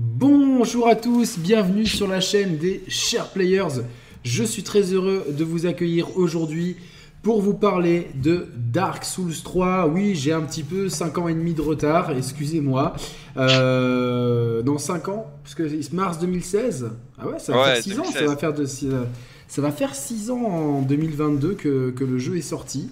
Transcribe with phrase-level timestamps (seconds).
[0.00, 3.82] Bonjour à tous, bienvenue sur la chaîne des Chers Players.
[4.22, 6.76] Je suis très heureux de vous accueillir aujourd'hui
[7.20, 9.88] pour vous parler de Dark Souls 3.
[9.88, 12.92] Oui, j'ai un petit peu 5 ans et demi de retard, excusez-moi.
[13.36, 16.90] Euh, dans 5 ans, parce que mars 2016.
[17.18, 18.28] Ah ouais, ça va Ouais, faire 6 ans, ça 2016.
[18.28, 18.66] va faire de
[19.48, 22.88] ça va faire 6 ans en 2022 que, que le jeu est sorti.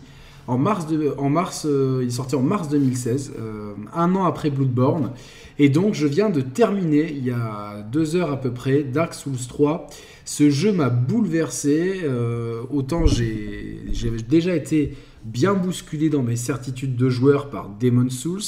[0.48, 4.24] En mars, de, en mars euh, il est sorti en mars 2016, euh, un an
[4.24, 5.10] après Bloodborne.
[5.58, 9.14] Et donc, je viens de terminer, il y a deux heures à peu près, Dark
[9.14, 9.86] Souls 3.
[10.24, 12.00] Ce jeu m'a bouleversé.
[12.04, 13.80] euh, autant j'ai
[14.28, 18.42] déjà été bien bousculé dans mes certitudes de joueur par Demon Souls,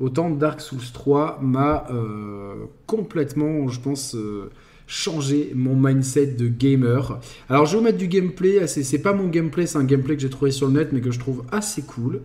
[0.00, 4.50] autant Dark Souls 3 m'a euh, complètement, je pense, euh,
[4.86, 7.20] changé mon mindset de gamer.
[7.48, 8.66] Alors, je vais vous mettre du gameplay.
[8.66, 11.00] C'est c'est pas mon gameplay, c'est un gameplay que j'ai trouvé sur le net, mais
[11.00, 12.20] que je trouve assez cool.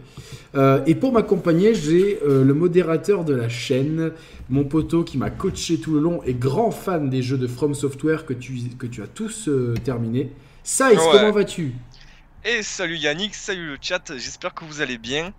[0.56, 4.12] Euh, et pour m'accompagner, j'ai euh, le modérateur de la chaîne,
[4.50, 7.74] mon poteau qui m'a coaché tout le long et grand fan des jeux de From
[7.74, 9.74] Software que tu, que tu as tous euh.
[10.64, 11.06] Saïs, Ouais.
[11.12, 11.74] comment vas-tu?
[12.46, 15.34] Et salut Yannick, salut le chat, j'espère que vous allez bien.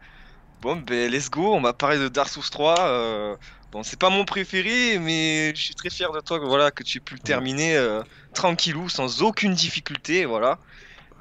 [0.60, 3.36] Bon ben let's go, on va parler de Dark Souls 3.
[3.72, 6.82] Bon c'est pas mon préféré mais je suis très fier de toi que, voilà, que
[6.82, 8.02] tu aies pu le terminer euh,
[8.34, 10.58] tranquillou, sans aucune difficulté, voilà.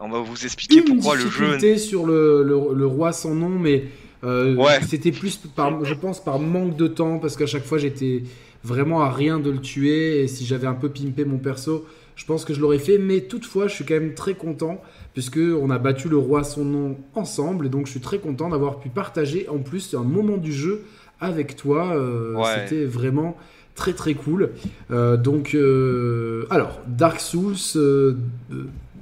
[0.01, 1.27] On va vous expliquer Une pourquoi le jeu...
[1.29, 3.85] difficulté sur le, le- le roi sans nom, mais
[4.25, 4.79] euh, Ouais.
[4.87, 8.23] c'était plus par, je pense, par manque de temps, parce qu'à chaque fois j'étais
[8.63, 11.85] vraiment à rien de le tuer, et si j'avais un peu pimpé mon perso,
[12.17, 14.81] je pense que je l'aurais fait, mais toutefois je suis quand même très content,
[15.13, 18.49] puisque on a battu le roi sans nom ensemble, et donc je suis très content
[18.49, 20.83] d'avoir pu partager en plus un moment du jeu
[21.21, 22.65] avec toi, euh, Ouais.
[22.67, 23.37] c'était vraiment
[23.75, 24.49] très très cool.
[24.91, 27.55] Euh, donc, euh, alors, Dark Souls,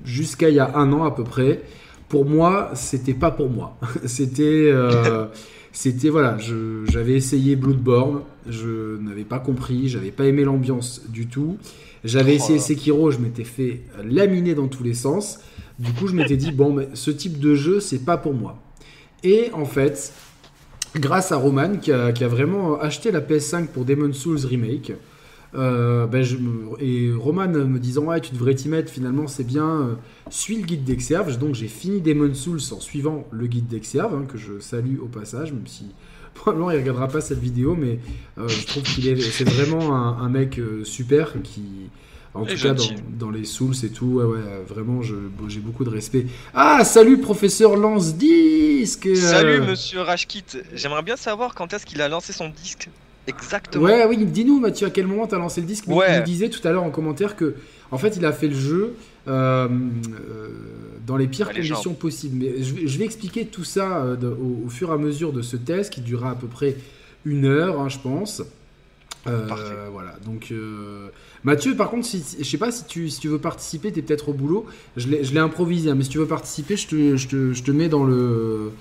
[0.05, 1.61] jusqu'à il y a un an à peu près,
[2.07, 3.77] pour moi, c'était pas pour moi.
[4.05, 4.71] c'était,
[5.71, 6.37] c'était voilà,
[6.87, 11.57] j'avais essayé Bloodborne, je n'avais pas compris, j'avais pas aimé l'ambiance du tout.
[12.05, 12.59] J'avais Oh essayé.
[12.59, 15.39] Sekiro, je m'étais fait laminer dans tous les sens.
[15.79, 18.57] Du coup, je m'étais dit bon, mais ce type de jeu, c'est pas pour moi.
[19.23, 20.13] Et en fait,
[20.95, 24.93] grâce à Roman qui a, vraiment acheté la PS5 pour Demon Souls Remake.
[25.55, 26.23] euh, ben,
[26.79, 29.93] et Roman me disant ouais tu devrais t'y mettre finalement c'est bien euh,
[30.29, 34.25] suis le guide d'Exerve donc j'ai fini Demon Souls en suivant le guide d'Exerve hein,
[34.31, 35.85] que je salue au passage même si
[36.35, 37.97] probablement il regardera pas cette vidéo mais
[38.37, 41.89] euh, je trouve qu'il est c'est vraiment un, mec super qui
[42.33, 42.75] en Et tout cas
[43.17, 47.17] dans, les Souls et tout ouais, ouais euh, vraiment j'ai beaucoup de respect ah salut
[47.19, 52.33] professeur Lance Disque euh, Salut monsieur Rashkit, j'aimerais bien savoir quand est-ce qu'il a lancé
[52.33, 52.89] son disque
[53.27, 53.83] exactement.
[53.83, 55.85] Ouais, oui, dis-nous, Mathieu, à quel moment t'as lancé le disque?
[55.87, 56.17] Mais Ouais.
[56.17, 57.55] Il disait tout à l'heure en commentaire que,
[57.91, 58.95] en fait, il a fait le jeu
[59.27, 60.49] euh, euh,
[61.05, 62.37] dans les pires les conditions possibles.
[62.37, 65.31] Mais je vais, je vais expliquer tout ça de- au, au fur et à mesure
[65.31, 66.75] de ce test qui durera à peu près
[67.25, 68.41] une heure, hein, je pense.
[69.29, 69.89] Euh.
[69.91, 70.15] Voilà.
[70.25, 71.09] Donc, euh,
[71.43, 74.29] Mathieu, par contre, si, je sais pas si tu, si tu veux participer, t'es peut-être
[74.29, 74.65] au boulot.
[74.97, 77.71] Je l'ai improvisé, hein, mais si tu veux participer, je te, je te, je te
[77.71, 78.71] mets dans le.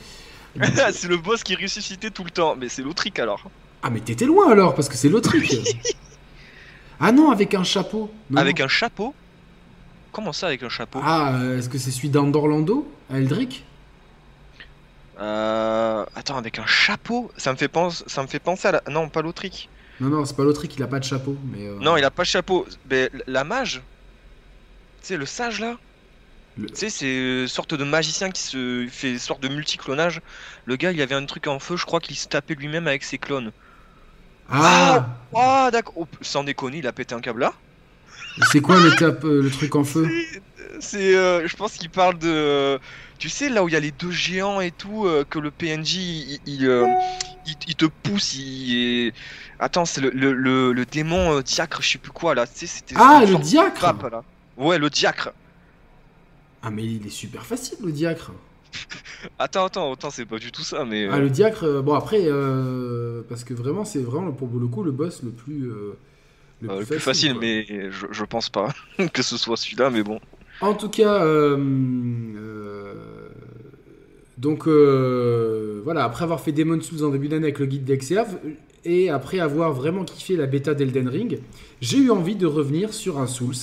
[0.93, 3.51] c'est le boss qui ressuscitait tout le temps, mais c'est l'autrique alors.
[3.83, 5.55] Ah, mais t'étais loin alors, parce que c'est l'Autriche.
[7.01, 8.11] ah non, avec un chapeau.
[8.31, 8.65] Non, Avec non.
[8.65, 9.15] un chapeau
[10.11, 13.65] Comment ça avec un chapeau Ah, euh, est-ce que c'est celui d'Andorlando à Eldrick?
[15.21, 16.05] Euh...
[16.15, 17.31] Attends, avec un chapeau?
[17.37, 18.05] Ça me, fait penser...
[18.07, 18.83] ça me fait penser à la...
[18.91, 19.69] Non, pas l'autrique.
[20.01, 21.37] Non, non, c'est pas l'Autriche, il a pas de chapeau.
[21.53, 22.67] Mais, euh, Non, il a pas de chapeau.
[22.91, 23.83] Mais la mage
[25.03, 25.77] Tu sais, le sage là
[26.57, 30.21] Le- Tu sais, c'est une sorte de magicien qui se fait sorte de multiclonage.
[30.67, 33.03] Le gars, il avait un truc en feu, je crois qu'il se tapait lui-même avec
[33.05, 33.53] ses clones.
[34.51, 35.95] Ah Ah, d'accord.
[35.97, 37.53] Oh, sans déconner, il a pété un câble là.
[38.53, 40.09] C'est quoi le, cap, euh, le truc en feu?
[40.81, 42.79] C'est, euh, je pense qu'il parle de,
[43.19, 45.51] tu sais là où il y a les deux géants et tout, euh, que le
[45.51, 46.95] PNJ il, il, euh,
[47.45, 49.13] il- il te pousse, il,
[49.59, 52.55] attends c'est le, le, le, le démon euh, diacre, je sais plus quoi là, tu
[52.57, 52.97] sais c'était.
[52.97, 54.25] Ah, le diacre là.
[54.57, 55.33] Ouais le diacre.
[56.63, 58.31] Ah, mais il est super facile, le diacre.
[59.39, 61.05] Attends attends, autant c'est pas du tout ça mais.
[61.05, 64.67] euh, Ah, le diacre, euh, bon, après, euh, parce que vraiment, c'est vraiment pour le
[64.69, 65.71] coup le boss le plus.
[65.71, 65.99] euh,
[66.69, 68.73] euh, le plus facile, mais je, je pense pas
[69.13, 70.21] que ce soit celui-là, mais bon.
[70.61, 71.57] En tout cas, euh,
[72.37, 72.95] euh,
[74.39, 78.39] donc euh, voilà, après avoir fait Demon Souls en début d'année avec le guide d'Exerve,
[78.85, 81.39] et après avoir vraiment kiffé la bêta d'Elden Ring,
[81.81, 83.55] j'ai eu envie de revenir sur un Souls.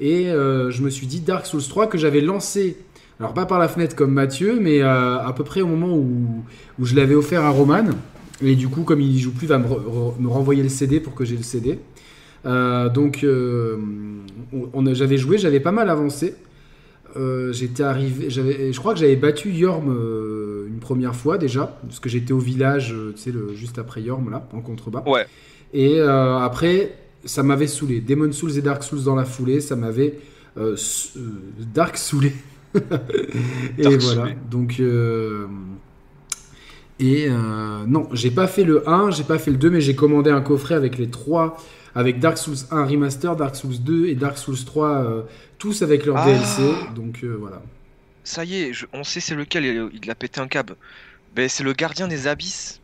[0.00, 2.76] Et je me suis dit Dark Souls 3 que j'avais lancé,
[3.18, 6.44] alors pas par la fenêtre comme Mathieu, mais à peu près au moment où,
[6.84, 7.84] je l'avais offert à Roman.
[8.42, 11.14] Et du coup, comme il y joue plus, il va me renvoyer le CD pour
[11.14, 11.78] que j'ai le CD.
[12.46, 13.76] Euh, donc, euh,
[14.52, 16.34] on, on a- j'avais joué, j'avais pas mal avancé.
[17.16, 19.88] Euh, j'étais arrivé, j'avais, je crois que j'avais battu Yorm
[20.68, 24.30] une première fois déjà, parce que j'étais au village, tu sais, le, juste après Yorm
[24.30, 25.02] là, en contrebas.
[25.06, 25.26] Ouais.
[25.72, 26.94] Et après,
[27.24, 28.00] ça m'avait saoulé.
[28.00, 30.18] Demon Souls et Dark Souls dans la foulée, ça m'avait
[31.74, 32.32] Dark saoulé.
[33.78, 34.28] et Dark voilà.
[34.50, 34.78] Donc.
[37.00, 39.94] et euh, non, j'ai pas fait le 1, j'ai pas fait le 2, mais j'ai
[39.94, 41.56] commandé un coffret avec les trois,
[41.98, 45.22] avec Dark Souls 1 Remaster, Dark Souls 2 et Dark Souls 3, euh,
[45.58, 46.26] tous avec leur Ah.
[46.26, 46.62] DLC.
[46.94, 47.60] Donc euh, voilà.
[48.24, 50.76] Ça y est, je- on sait c'est lequel, il, il a pété un câble.
[51.34, 52.80] Ben, c'est le gardien des abysses.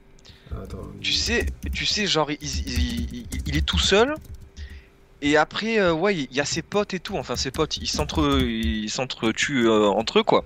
[0.50, 4.14] Attends, Tu sais, tu sais, genre, il, il- il- il est tout seul.
[5.22, 7.16] Et après, euh, ouais, il y a ses potes et tout.
[7.16, 10.44] Enfin, ses potes, ils s'entre, ils s'entretuent euh, entre eux, quoi.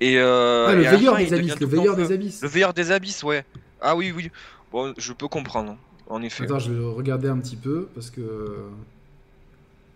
[0.00, 1.66] Et, euh, Ah, le et veilleur fin, abysses, le
[1.96, 2.42] des abysses.
[2.42, 3.44] Le veilleur des abysses, ouais.
[3.80, 4.30] Ah oui, oui.
[4.72, 5.76] Bon, je peux comprendre,
[6.08, 6.44] en effet.
[6.44, 8.20] Attends, je vais regarder un petit peu parce que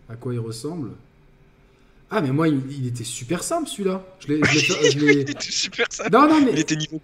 [0.09, 0.91] à quoi il ressemble.
[2.11, 4.03] Ah mais moi il, il était super simple celui-là.
[4.21, 6.11] Je l'ai, je l'ai fait- je l'ai- il était super simple.
[6.13, 7.01] Non non mais Il était niveau,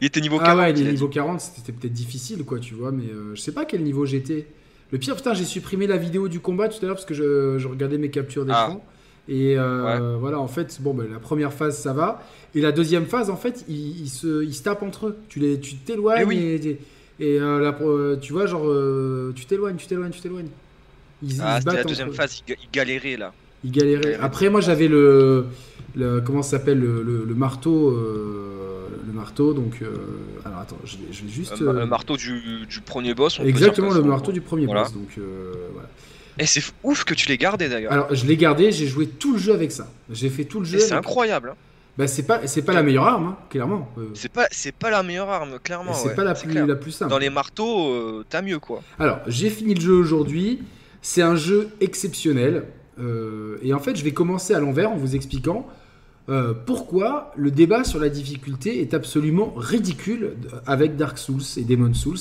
[0.00, 0.58] il était niveau ah 40.
[0.60, 1.14] ouais, il il est niveau dit.
[1.14, 4.46] 40, c'était peut-être difficile quoi, tu vois, mais euh, je sais pas quel niveau j'étais.
[4.90, 7.58] Le pire putain, j'ai supprimé la vidéo du combat tout à l'heure parce que je,
[7.58, 8.82] je regardais mes captures d'écran.
[9.28, 12.26] Et euh, voilà, en fait, bon, ben, la première phase, ça va.
[12.54, 15.18] Et la deuxième phase, en fait, ils, se, tapent entre eux.
[15.28, 16.38] Tu les, tu t'éloignes Eh oui.
[16.38, 16.78] et, et,
[17.20, 20.48] euh, la pro- euh, tu vois, genre, euh, tu t'éloignes, tu t'éloignes, tu t'éloignes.
[21.22, 23.32] Ils, ils Ah, se c'était la deuxième entre phase, il, ga- il galérait là.
[23.64, 24.00] Ils galéraient.
[24.02, 24.22] galéraient.
[24.22, 25.46] Après, moi, j'avais le,
[25.96, 29.52] le- comment ça s'appelle, le, le- le marteau, euh, le marteau.
[29.52, 29.88] Donc, euh,
[30.44, 31.60] alors attends, je vais, je vais juste.
[31.60, 33.40] Euh, un marteau du, du premier boss.
[33.40, 34.84] on exactement le marteau du premier Voilà.
[34.84, 34.92] boss.
[34.92, 35.88] Donc, euh, voilà.
[36.38, 37.90] Et c'est f- ouf que tu l'aies gardé d'ailleurs.
[37.90, 39.90] Alors, je l'ai gardé, j'ai joué tout le jeu avec ça.
[40.12, 40.78] J'ai fait tout le Et jeu.
[40.78, 41.50] c'est avec- incroyable.
[41.50, 41.56] hein.
[41.98, 43.88] Bah, c'est pas, c'est pas la meilleure arme, hein, clairement.
[43.98, 45.94] Euh, C'est pas, c'est pas la meilleure arme, clairement.
[45.94, 46.64] c'est ouais, pas la plus, clair.
[46.64, 47.10] la plus simple.
[47.10, 48.82] Dans les marteaux, euh, t'as mieux quoi.
[49.00, 50.62] Alors, j'ai fini le jeu aujourd'hui.
[51.02, 52.66] C'est un jeu exceptionnel.
[53.00, 55.66] Euh, et en fait, je vais commencer à l'envers en vous expliquant
[56.28, 60.36] euh, pourquoi le débat sur la difficulté est absolument ridicule
[60.66, 62.18] avec Dark Souls et Demon Souls.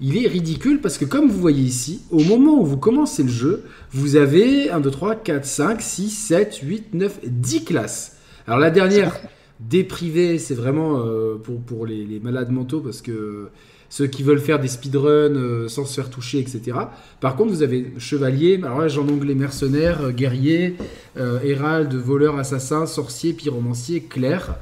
[0.00, 3.28] Il est ridicule parce que, comme vous voyez ici, au moment où vous commencez le
[3.28, 8.16] jeu, vous avez 1, 2, 3, 4, 5, 6, 7, 8, 9, 10 classes.
[8.50, 9.16] Alors, la dernière,
[9.60, 13.48] déprivée, c'est vraiment euh, pour, les, malades mentaux parce que
[13.88, 16.76] ceux qui veulent faire des speedruns euh, sans se faire toucher, etc.
[17.20, 20.74] Par contre, vous avez chevalier, alors là j'ai en anglais mercenaire, euh, guerrier,
[21.16, 24.56] euh, hérald, voleur, assassin, sorcier, pyromancier, clerc.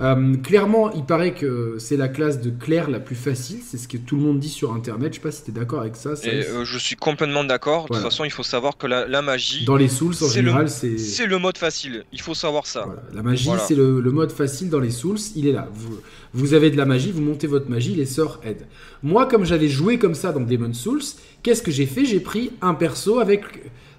[0.00, 3.86] Euh, clairement, il paraît que c'est la classe de clerc la plus facile, c'est ce
[3.86, 5.12] que tout le monde dit sur internet.
[5.12, 6.16] Je sais pas si tu es d'accord avec ça.
[6.16, 7.84] ça, Et euh, je suis complètement d'accord.
[7.88, 10.24] De toute façon, il faut savoir que la, la magie, Dans les Souls, en c'est
[10.26, 10.98] le- général, c'est.
[10.98, 12.04] c'est le mode facile.
[12.12, 12.86] Il faut savoir ça.
[12.86, 13.02] Voilà.
[13.14, 13.62] La magie, Voilà.
[13.62, 15.68] c'est le, le mode facile dans les Souls, il est là.
[15.72, 16.00] Vous,
[16.32, 18.66] vous avez de la magie, vous montez votre magie, les sorts aident.
[19.04, 21.02] Moi, comme j'avais joué comme ça dans Demon Souls,
[21.44, 22.04] qu'est-ce que j'ai fait?
[22.04, 23.42] J'ai pris un perso avec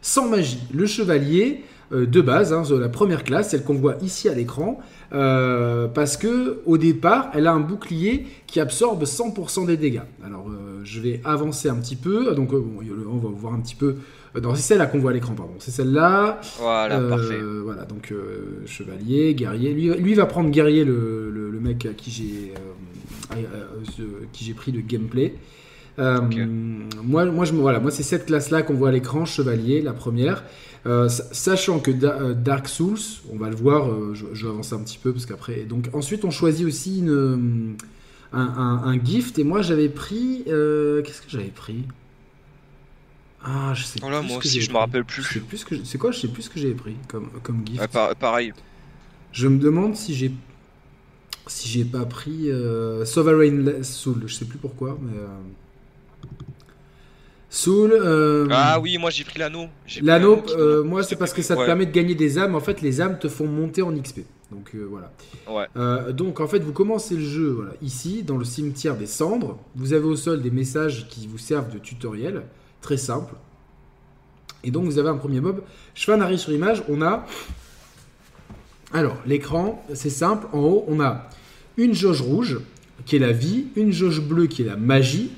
[0.02, 1.64] sans magie, le chevalier
[1.94, 4.80] euh, de base, hein, la première classe, celle qu'on voit ici à l'écran,
[5.16, 10.02] euh, parce que au départ, elle a un bouclier qui absorbe 100% des dégâts.
[10.24, 12.36] Alors, euh, je vais avancer un petit peu.
[12.36, 12.82] Donc, euh, bon,
[13.12, 13.96] on va voir un petit peu.
[14.44, 15.54] Non, c'est celle-là qu'on voit à l'écran, pardon.
[15.60, 16.42] C'est celle-là.
[16.60, 17.40] Voilà, parfait.
[17.64, 18.14] Voilà, donc
[18.66, 19.74] chevalier, guerrier.
[19.74, 22.54] Lui, lui va prendre guerrier, le, le- le mec à qui j'ai
[24.34, 25.36] qui j'ai pris le gameplay.
[27.04, 30.44] Moi, moi, je, voilà, moi c'est cette classe-là qu'on voit à l'écran, chevalier, la première.
[30.86, 33.00] Euh, sa- sachant que Da- euh, Dark Souls,
[33.34, 35.64] on va le voir, euh, je, je vais avancer un petit peu parce qu'après.
[35.64, 37.76] Donc ensuite, on choisit aussi une,
[38.32, 40.44] un, un- un gift et moi j'avais pris.
[40.46, 41.86] Qu'est-ce que j'avais pris?
[43.44, 45.24] Ah, je sais Voilà, plus moi ce que aussi, je me rappelle Je plus.
[45.24, 46.12] sais plus ce que je- c'est quoi?
[46.12, 47.80] Je sais plus ce que j'avais pris comme, comme gift.
[47.82, 48.54] Ouais, par- pareil.
[49.32, 50.32] Je me demande si j'ai
[51.48, 54.24] si j'ai pas pris euh, Sovereign Soul.
[54.26, 55.28] Je sais plus pourquoi, mais euh,
[57.66, 57.92] Soul.
[57.94, 59.66] euh, Ah oui, moi j'ai pris l'anneau.
[60.02, 62.56] L'anneau, euh, moi, c'est parce que ça te Ouais, permet de gagner des âmes.
[62.56, 64.22] En fait, les âmes te font monter en XP.
[64.52, 65.12] Donc euh, voilà.
[65.50, 66.14] Ouais.
[66.14, 69.58] Donc en fait, vous commencez le jeu voilà, ici, dans le cimetière des cendres.
[69.76, 72.44] Vous avez au sol des messages qui vous servent de tutoriel,
[72.82, 73.34] très simple.
[74.64, 75.62] Et donc vous avez un premier mob.
[75.96, 76.84] Je fais un arrêt sur image.
[76.88, 77.26] On a.
[78.94, 80.48] Alors, l'écran, c'est simple.
[80.54, 81.28] En haut, on a
[81.78, 82.60] une jauge rouge,
[83.06, 85.32] qui est la vie, une jauge bleue, qui est la magie,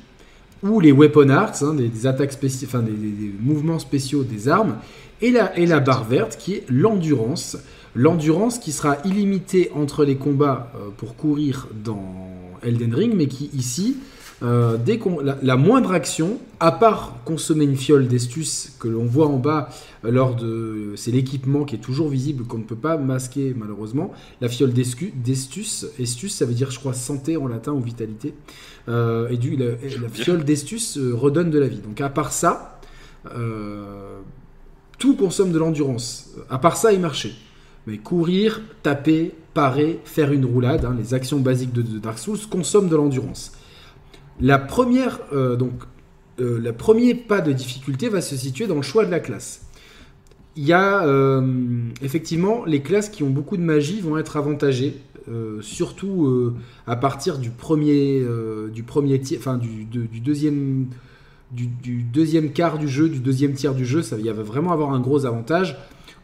[0.64, 4.78] ou les weapon arts, hein, des, attaques spéciales, enfin des, mouvements spéciaux des armes,
[5.22, 7.58] et la, et la barre verte, qui est l'endurance.
[7.96, 12.30] L'endurance qui sera illimitée entre les combats euh, pour courir dans
[12.62, 13.98] Elden Ring, mais qui ici,
[14.44, 19.06] euh, dès qu'on la, la moindre action, à part consommer une fiole d'estus que l'on
[19.06, 19.70] voit en bas
[20.06, 24.12] euh, lors de, c'est l'équipement qui est toujours visible qu'on ne peut pas masquer malheureusement.
[24.42, 28.34] La fiole d'estus, estus, ça veut dire je crois santé en latin ou vitalité,
[28.90, 29.76] Euh, et du la,
[30.14, 31.80] fiole d'estus redonne de la vie.
[31.80, 32.80] Donc à part ça,
[33.36, 34.20] euh,
[34.98, 36.30] tout consomme de l'endurance.
[36.50, 37.34] À part ça, et marcher.
[37.86, 42.40] Mais courir, taper, parer, faire une roulade, hein, les actions basiques de, de Dark Souls
[42.50, 43.52] consomment de l'endurance.
[44.40, 45.74] La première, euh, donc,
[46.40, 49.66] euh, le premier pas de difficulté va se situer dans le choix de la classe.
[50.56, 51.42] Il y a euh,
[52.02, 54.98] effectivement les classes qui ont beaucoup de magie vont être avantagées,
[55.30, 56.54] euh, surtout
[56.86, 58.24] à partir du premier,
[58.74, 58.84] du
[59.38, 59.86] enfin du,
[60.22, 60.90] deuxième,
[62.54, 65.78] quart du jeu, du deuxième tiers du jeu, ça va vraiment avoir un gros avantage.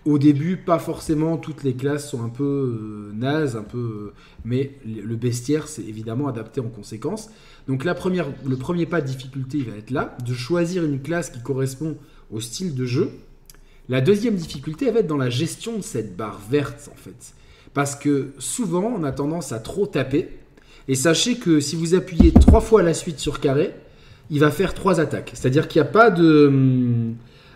[0.05, 4.11] Au début, pas forcément toutes les classes sont un peu nazes, un peu,
[4.43, 7.29] mais le bestiaire c'est évidemment adapté en conséquence.
[7.67, 11.29] Donc la première, le premier pas de difficulté va être là, de choisir une classe
[11.29, 11.97] qui correspond
[12.31, 13.11] au style de jeu.
[13.89, 17.33] La deuxième difficulté va être dans la gestion de cette barre verte en fait.
[17.73, 20.29] Parce que souvent on a tendance à trop taper.
[20.87, 23.73] Et sachez que si vous appuyez trois fois la suite sur carré,
[24.29, 25.31] il va faire trois attaques.
[25.33, 27.13] C'est-à-dire qu'il n'y a pas de...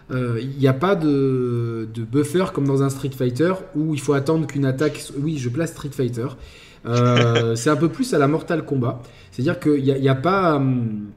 [0.10, 4.48] Euh, a pas de, de, buffer comme dans un Street Fighter où il faut attendre
[4.48, 5.04] qu'une attaque.
[5.18, 6.28] Oui, je place Street Fighter.
[6.86, 9.02] Euh, c'est un peu plus à la Mortal Kombat.
[9.32, 10.56] C'est-à-dire qu'il n'y a, a, pas.
[10.56, 11.08] Hum,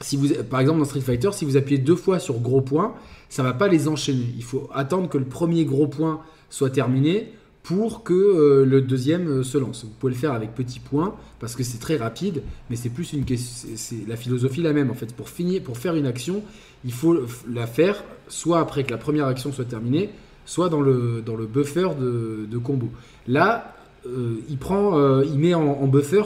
[0.00, 2.94] si vous, par exemple, dans Street Fighter, si vous appuyez deux fois sur gros point,
[3.28, 4.26] ça va pas les enchaîner.
[4.36, 6.20] Il faut attendre que le premier gros point
[6.50, 7.32] soit terminé
[7.62, 9.84] pour que euh, le deuxième euh, se lance.
[9.84, 13.12] Vous pouvez le faire avec petit point parce que c'est très rapide, mais c'est plus
[13.12, 13.68] une question.
[13.74, 15.12] C'est la philosophie la même en fait.
[15.14, 16.42] Pour finir, pour faire une action,
[16.84, 17.18] il faut
[17.52, 20.10] la faire soit après que la première action soit terminée,
[20.44, 22.88] soit dans le, dans le buffer de, de combo.
[23.26, 23.75] Là,
[24.06, 26.22] euh, il prend, euh, il met en, buffer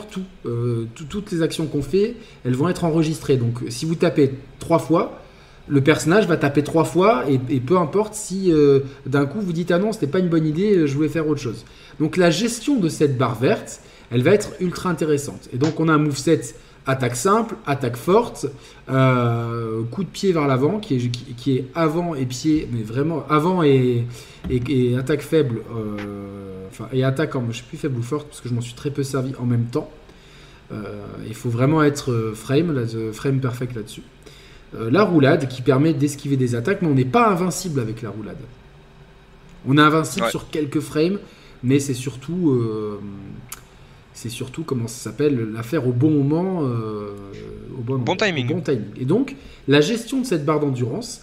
[0.46, 3.36] euh, tout, toutes les actions qu'on fait, elles vont être enregistrées.
[3.36, 5.20] Donc, si vous tapez trois fois,
[5.68, 8.52] le personnage va taper trois fois et, peu importe si
[9.06, 11.40] d'un coup vous dites ah non, c'était pas une bonne idée, je voulais faire autre
[11.40, 11.64] chose.
[12.00, 15.48] Donc, la gestion de cette barre verte, elle va être ultra intéressante.
[15.52, 16.40] Et donc, on a un moveset
[16.86, 18.46] attaque simple, attaque forte,
[18.86, 23.62] coup de pied vers l'avant qui est, qui, est avant et pied, mais vraiment avant
[23.62, 24.06] et,
[24.50, 25.62] et attaque faible
[26.70, 27.44] enfin, et attaquant.
[27.48, 29.46] je suis plus faible ou forte parce que je m'en suis très peu servi en
[29.46, 29.90] même temps.
[30.72, 32.82] Euh, il faut vraiment être euh, frame, là,
[33.12, 34.02] frame perfect là-dessus.
[34.74, 38.10] Euh, la roulade qui permet d'esquiver des attaques, mais on n'est pas invincible avec la
[38.10, 38.38] roulade.
[39.66, 41.18] On est invincible sur quelques frames,
[41.62, 42.58] mais c'est surtout,
[44.20, 48.48] c'est surtout comment ça s'appelle, l'affaire au bon moment, au bon, bon timing.
[48.48, 48.84] bon timing.
[49.00, 49.34] Et donc,
[49.66, 51.22] la gestion de cette barre d'endurance,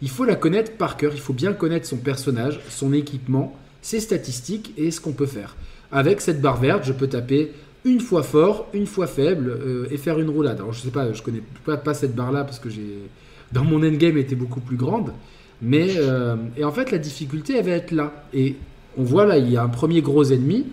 [0.00, 1.12] il faut la connaître par cœur.
[1.14, 5.56] Il faut bien connaître son personnage, son équipement, ses statistiques et ce qu'on peut faire.
[5.92, 7.52] Avec cette barre verte, je peux taper
[7.84, 10.58] une fois fort, une fois faible euh, et faire une roulade.
[10.58, 13.08] Alors je sais pas, je connais pas, pas cette barre là parce que j'ai
[13.52, 15.12] dans mon endgame était beaucoup plus grande,
[15.62, 18.12] mais euh, et en fait la difficulté elle va être là.
[18.34, 18.56] Et
[18.98, 20.66] on voit là il y a un premier gros ennemi,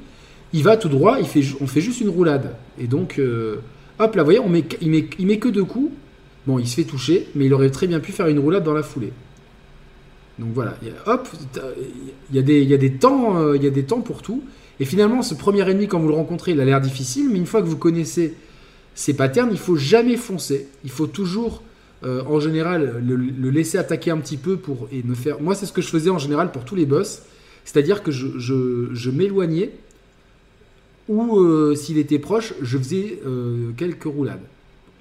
[0.55, 1.17] il va tout droit,
[1.59, 3.57] on fait juste une roulade et donc euh,
[3.99, 5.91] hop là, vous voyez, on met, il met, il met que deux coups.
[6.47, 8.73] Bon, il se fait toucher, mais il aurait très bien pu faire une roulade dans
[8.73, 9.11] la foulée.
[10.39, 11.27] Donc voilà, hop,
[12.29, 14.01] il y, a des, il, y a des temps, euh, il y a des temps
[14.01, 14.43] pour tout.
[14.79, 17.45] Et finalement, ce premier ennemi, quand vous le rencontrez, il a l'air difficile, mais une
[17.45, 18.35] fois que vous connaissez
[18.93, 20.67] ses patterns, il faut jamais foncer.
[20.83, 21.63] Il faut toujours,
[22.03, 25.41] euh, en général, le, laisser attaquer un petit peu pour et me faire.
[25.41, 27.23] Moi, c'est ce que je faisais en général pour tous les boss,
[27.63, 29.71] c'est-à-dire que je, je, m'éloignais
[31.07, 33.19] ou euh, s'il était proche, je faisais
[33.77, 34.41] quelques roulades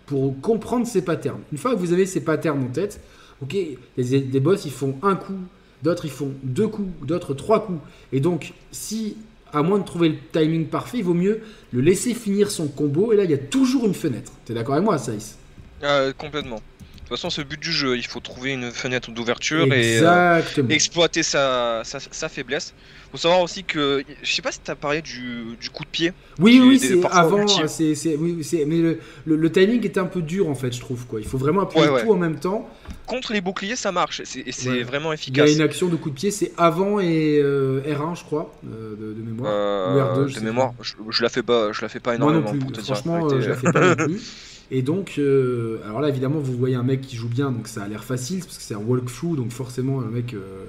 [0.06, 1.40] pour comprendre ses patterns.
[1.50, 3.00] Une fois que vous avez ces patterns en tête,
[3.42, 3.56] Ok,
[3.96, 5.38] les, des boss ils font un coup,
[5.82, 7.80] d'autres ils font deux coups, d'autres trois coups.
[8.12, 9.16] Et donc, si
[9.52, 11.40] à moins de trouver le timing parfait, il vaut mieux
[11.72, 13.12] le laisser finir son combo.
[13.12, 14.32] Et là, il y a toujours une fenêtre.
[14.44, 15.38] T'es d'accord avec moi, Saïs?
[15.82, 16.56] Ah, Complètement.
[16.56, 17.96] De toute façon, c'est le but du jeu.
[17.96, 22.72] Il faut trouver une fenêtre d'ouverture et euh, exploiter sa, sa, sa, faiblesse.
[23.14, 25.88] Faut savoir aussi que, je sais pas si tu as parlé du, du, coup de
[25.88, 26.12] pied.
[26.40, 27.46] Oui, oui, c'est avant.
[27.46, 31.06] C'est, oui, mais le, le, timing est un peu dur en fait, je trouve.
[31.06, 31.20] Quoi.
[31.20, 32.68] Il faut vraiment appuyer tout en même temps.
[33.06, 34.22] Contre les boucliers, ça marche.
[34.24, 35.48] C'est, c'est vraiment efficace.
[35.48, 38.24] Il y a une action de coup de pied, c'est avant et euh, R1, je
[38.24, 40.18] crois, euh, de, mémoire.
[40.18, 40.72] Ou R2, de mémoire.
[40.82, 42.50] Je, je, la fais pas, je la fais pas énormément.
[42.50, 42.82] Moi non plus.
[42.82, 44.20] Franchement, je la fais pas non plus.
[44.70, 47.82] Et donc, euh, alors là, évidemment, vous voyez un mec qui joue bien, donc ça
[47.82, 50.64] a l'air facile, parce que c'est un walkthrough, donc forcément, un mec euh,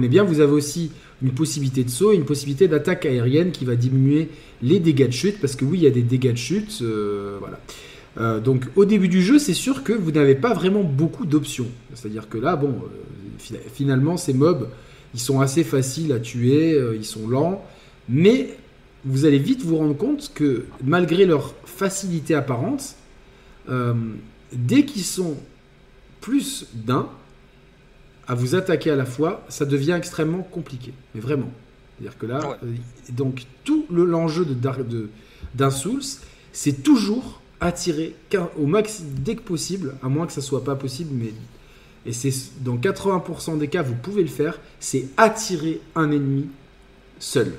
[0.00, 0.24] bien.
[0.24, 0.90] Vous avez aussi
[1.22, 4.28] une possibilité de saut, une possibilité d'attaque aérienne qui va diminuer
[4.62, 7.38] les dégâts de chute, parce que oui, il y a des dégâts de chute, euh,
[7.40, 8.40] voilà.
[8.40, 11.68] donc, au début du jeu, c'est sûr que vous n'avez pas vraiment beaucoup d'options.
[11.94, 12.74] C'est-à-dire que là, bon,
[13.72, 14.68] finalement, ces mobs,
[15.14, 17.64] ils sont assez faciles à tuer, ils sont lents,
[18.08, 18.56] mais
[19.04, 22.94] vous allez vite vous rendre compte que malgré leur facilité apparente,
[23.68, 23.94] euh,
[24.52, 25.36] dès qu'ils sont
[26.20, 27.08] plus d'un
[28.28, 30.92] à vous attaquer à la fois, ça devient extrêmement compliqué.
[31.14, 31.50] Mais vraiment.
[31.98, 32.74] C'est-à-dire que là, euh,
[33.10, 35.10] donc tout l'enjeu de, de,
[35.54, 36.02] d'un Souls,
[36.52, 38.14] c'est toujours attirer
[38.58, 41.32] au max dès que possible, à moins que ça soit pas possible, mais
[42.04, 46.48] et c'est dans 80% des cas vous pouvez le faire, c'est attirer un ennemi
[47.20, 47.54] seul.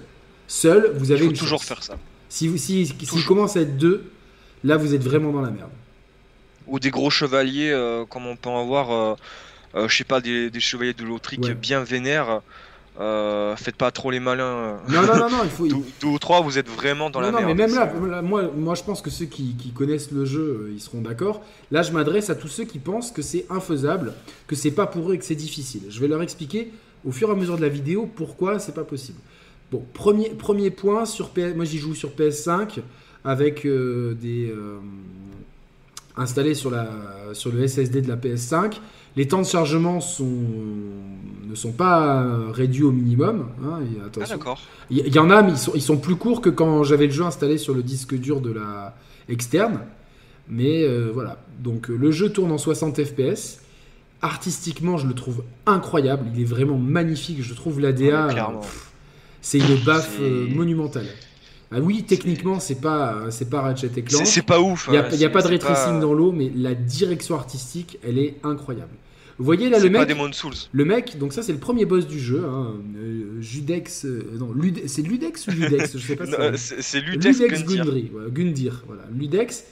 [0.50, 1.98] Seul, vous avez toujours faire ça.
[2.28, 4.12] Si vous si, si commence à être deux,
[4.66, 5.70] là vous êtes vraiment dans la merde.
[6.68, 7.74] ou des gros chevaliers
[8.10, 9.16] comme on peut en voir,
[9.76, 12.42] je sais pas, des, chevaliers de l'Autrique bien vénères.
[12.98, 14.80] faites pas trop les malins.
[14.90, 15.68] Non, non, non, non il faut.
[16.02, 17.50] deux, ou trois, vous êtes vraiment dans la non, merde.
[17.50, 20.82] mais même là, moi, moi, je pense que ceux qui, qui connaissent le jeu, ils
[20.82, 21.42] seront d'accord.
[21.72, 24.14] Là, je m'adresse à tous ceux qui pensent que c'est infaisable,
[24.48, 25.84] que c'est pas pour eux et que c'est difficile.
[25.90, 26.72] Je vais leur expliquer
[27.06, 29.20] au fur et à mesure de la vidéo pourquoi c'est pas possible.
[29.72, 32.80] Bon, premier, premier point, sur PS, moi j'y joue sur PS5
[33.26, 34.50] avec euh, des.
[34.50, 34.78] Euh,
[36.18, 36.88] installés sur, la,
[37.34, 38.74] sur le SSD de la PS5.
[39.16, 40.26] Les temps de chargement sont,
[41.48, 43.48] ne sont pas réduits au minimum.
[43.64, 44.60] Hein, ah, d'accord.
[44.90, 47.12] Il y, en a, mais ils sont, ils sont plus courts que quand j'avais le
[47.12, 48.96] jeu installé sur le disque dur de la
[49.30, 49.80] externe.
[50.48, 51.38] Mais euh, voilà.
[51.60, 53.60] Donc le jeu tourne en 60 FPS.
[54.22, 56.26] Artistiquement, je le trouve incroyable.
[56.34, 57.42] Il est vraiment magnifique.
[57.42, 58.30] Je trouve l'ADA.
[59.42, 61.08] c'est une baffe euh, monumentale.
[61.72, 64.26] Ah oui, techniquement, c'est pas, c'est pas Ratchet et Clank.
[64.26, 64.88] C'est pas ouf.
[64.88, 65.60] Il n'y a, pas de ray
[66.00, 68.92] dans l'eau, mais la direction artistique, elle est incroyable.
[69.40, 70.16] Vous voyez là le mec,
[70.74, 74.54] le mec, donc ça c'est le premier boss du jeu, hein, euh, Judex, euh, non,
[74.86, 76.26] c'est Ludex ou Ludex, je sais pas.
[76.56, 78.12] c'est Ludex, Ludex Gundir.
[78.30, 79.64] Gundir, voilà, Ludex.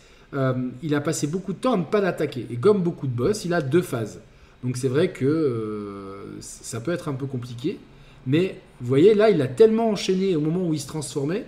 [0.81, 3.45] il a passé beaucoup de temps à ne pas l'attaquer et comme beaucoup de boss,
[3.45, 4.19] il a deux phases.
[4.63, 7.79] Donc c'est vrai que euh, ça peut être un peu compliqué.
[8.27, 11.45] Mais vous voyez, là, il a tellement enchaîné au moment où il se transformait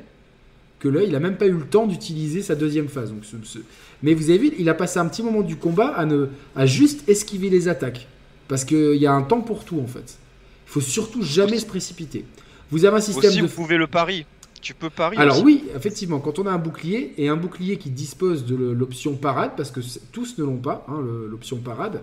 [0.83, 3.11] que là, il n'a même pas eu le temps d'utiliser sa deuxième phase.
[3.11, 3.23] Donc,
[4.03, 6.27] Mais vous avez vu, il a passé un petit moment du combat à, ne...
[6.55, 8.07] à juste esquiver les attaques.
[8.47, 10.17] Parce qu'il y a un temps pour tout, en fait.
[10.67, 12.25] Il faut surtout jamais se précipiter.
[12.69, 13.47] Vous avez un système Aussi, de...
[13.47, 14.25] vous pouvez le pari.
[14.61, 15.19] Tu peux parier.
[15.19, 19.15] Alors oui, effectivement, quand on a un bouclier et un bouclier qui dispose de l'option
[19.15, 22.01] parade, parce que tous ne l'ont pas, hein, l'option parade,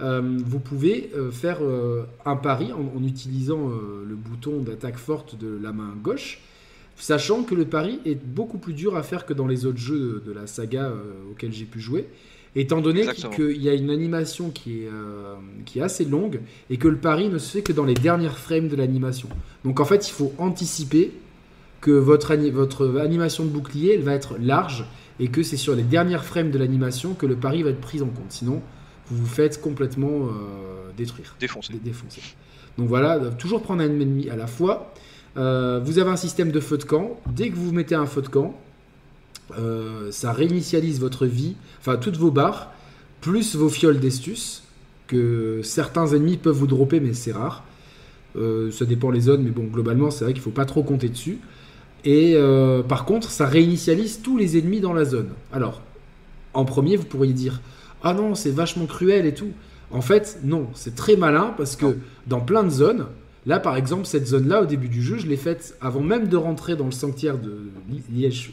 [0.00, 5.58] euh, vous pouvez euh, faire euh, un pari en, utilisant le bouton d'attaque forte de
[5.62, 6.40] la main gauche,
[7.02, 10.22] sachant que le pari est beaucoup plus dur à faire que dans les autres jeux
[10.24, 10.92] de, la saga
[11.30, 12.08] auxquels j'ai pu jouer,
[12.54, 13.04] étant donné
[13.34, 14.88] qu'il y a une animation qui est,
[15.64, 16.40] qui est assez longue
[16.70, 19.28] et que le pari ne se fait que dans les dernières frames de l'animation.
[19.64, 21.10] Donc en fait, il faut anticiper
[21.80, 24.86] que votre, votre animation de bouclier elle va être large
[25.18, 28.00] et que c'est sur les dernières frames de l'animation que le pari va être pris
[28.00, 28.30] en compte.
[28.30, 28.62] Sinon,
[29.06, 31.36] vous vous faites complètement euh, détruire.
[31.38, 31.74] Défoncer.
[31.82, 32.22] défoncer.
[32.78, 34.94] Donc voilà, toujours prendre un ennemi à la fois.
[35.36, 37.18] Euh, vous avez un système de feu de camp.
[37.26, 38.54] Dès que vous mettez un feu de camp,
[39.58, 42.72] euh, ça réinitialise votre vie, enfin toutes vos barres,
[43.20, 44.62] plus vos fioles d'estus,
[45.06, 47.64] que certains ennemis peuvent vous dropper, mais c'est rare.
[48.34, 51.08] ça dépend les zones, mais bon, globalement, c'est vrai qu'il ne faut pas trop compter
[51.08, 51.38] dessus.
[52.04, 52.36] Et
[52.88, 55.28] par contre, ça réinitialise tous les ennemis dans la zone.
[55.52, 55.82] Alors,
[56.54, 57.60] en premier, vous pourriez dire
[58.02, 59.52] ah non, c'est vachement cruel et tout.
[59.90, 63.06] En fait, non, c'est très malin parce que dans plein de zones,
[63.46, 66.36] là par exemple, cette zone-là, au début du jeu, je l'ai faite avant même de
[66.36, 67.70] rentrer dans le sanctuaire de
[68.10, 68.52] Liège.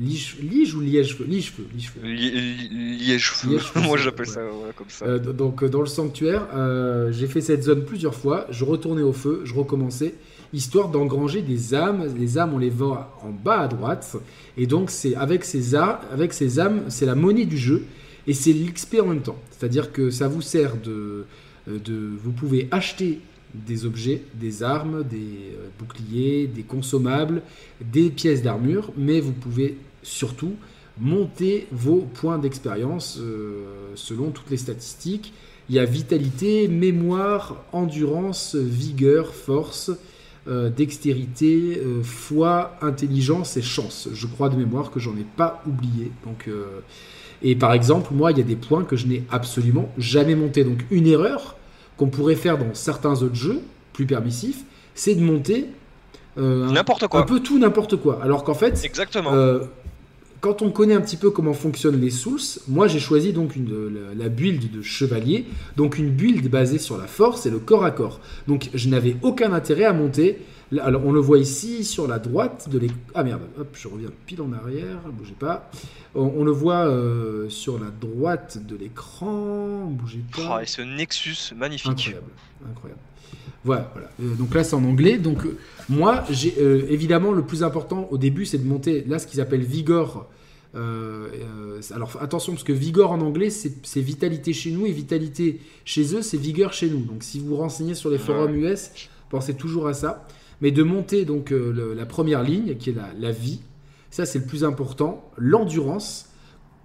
[0.00, 1.66] Lige, ou Liège-Feu Liège-Feu.
[2.02, 3.58] Liège-Feu.
[3.82, 4.40] Moi j'appelle ça
[4.74, 5.04] comme ça.
[5.04, 8.46] Euh, donc euh, dans le sanctuaire, euh, j'ai fait cette zone plusieurs fois.
[8.50, 10.14] Je retournais au feu, je recommençais,
[10.54, 12.06] histoire d'engranger des âmes.
[12.18, 14.16] Les âmes, on les voit en bas à droite.
[14.56, 17.84] Et donc c'est avec ces, avec ces âmes, c'est la monnaie du jeu
[18.26, 19.38] et c'est l'XP en même temps.
[19.50, 21.26] C'est-à-dire que ça vous sert de,
[21.66, 22.10] de...
[22.22, 23.20] Vous pouvez acheter
[23.54, 27.42] des objets, des armes, des euh, boucliers, des consommables,
[27.80, 30.54] des pièces d'armure, mais vous pouvez surtout
[30.98, 35.32] monter vos points d'expérience euh, selon toutes les statistiques.
[35.68, 39.92] Il y a vitalité, mémoire, endurance, vigueur, force,
[40.76, 44.08] dextérité, foi, intelligence et chance.
[44.12, 46.10] Je crois de mémoire que j'en ai pas oublié.
[46.24, 46.48] Donc
[47.42, 50.64] et par exemple, moi, il y a des points que je n'ai absolument jamais montés.
[50.64, 51.56] Donc une erreur
[52.00, 53.60] qu'on pourrait faire dans certains autres jeux
[53.92, 55.66] plus permissifs, c'est de monter
[56.38, 57.20] euh, n'importe quoi.
[57.20, 58.20] Un peu tout n'importe quoi.
[58.22, 59.34] Alors qu'en fait, exactement.
[59.34, 59.58] Euh,
[60.40, 63.68] quand on connaît un petit peu comment fonctionnent les souls, moi j'ai choisi donc une,
[63.92, 65.44] la, la, build de chevalier,
[65.76, 68.20] donc une build basée sur la force et le corps à corps.
[68.48, 70.38] Donc je n'avais aucun intérêt à monter
[70.78, 72.96] alors, on le voit ici sur la droite de l'écran.
[73.14, 75.68] Ah merde, hop, je reviens pile en arrière, bougez pas.
[76.14, 80.58] On, le voit euh, sur la droite de l'écran, bougez pas.
[80.58, 81.90] Oh, et ce Nexus magnifique.
[81.90, 82.30] Incroyable,
[82.70, 83.00] incroyable.
[83.64, 84.10] Voilà, voilà.
[84.22, 85.18] Euh, donc là, c'est en anglais.
[85.18, 86.54] Donc, euh, moi, j'ai
[86.88, 90.28] évidemment le plus important au début, c'est de monter là ce qu'ils appellent Vigor.
[90.72, 96.22] alors attention, parce que Vigor en anglais, c'est vitalité chez nous et vitalité chez eux,
[96.22, 97.00] c'est vigueur chez nous.
[97.00, 98.92] Donc si vous renseignez sur les forums US,
[99.30, 100.28] pensez toujours à ça
[100.60, 103.60] mais de monter donc euh, la première ligne, qui est la, vie.
[104.10, 105.30] Ça, c'est le plus important.
[105.36, 106.28] L'endurance,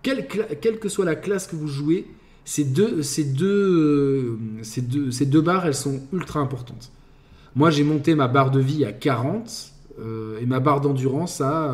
[0.03, 2.07] quelle, que soit la classe que vous jouez,
[2.45, 6.91] ces deux, ces, deux, euh, ces, deux, ces deux barres, elles sont ultra importantes.
[7.55, 11.73] Moi, j'ai monté ma barre de vie à 40 euh, et ma barre d'endurance à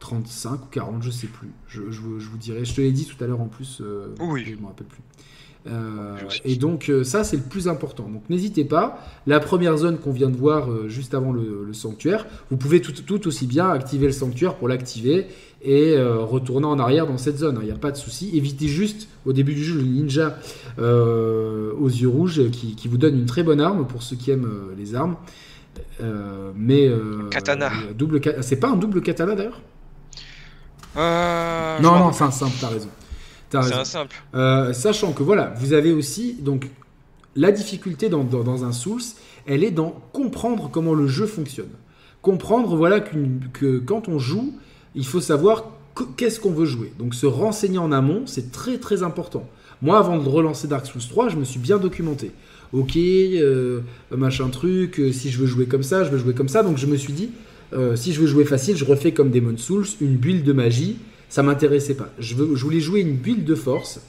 [0.00, 1.48] 35 ou 40, je sais plus.
[1.66, 2.64] Je, je vous, je vous dirai.
[2.64, 3.80] Je te l'ai dit tout à l'heure en plus.
[3.80, 4.44] euh, Oui.
[4.46, 5.02] Je me rappelle plus.
[5.66, 8.08] Euh, et donc euh, ça c'est le plus important.
[8.08, 9.04] Donc n'hésitez pas.
[9.26, 12.80] La première zone qu'on vient de voir euh, juste avant le, le sanctuaire, vous pouvez
[12.80, 15.26] tout, tout aussi bien activer le sanctuaire pour l'activer
[15.60, 17.58] et retourner en arrière dans cette zone.
[17.62, 18.30] Il n'y a pas de souci.
[18.34, 20.38] Évitez juste au début du jeu le ninja
[20.78, 24.48] aux yeux rouges qui, qui vous donne une très bonne arme pour ceux qui aiment
[24.78, 25.16] les armes.
[26.54, 26.88] Mais
[27.30, 27.72] Katana.
[27.92, 29.60] double c'est pas un double katana d'ailleurs?
[30.94, 32.54] Non non c'est un simple.
[32.60, 32.88] T'as raison.
[33.50, 34.16] C'est un simple.
[34.34, 36.68] Euh, sachant que voilà, vous avez aussi donc
[37.36, 39.00] la difficulté dans, dans- dans un Souls,
[39.46, 41.70] elle est dans comprendre comment le jeu fonctionne.
[42.22, 44.54] Comprendre voilà que quand on joue,
[44.94, 46.92] il faut savoir que- qu'est-ce qu'on veut jouer.
[46.98, 49.48] Donc se renseigner en amont, c'est très très important.
[49.80, 52.32] Moi, avant de relancer Dark Souls 3, je me suis bien documenté.
[52.72, 53.80] Ok, euh,
[54.10, 56.62] machin truc, euh, si je veux jouer comme ça, je veux jouer comme ça.
[56.62, 57.30] Donc je me suis dit,
[57.72, 60.98] euh, si je veux jouer facile, je refais comme Demon Souls, une build de magie.
[61.28, 62.08] Ça m'intéressait pas.
[62.18, 64.00] Je, voulais jouer une build de force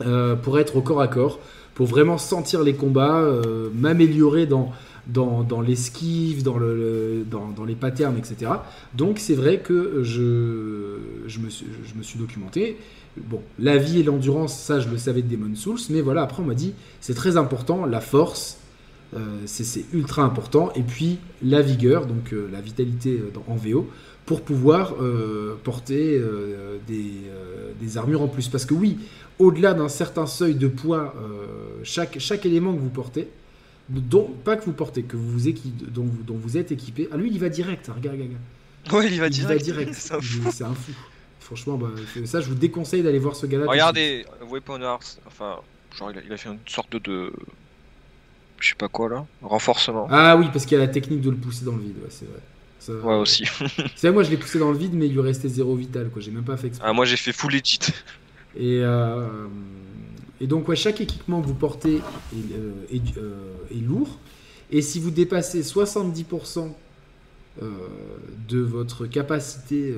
[0.00, 1.38] euh, pour être au corps à corps,
[1.74, 4.72] pour vraiment sentir les combats, euh, m'améliorer dans,
[5.06, 8.52] dans, dans l'esquive, dans, le, le- dans, dans les patterns, etc.
[8.94, 12.78] Donc c'est vrai que je, me suis, documenté.
[13.16, 16.42] Bon, la vie et l'endurance, ça je le savais de Demon Souls, mais voilà, après
[16.42, 18.58] on m'a dit c'est très important, la force,
[19.14, 23.86] euh, c'est ultra important, et puis la vigueur, donc la vitalité en VO,
[24.26, 28.48] pour pouvoir euh, porter euh, des, euh, des armures en plus.
[28.48, 28.98] Parce que oui,
[29.38, 31.14] au-delà d'un certain seuil de poids,
[31.82, 33.28] chaque, chaque élément que vous portez,
[33.88, 35.50] dont, pas que vous portez, que vous
[35.88, 38.32] dont, vous, dont vous êtes équipé, ah lui il y va direct, hein, regarde, regarde,
[38.86, 39.04] regarde.
[39.04, 39.64] Ouais, il y va il direct.
[39.64, 40.50] direct, C'est un fou.
[40.52, 40.92] c'est un fou.
[41.40, 41.90] Franchement, bah,
[42.24, 43.64] ça je vous déconseille d'aller voir ce gars-là.
[43.64, 43.70] de.
[43.70, 45.58] Regardez, Weapon Arts, enfin,
[45.96, 47.32] genre il a, il a fait une sorte de.
[48.60, 49.26] Je sais pas quoi là.
[49.42, 50.06] Renforcement.
[50.08, 52.10] Ah oui, parce qu'il y a la technique de le pousser dans le vide, ouais,
[52.10, 52.38] c'est vrai.
[52.84, 53.44] Ça- Ouais, aussi.
[53.96, 56.20] C'est moi je l'ai poussé dans le vide, mais il lui restait zéro vital, quoi.
[56.20, 56.86] J'ai même pas fait exprès.
[56.88, 57.78] Ah, moi j'ai fait full legit.
[58.56, 59.46] Et, euh,
[60.40, 62.00] et donc, ouais, chaque équipement que vous portez est,
[62.56, 63.34] euh, est, euh,
[63.70, 64.18] est lourd.
[64.70, 66.76] Et si vous dépassez 70%
[67.62, 67.68] euh,
[68.48, 69.94] de votre capacité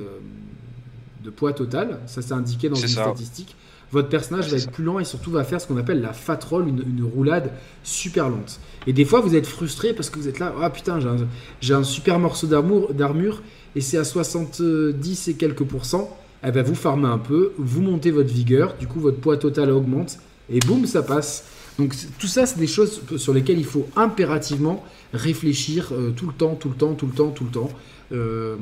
[1.23, 3.05] de poids total, ça c'est indiqué dans une ça.
[3.05, 3.57] statistique,
[3.94, 6.12] votre personnage Ouais, va être plus lent et surtout va faire ce qu'on appelle la
[6.12, 7.52] fat roll, une, une roulade
[7.83, 8.61] super lente.
[8.87, 11.16] Et des fois, vous êtes frustré parce que vous êtes là, ah putain, j'ai un,
[11.61, 13.42] j'ai un super morceau d'armure, d'armure
[13.76, 16.16] et c'est à 70 et quelques pourcents.
[16.46, 19.70] Eh ben, vous farmez un peu, vous montez votre vigueur, du coup votre poids total
[19.70, 20.18] augmente
[20.50, 21.44] et boum, ça passe.
[21.78, 26.33] Donc tout ça, c'est des choses sur lesquelles il faut impérativement réfléchir euh, tout le
[26.33, 27.70] temps, tout le temps, tout le temps, tout le temps.
[28.12, 28.57] Euh,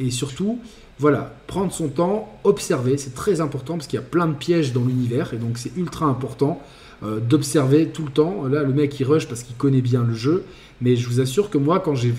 [0.00, 0.58] et surtout,
[0.98, 4.72] voilà, prendre son temps, observer, c'est très important parce qu'il y a plein de pièges
[4.72, 6.62] dans l'univers et donc c'est ultra important
[7.02, 8.44] euh, d'observer tout le temps.
[8.46, 10.44] Là, le mec il rush parce qu'il connaît bien le jeu,
[10.80, 12.14] mais je vous assure que moi, quand j'ai,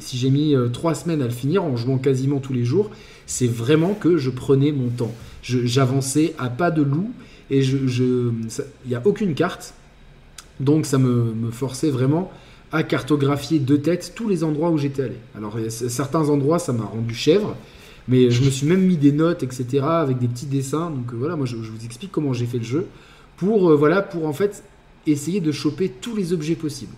[0.00, 2.90] si j'ai mis euh, trois semaines à le finir en jouant quasiment tous les jours,
[3.24, 5.14] c'est vraiment que je prenais mon temps.
[5.42, 7.12] J'avançais à pas de loup
[7.48, 9.72] et je, il n'y a aucune carte,
[10.60, 12.30] donc ça me, me forçait vraiment
[12.72, 15.16] à cartographier de tête tous les endroits où j'étais allé.
[15.36, 17.56] Alors certains endroits, ça m'a rendu chèvre,
[18.08, 20.90] mais je me suis même mis des notes, etc., avec des petits dessins.
[20.90, 22.86] Donc euh, voilà, moi je, je vous explique comment j'ai fait le jeu
[23.36, 24.62] pour euh, voilà pour en fait
[25.06, 26.94] essayer de choper tous les objets possibles.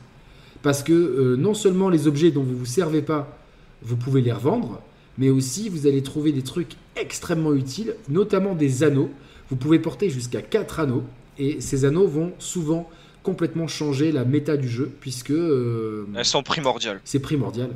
[0.62, 3.38] Parce que euh, non seulement les objets dont vous vous servez pas,
[3.83, 4.81] vous pouvez les revendre,
[5.19, 9.11] mais aussi vous allez trouver des trucs extrêmement utiles, notamment des anneaux.
[9.51, 11.03] Vous pouvez porter jusqu'à 4 anneaux,
[11.38, 12.88] et ces anneaux vont souvent
[13.23, 17.01] complètement changer la méta du jeu, puisque Elles sont primordiales.
[17.05, 17.71] c'est primordial.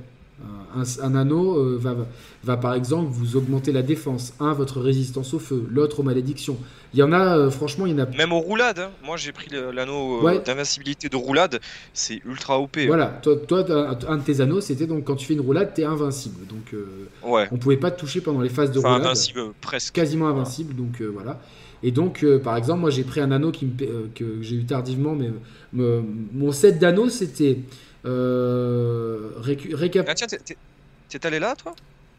[0.76, 1.96] Un, un anneau euh, va,
[2.44, 6.58] va par exemple vous augmenter la défense, un votre résistance au feu, l'autre aux malédictions.
[6.92, 8.90] Il y en a, euh, franchement, il y en a Même aux roulades, hein.
[9.02, 10.38] moi j'ai pris l'anneau euh, Ouais.
[10.44, 11.58] d'invincibilité de roulade,
[11.94, 12.76] c'est ultra OP.
[12.76, 12.84] hein.
[12.86, 13.64] Voilà, toi, toi
[14.08, 16.46] un de tes anneaux, c'était donc quand tu fais une roulade, t'es invincible.
[16.46, 16.86] Donc euh,
[17.24, 19.06] Ouais, on pouvait pas te toucher pendant les phases de enfin roulade.
[19.06, 19.94] invincible presque.
[19.94, 21.40] Quasiment invincible, donc voilà.
[21.82, 24.42] Et donc, euh, par exemple, moi j'ai pris un anneau qui me, euh, que, que
[24.42, 25.30] j'ai eu tardivement, mais
[25.72, 27.58] me- mon set d'anneaux c'était
[28.06, 31.74] euh, récap- Ah tiens, t'es- allé là toi?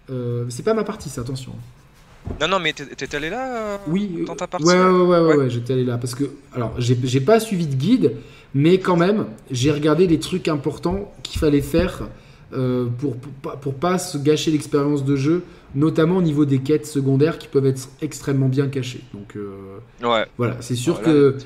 [0.09, 1.53] Euh, c'est pas ma partie, ça, attention.
[2.41, 5.35] Non, non, mais t'es allé là euh, Oui, euh, dans ta partie ouais, ouais, ouais,
[5.35, 8.13] ouais, j'étais allé là parce que alors j'ai pas suivi de guide,
[8.53, 12.09] mais quand même j'ai regardé les trucs importants qu'il fallait faire
[12.53, 15.43] euh, pour, pour pas- pour pas se gâcher l'expérience de jeu,
[15.75, 19.03] notamment au niveau des quêtes secondaires qui peuvent être extrêmement bien cachées.
[19.13, 21.37] Donc euh, Ouais, voilà, c'est sûr que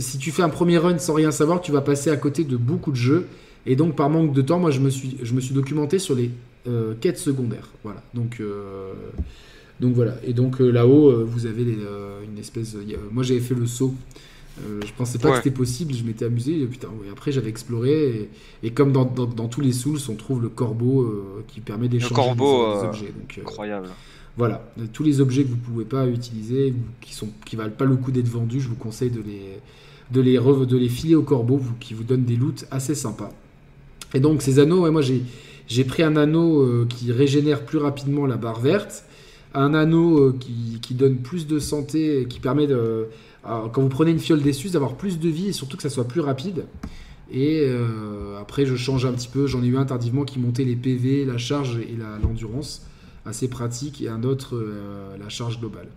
[0.00, 2.56] si tu fais un premier run sans rien savoir, tu vas passer à côté de
[2.56, 3.28] beaucoup de jeux.
[3.66, 6.14] Et donc, par manque de temps, moi, je me suis, je me suis documenté sur
[6.14, 6.30] les
[6.66, 7.68] euh, quêtes secondaires.
[7.84, 8.02] Voilà.
[8.14, 8.92] Donc, euh,
[9.80, 10.16] donc voilà.
[10.24, 11.78] Et donc euh, là-haut, vous avez les,
[12.24, 12.76] une espèce.
[13.10, 13.94] moi, j'avais fait le saut
[14.84, 16.60] je pensais pas que c'était possible, je m'étais amusé.
[16.60, 18.28] Et, putain, après, j'avais exploré.
[18.62, 23.06] Et, comme dans, tous les Souls, on trouve le corbeau qui permet d'échanger des, objets.
[23.06, 23.88] Donc, incroyable.
[24.36, 27.96] Voilà, tous les objets que vous pouvez pas utiliser, qui sont qui valent pas le
[27.96, 29.60] coup d'être vendus, je vous conseille de les
[30.10, 33.32] de les de les filer au corbeau, qui vous donne des loots assez sympas.
[34.14, 38.60] Et donc ces anneaux, moi j'ai pris un anneau qui régénère plus rapidement la barre
[38.60, 39.04] verte,
[39.54, 42.68] un anneau qui, qui donne plus de santé, qui permet
[43.42, 46.08] quand vous prenez une fiole d'essus, d'avoir plus de vie et surtout que ça soit
[46.08, 46.64] plus rapide.
[47.32, 49.46] Et euh, après, je change un petit peu.
[49.46, 52.86] J'en ai eu un tardivement qui montait les PV, la charge et l'endurance.
[53.24, 54.02] assez pratique.
[54.02, 55.88] Et un autre, euh, la charge globale.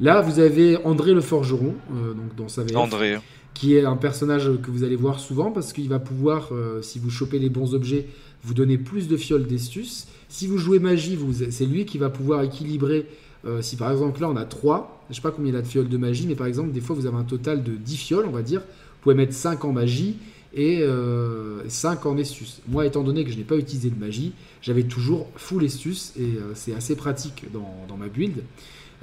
[0.00, 3.18] Là, vous avez André le Forgeron, euh, donc dans sa André.
[3.54, 6.50] Qui est un personnage que vous allez voir souvent parce qu'il va pouvoir,
[6.82, 8.06] si vous chopez les bons objets,
[8.42, 10.06] vous donner plus de fioles d'estus.
[10.28, 11.18] Si vous jouez magie,
[11.50, 13.06] c'est lui qui va pouvoir équilibrer
[13.46, 15.66] euh, si par exemple là on a 3, je sais pas combien il a de
[15.66, 18.26] fioles de magie, mais par exemple des fois vous avez un total de 10 fioles,
[18.26, 20.16] on va dire, vous pouvez mettre 5 en magie
[20.52, 22.60] et 5 euh, en estus.
[22.68, 26.22] Moi étant donné que je n'ai pas utilisé de magie, j'avais toujours full estus et
[26.22, 28.42] euh, c'est assez pratique dans, ma build.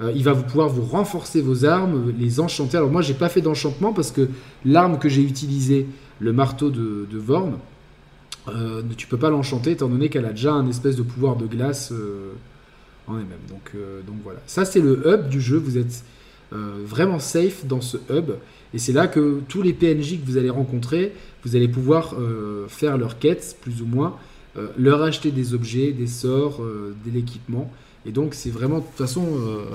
[0.00, 2.76] Il va vous pouvoir vous renforcer vos armes, les enchanter.
[2.76, 4.28] Alors moi j'ai pas fait d'enchantement parce que
[4.64, 5.86] l'arme que j'ai utilisée,
[6.20, 7.58] le marteau de, de Vorm,
[8.96, 11.92] tu peux pas l'enchanter étant donné qu'elle a déjà un espèce de pouvoir de glace
[13.08, 13.38] en elle-même.
[13.48, 14.40] Donc, euh, donc voilà.
[14.46, 15.56] Ça, c'est le hub du jeu.
[15.56, 16.04] Vous êtes
[16.52, 18.32] euh, vraiment safe dans ce hub.
[18.74, 22.68] Et c'est là que tous les PNJ que vous allez rencontrer, vous allez pouvoir euh,
[22.68, 24.16] faire leurs quêtes, plus ou moins,
[24.76, 27.70] leur acheter des objets, des sorts, de l'équipement.
[28.08, 29.26] Et donc, c'est vraiment, de toute façon,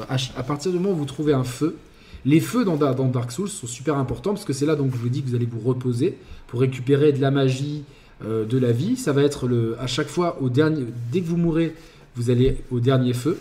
[0.10, 1.78] à, partir du moment où vous trouvez un feu,
[2.26, 4.98] les feux dans, dans Dark Souls sont super importants parce que c'est là donc je
[4.98, 6.17] vous dis que vous allez vous reposer
[6.48, 7.84] pour récupérer de la magie,
[8.24, 8.96] de la vie.
[8.96, 11.76] Ça va être le, à chaque fois, au dernier, dès que vous mourrez,
[12.15, 13.38] vous allez au dernier feu.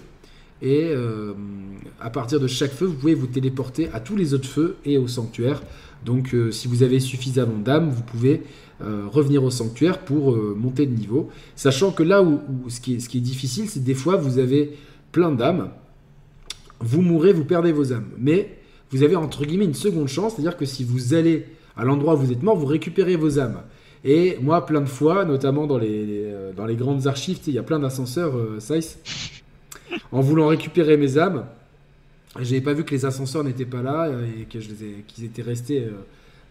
[0.63, 1.33] Et euh,
[2.01, 4.97] à partir de chaque feu, vous pouvez vous téléporter à tous les autres feux et
[4.97, 5.61] au sanctuaire.
[6.05, 8.43] Donc euh, si vous avez suffisamment d'âmes, vous pouvez
[8.85, 11.31] euh, revenir au sanctuaire pour monter de niveau.
[11.57, 14.77] Sachant que là où, ce, qui est, difficile, c'est des fois vous avez
[15.13, 15.71] plein d'âmes,
[16.81, 18.09] vous mourrez, vous perdez vos âmes.
[18.19, 18.59] Mais
[18.91, 22.19] vous avez entre guillemets une seconde chance, c'est-à-dire que si vous allez à l'endroit où
[22.19, 23.63] vous êtes mort, vous récupérez vos âmes.
[24.05, 27.79] Et moi, plein de fois, notamment dans les, euh, grandes archives, il y a plein
[27.79, 28.59] d'ascenseurs, euh,
[30.11, 31.47] en voulant récupérer mes âmes,
[32.41, 35.87] j'avais pas vu que les ascenseurs n'étaient pas là euh, et qu'ils étaient restés.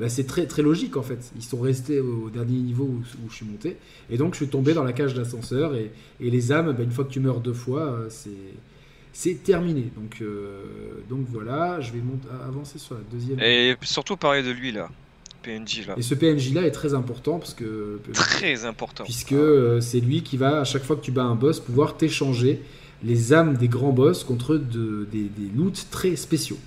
[0.02, 1.32] Bah, c'est très, très logique en fait.
[1.36, 3.78] Ils sont restés au, dernier niveau où, je suis monté.
[4.10, 5.76] Et donc je suis tombé dans la cage d'ascenseur.
[5.76, 8.30] Et, et, les âmes, bah, une fois que tu meurs deux fois, c'est
[9.14, 9.92] c'est terminé.
[9.96, 10.24] Donc,
[11.10, 12.00] donc voilà, je vais
[12.48, 13.40] avancer sur la deuxième.
[13.42, 14.90] Et surtout parler de lui là.
[15.98, 20.22] Et ce PNJ là est très important parce que très important puisque euh, c'est lui
[20.22, 22.62] qui va à chaque fois que tu bats un boss pouvoir t'échanger
[23.04, 26.60] les âmes des grands boss contre de, des, des loots très spéciaux.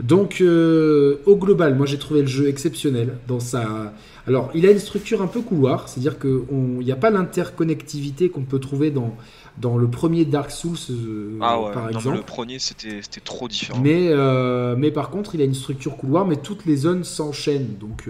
[0.00, 3.92] Donc euh, au global, moi j'ai trouvé le jeu exceptionnel dans sa.
[4.26, 8.42] Alors il a une structure un peu couloir, c'est-à-dire qu'il n'y a pas l'interconnectivité qu'on
[8.42, 9.14] peut trouver dans
[9.58, 12.16] dans le premier Dark Souls, euh, ah par exemple.
[12.16, 13.80] le premier, c'était trop différent.
[13.82, 17.76] Mais, euh, mais par contre, il a une structure couloir, mais toutes les zones s'enchaînent.
[17.78, 18.08] Donc,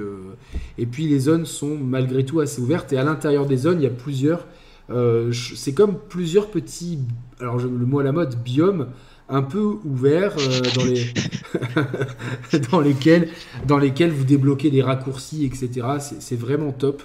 [0.78, 2.92] et puis les zones sont malgré tout assez ouvertes.
[2.92, 4.46] Et à l'intérieur des zones, il y a plusieurs.
[5.32, 7.00] c'est comme plusieurs petits.
[7.40, 8.86] Alors, le mot à la mode, biomes
[9.32, 10.36] un peu ouverts
[10.76, 11.06] dans, les
[12.70, 13.30] dans, lesquels,
[13.66, 15.86] dans lesquels vous débloquez des raccourcis, etc.
[15.98, 17.02] C'est vraiment top.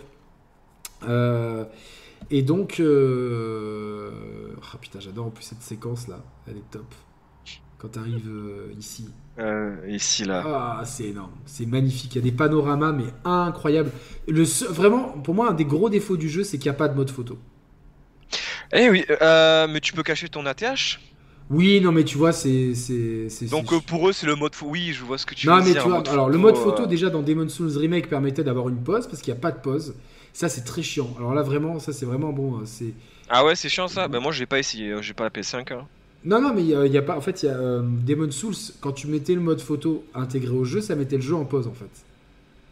[1.08, 1.64] Euh,
[2.30, 4.12] et donc, euh...
[4.58, 6.94] oh, putain, j'adore en plus cette séquence là, elle est top.
[7.78, 9.08] Quand tu arrives euh, ici.
[9.40, 10.44] Euh, ici là.
[10.46, 12.16] Ah, c'est énorme, c'est magnifique.
[12.16, 13.92] Il y a des panoramas, mais incroyables.
[14.28, 16.90] Le vraiment, pour moi, un des gros défauts du jeu, c'est qu'il n'y a pas
[16.90, 17.38] de mode photo.
[18.74, 21.00] Eh oui, euh, mais tu peux cacher ton ATH
[21.50, 22.74] oui, non, mais tu vois, c'est.
[23.50, 24.72] Donc pour eux, c'est le mode photo.
[24.72, 25.62] Oui, je vois ce que tu veux dire.
[25.62, 28.70] Non, mais tu vois, alors le mode photo, déjà dans Demon's Souls Remake, permettait d'avoir
[28.70, 29.96] une pause parce qu'il n'y a pas de pause.
[30.34, 31.10] Ça, c'est très chiant.
[31.18, 32.58] Alors là, vraiment, ça, c'est vraiment bon.
[32.58, 32.94] Hein, c'est...
[33.28, 34.92] Ah ouais, c'est chiant ça Bah, moi, j'ai pas essayé.
[34.92, 35.74] Hein, j'ai pas la PS5.
[35.74, 35.88] Hein.
[36.26, 37.18] Non, non, mais il y, a pas.
[37.18, 40.52] En fait, il y a euh, Demon Souls, quand tu mettais le mode photo intégré
[40.52, 41.90] au jeu, ça mettait le jeu en pause en fait.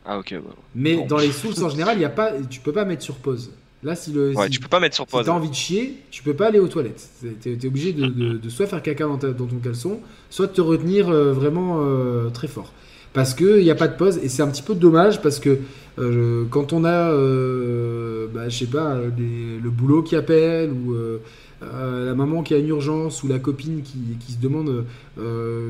[0.05, 0.35] Ah, ok.
[0.75, 3.15] Mais dans les Souls en général, il y a pas, tu peux pas mettre sur
[3.15, 3.51] pause.
[3.85, 4.35] Là, si le.
[4.35, 5.21] Ouais, tu peux pas mettre sur pause.
[5.21, 7.07] Si t'as envie de chier, tu peux pas aller aux toilettes.
[7.39, 9.99] T'es es obligé de, soit faire caca dans, dans, ton caleçon,
[10.31, 12.73] soit de te retenir euh, vraiment euh, très fort
[13.13, 15.59] parce qu'il n'y a pas de pause et c'est un petit peu dommage parce que
[15.99, 17.09] euh, quand on a,
[18.33, 20.95] bah, je sais pas, le boulot qui appelle ou
[21.63, 24.85] euh, la maman qui a une urgence ou la copine qui, se demande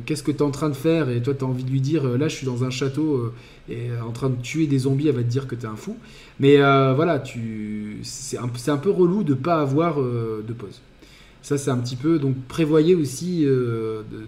[0.06, 1.82] qu'est-ce que tu es en train de faire et toi tu as envie de lui
[1.82, 3.32] dire là je suis dans un château
[3.70, 5.76] et en train de tuer des zombies, elle va te dire que tu es un
[5.76, 5.98] fou.
[6.40, 7.24] Mais voilà,
[8.04, 10.82] c'est un, un, peu relou de pas avoir de pause.
[11.42, 13.46] Ça c'est un petit peu, donc prévoyez aussi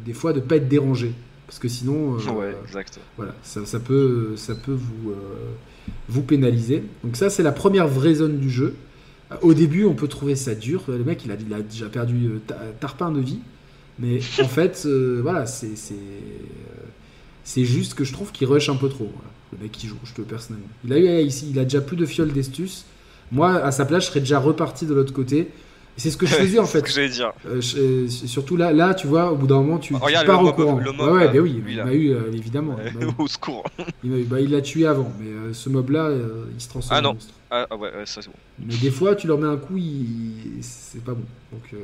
[0.05, 1.11] des fois de pas être dérangé
[1.47, 2.99] Parce que sinon, euh, Ouais, exact.
[3.15, 5.15] voilà, ça, ça peut, ça peut vous, euh,
[6.09, 6.83] vous pénaliser.
[7.03, 8.73] Donc ça, c'est la première vraie zone du jeu.
[9.41, 10.83] Au début, on peut trouver ça dur.
[10.87, 13.39] Le mec, il a, il a déjà perdu euh, ta- tarpin de vie.
[13.99, 16.85] Mais en fait, euh, voilà, c'est c'est euh,
[17.43, 19.05] c'est juste que je trouve qu'il rush un peu trop.
[19.13, 19.29] voilà.
[19.53, 20.67] Le mec qui joue, je te personnellement.
[20.85, 22.85] Il a eu ici, il a déjà plus de fioles d'estus.
[23.31, 25.49] Moi, à sa place, je serais déjà reparti de l'autre côté.
[25.97, 26.83] C'est ce que je faisais en C'est ce fait.
[26.83, 27.31] que j'allais dire.
[27.47, 30.41] Euh, je- surtout là, là, tu vois, au bout d'un moment, tu, Oh, tu pars
[30.41, 30.77] au mob- courant.
[30.77, 31.85] le mob, ouais, ouais, là, bah oui, il là.
[31.85, 32.75] m'a eu euh, évidemment.
[33.01, 33.09] il eu.
[33.17, 33.63] Au secours.
[34.03, 36.97] Il m'a eu- bah, il l'a tué avant, mais ce mob-là, euh, il se transforme
[36.97, 37.09] Ah non.
[37.09, 37.33] en monstre.
[37.49, 38.35] Ah, ah ouais, ouais, ça c'est bon.
[38.59, 40.57] Mais des fois, tu leur mets un coup, il...
[40.61, 41.25] c'est pas bon.
[41.51, 41.77] Donc euh,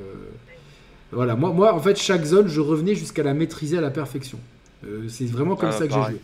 [1.11, 4.39] voilà, moi, moi, en fait, chaque zone, je revenais jusqu'à la maîtriser à la perfection.
[4.85, 6.21] Euh, c'est vraiment comme Ah, ça que j'ai joué.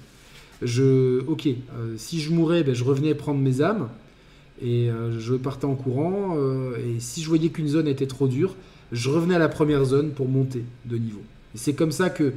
[0.61, 3.89] Je, ok, euh, si je mourais, ben, je revenais prendre mes âmes
[4.61, 6.35] et je partais en courant.
[6.75, 8.55] et si je voyais qu'une zone était trop dure,
[8.91, 11.21] je revenais à la première zone pour monter de niveau.
[11.55, 12.33] C'est comme ça que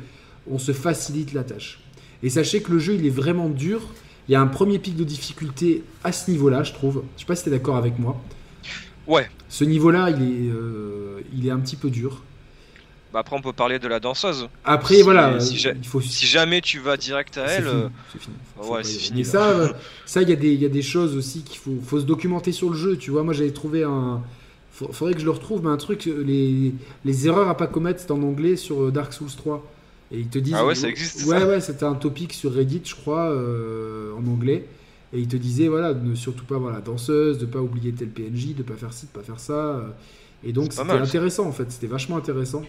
[0.49, 1.81] on se facilite la tâche.
[2.23, 3.81] Et sachez que le jeu, il est vraiment dur.
[4.29, 7.03] Il y a un premier pic de difficulté à ce niveau-là, je trouve.
[7.17, 8.21] Je sais pas si tu es d'accord avec moi.
[9.07, 9.29] Ouais.
[9.49, 12.23] Ce niveau-là, il est, euh, il est un petit peu dur.
[13.13, 14.49] Bah après, on peut parler de la danseuse.
[14.65, 16.01] Après, Si- voilà, si il faut.
[16.01, 18.37] Si jamais tu vas direct à c'est elle, fini, euh, c'est fini.
[18.71, 19.69] ouais, c'est Mais ça, euh,
[20.07, 22.07] ça, il y a des, il y a des choses aussi qu'il faut, faut se
[22.07, 22.97] documenter sur le jeu.
[22.97, 24.23] Tu vois, moi, j'avais trouvé un.
[24.71, 26.73] Faudrait que je le retrouve, mais un truc, les,
[27.05, 29.63] les erreurs à pas commettre, c'est en anglais sur Dark Souls 3.
[30.13, 30.55] Et ils te disent.
[30.57, 34.13] Ah ouais, ça existe, Ouais, ça ouais, c'était un topic sur Reddit, je crois, euh,
[34.15, 34.67] en anglais.
[35.15, 37.93] Et ils te disaient, voilà, de ne surtout pas voir la danseuse, de pas oublier
[37.93, 39.53] tel PNJ, de pas faire ci, de pas faire ça.
[39.53, 39.89] euh.
[40.45, 40.95] Et donc, c'était ça.
[41.01, 41.71] intéressant, en fait.
[41.71, 42.63] C'était vachement intéressant.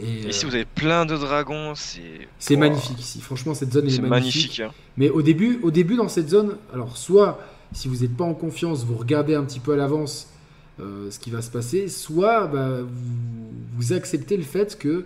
[0.00, 2.00] Et, Ici, euh, vous avez plein de dragons, c'est.
[2.38, 2.60] c'est Wow.
[2.60, 3.20] magnifique ici.
[3.20, 4.08] Franchement, cette zone est, magnifique.
[4.10, 4.60] magnifique.
[4.60, 4.70] hein.
[4.96, 7.40] Mais au début, au début, dans cette zone, alors soit
[7.72, 10.28] si vous n'êtes pas en confiance, vous regardez un petit peu à l'avance
[10.80, 15.04] euh, ce qui va se passer, soit bah, vous, vous acceptez le fait que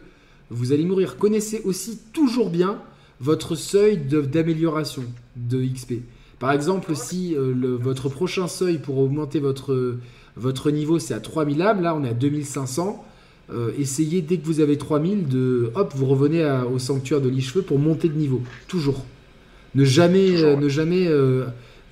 [0.50, 1.16] vous allez mourir.
[1.16, 2.78] Connaissez aussi toujours bien
[3.20, 5.02] votre seuil de- d'amélioration
[5.36, 5.94] de, XP.
[6.38, 9.96] Par exemple, si euh, le- votre prochain seuil pour augmenter votre,
[10.36, 13.04] votre niveau, c'est à 3000 âmes, là on est à 2500.
[13.52, 17.28] euh, essayez dès que vous avez 3000 de hop vous revenez à- au sanctuaire de
[17.28, 19.04] l'Icheveux pour monter de niveau toujours
[19.74, 20.60] ne jamais Toujours, euh, ouais.
[20.62, 21.06] ne jamais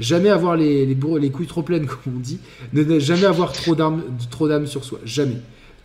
[0.01, 0.95] jamais avoir les, les,
[1.31, 2.38] couilles trop pleines comme on dit
[2.73, 5.37] ne, ne jamais avoir trop d'âmes sur soi jamais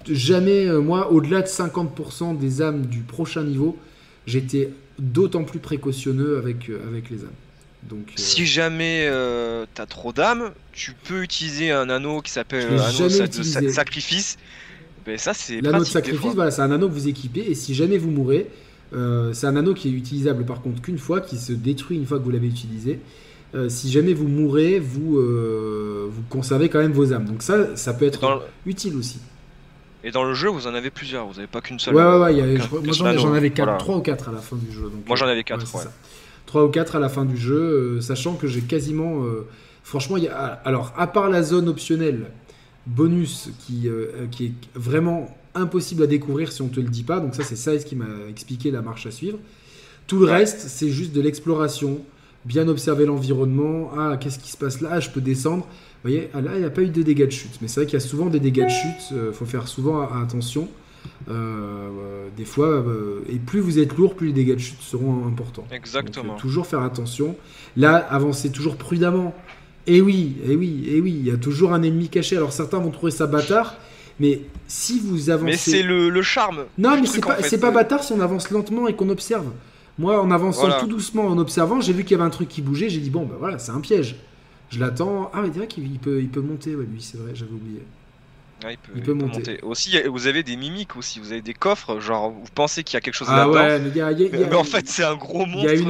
[0.10, 3.78] jamais euh, moi au-delà de 50% des âmes du prochain niveau
[4.26, 7.32] j'étais d'autant plus précautionneux avec euh, avec les âmes
[7.90, 9.10] donc euh, Si jamais
[9.74, 13.28] t'as trop d'âmes, tu peux utiliser un anneau qui s'appelle l'ai anneau jamais sa- de
[13.28, 13.68] utilisé.
[13.70, 14.38] sa- sacrifice.
[15.06, 16.34] Ben ça c'est L'anneau de pratique des sacrifice, fois.
[16.34, 18.48] voilà, c'est un anneau que vous équipez et si jamais vous mourrez,
[18.94, 22.06] euh, c'est un anneau qui est utilisable par contre qu'une fois, qui se détruit une
[22.06, 23.00] fois que vous l'avez utilisé.
[23.56, 27.24] Euh, si jamais vous mourrez, vous, euh, vous conservez quand même vos âmes.
[27.26, 29.20] Donc ça, ça peut être Dans le- utile aussi.
[30.08, 31.94] Et dans le jeu, vous en avez plusieurs, vous avez pas qu'une seule.
[31.94, 32.36] Ouais, ouais, ouais.
[32.36, 33.78] y euh, avait- je moi j'en avais 4, Voilà.
[33.78, 34.84] 3 ou 4 à la fin du jeu.
[34.84, 35.84] donc, Moi, j'en euh, avais quatre, c'est ouais.
[35.84, 35.92] ça.
[36.46, 39.26] 3 ou 4 à la fin du jeu, euh, sachant que j'ai quasiment.
[39.26, 39.46] euh,
[39.84, 42.28] franchement, il y a, alors, à part la zone optionnelle
[42.86, 47.20] bonus qui, euh, qui est vraiment impossible à découvrir si on te le dit pas,
[47.20, 49.40] donc ça, c'est Size qui m'a expliqué la marche à suivre.
[50.08, 50.38] Tout le Ouais.
[50.38, 52.00] reste, c'est juste de l'exploration,
[52.46, 53.92] bien observer l'environnement.
[53.98, 54.90] Ah, qu'est-ce qui se passe là?
[54.94, 55.68] Ah, Je peux descendre.
[56.04, 57.60] Vous voyez, ah, là, il n'y a pas eu de dégâts de chute.
[57.62, 59.12] Mais c'est vrai qu'il y a souvent des dégâts de chute.
[59.12, 60.68] Il faut faire souvent attention.
[61.30, 64.82] Euh, euh, des fois, euh, et plus vous êtes lourd, plus les dégâts de chute
[64.82, 65.66] seront importants.
[65.72, 66.26] Exactement.
[66.34, 67.36] Donc, euh, toujours faire attention.
[67.76, 69.34] Là, avancez toujours prudemment.
[69.88, 72.36] Et oui, et oui, et oui, il y a toujours un ennemi caché.
[72.36, 73.76] Alors certains vont trouver ça bâtard,
[74.20, 75.46] mais si vous avancez.
[75.52, 76.66] Mais c'est le, le charme.
[76.78, 77.58] Non, mais c'est en pas, fait.
[77.58, 79.46] pas bâtard si on avance lentement et qu'on observe.
[79.98, 80.80] Moi, en avançant Voilà.
[80.80, 82.90] tout doucement, en observant, j'ai vu qu'il y avait un truc qui bougeait.
[82.90, 84.18] J'ai dit bon, bah voilà, c'est un piège.
[84.70, 85.32] Je l'attends.
[85.34, 86.76] Ah, mais direct qu'il il peut, il peut monter.
[86.76, 87.82] Ouais, lui, c'est vrai, j'avais oublié.
[88.64, 89.38] Il peut, Il il peut peut monter.
[89.38, 89.60] monter.
[89.62, 91.20] Aussi, vous avez des mimiques aussi.
[91.20, 92.00] Vous avez des coffres.
[92.00, 93.54] Genre, vous pensez qu'il y a quelque chose Ah là-dedans.
[93.54, 95.04] ouais, mais il y a, il y a- il y a- Mais en fait, c'est
[95.04, 95.72] un gros monstre.
[95.74, 95.82] il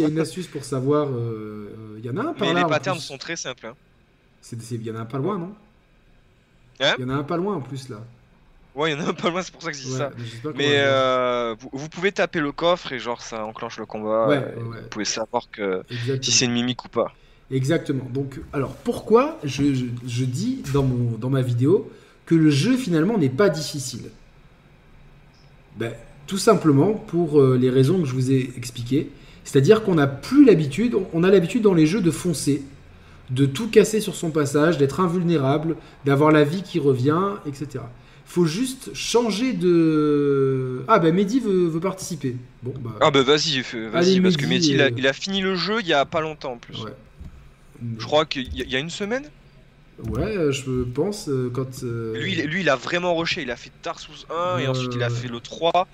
[0.00, 1.08] y a une astuce pour savoir.
[1.08, 2.62] euh, euh, Il y en a un par Mais là.
[2.62, 3.66] les patterns sont très simples.
[3.66, 3.74] hein.
[4.52, 5.52] Il y en a un pas loin, non?
[6.80, 6.94] Hein?
[6.98, 7.96] Il y en a un pas loin en plus là.
[8.74, 10.10] Ouais, il y en a pas loin, c'est pour ça que je dis Ouais, ça.
[10.54, 14.28] mais euh, vous, vous pouvez taper le coffre et genre ça enclenche le combat.
[14.28, 14.60] Ouais, et.
[14.60, 16.22] Vous pouvez savoir que Exactement.
[16.22, 17.12] si c'est une mimique ou pas.
[17.50, 18.08] Exactement.
[18.12, 21.90] Donc, alors pourquoi je, je- je dis dans, mon, dans ma vidéo
[22.26, 24.10] que le jeu finalement n'est pas difficile?
[25.78, 25.92] Ben,
[26.26, 29.10] Tout simplement pour euh, les raisons que je vous ai expliquées.
[29.44, 32.62] C'est-à-dire qu'on n'a plus l'habitude, on- a l'habitude dans les jeux de foncer,
[33.30, 37.84] de tout casser sur son passage, d'être invulnérable, d'avoir la vie qui revient, etc.
[38.24, 40.82] faut juste changer de.
[40.88, 42.34] Ah, bah Mehdi veut, veut participer.
[42.64, 42.96] Bon, bah.
[43.00, 45.76] Ah bah vas-y, vas-y, parce que Mehdi, il, a, euh, il a fini le jeu
[45.80, 46.82] il y a pas longtemps en plus.
[46.82, 46.90] ouais.
[47.98, 49.24] Je crois qu'il y, a- une semaine.
[50.10, 51.82] Ouais, euh, je pense, euh, quand.
[51.82, 53.42] euh, Lui, il, lui, il a vraiment rushé.
[53.42, 55.86] Il a fait Dark Souls 1 et ensuite il a fait le 3.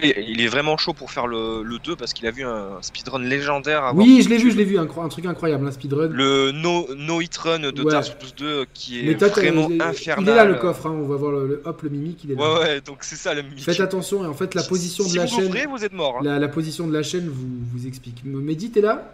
[0.00, 3.18] il est vraiment chaud pour faire le, le 2 parce qu'il a vu un speedrun
[3.18, 3.82] légendaire.
[3.82, 4.00] avant.
[4.00, 6.06] Oui, je l'ai vu, je l'ai vu, un, truc incroyable, un speedrun.
[6.12, 8.00] Le no, no Hit Run de Ouais.
[8.04, 10.24] Souls 2 qui est vraiment il est- infernal.
[10.24, 12.30] Il est là le coffre, hein, on va voir le, le- hop, le mimique, il
[12.30, 12.54] est là.
[12.54, 13.64] Ouais, ouais, donc c'est ça le mimique.
[13.64, 15.66] Faites attention, et en fait, la position si de la vous chaîne.
[15.68, 16.18] vous êtes mort.
[16.20, 16.24] hein.
[16.24, 18.22] La, la position de la chaîne vous, vous explique.
[18.24, 19.12] Mehdi, t'es là?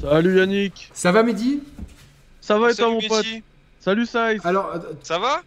[0.00, 0.90] Salut Yannick.
[0.92, 1.60] Ça va, Mehdi?
[2.40, 3.26] Ça va et toi Salut, mon pote?
[3.80, 5.42] Salut Size Alors, euh, Ça va?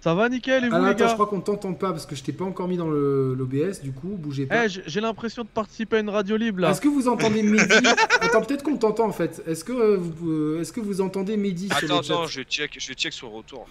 [0.00, 2.16] Ça va nickel et vous alors, les attends, je crois qu'on t'entend pas parce que
[2.16, 4.66] je t'ai pas encore mis dans le- l'OBS, du coup, bougez pas.
[4.66, 6.70] Eh, j'ai l'impression de participer à une radio libre là.
[6.72, 7.72] Est-ce que vous entendez Mehdi?
[8.20, 9.40] Attends, peut-être qu'on t'entend en fait.
[9.46, 12.14] Est-ce que, euh, vous, euh, est-ce que vous entendez Mehdi sur Attends, le chat?
[12.14, 13.68] attends, je check, je check sur le retour.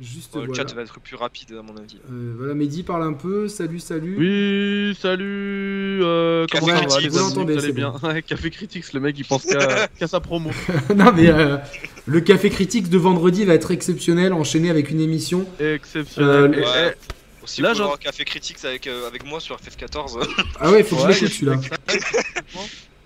[0.00, 0.54] Juste le voilà.
[0.62, 1.98] chat va être plus rapide à mon avis.
[2.12, 3.48] Euh, voilà, Mehdi parle un peu.
[3.48, 4.14] Salut, salut.
[4.16, 8.50] Oui, salut euh, Café Comment ça va Critics, les vous amis allez bien Ouais, Café
[8.50, 10.50] Critics, le mec il pense qu'à sa promo.
[10.94, 11.56] non, mais euh,
[12.06, 15.44] le café critique de vendredi va être exceptionnel, enchaîné avec une émission.
[15.58, 16.54] Exceptionnel.
[16.54, 16.94] Euh, Et- Ouais.
[17.58, 20.18] eh, Là, j'en- avoir café critiques avec, euh, avec moi sur FF14.
[20.60, 21.60] Ah ouais, faut que Ouais, je l'écoute celui-là.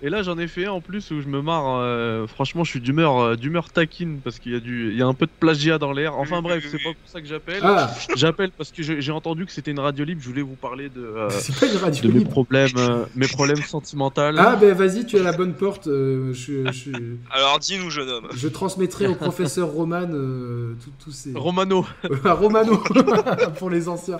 [0.05, 1.77] Et là j'en ai fait un en plus où je me marre.
[1.79, 5.01] euh, franchement, je suis d'humeur euh, d'humeur taquine parce qu'il y a du, il y
[5.01, 6.17] a un peu de plagiat dans l'air.
[6.17, 6.83] Enfin Oui, bref, oui, c'est oui.
[6.83, 7.59] pas pour ça que j'appelle.
[7.63, 10.21] Ah, J'appelle parce que j'ai entendu que c'était une radio libre.
[10.21, 13.27] Je voulais vous parler de, euh, c'est pas une radio de mes problèmes, euh, mes
[13.29, 14.21] problèmes sentimentaux.
[14.21, 15.87] Ah, ben vas-y, tu as la bonne porte.
[15.87, 16.91] euh, je, je,
[17.31, 18.27] Alors dis-nous, jeune homme.
[18.35, 21.31] je transmettrai au professeur Roman euh, tout- tous ces.
[21.33, 21.85] Romano.
[22.25, 22.77] à Romano
[23.57, 24.17] pour les anciens.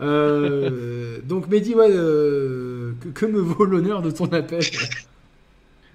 [0.00, 4.62] Euh, donc Mehdi, ouais, euh, que, que me vaut l'honneur de ton appel?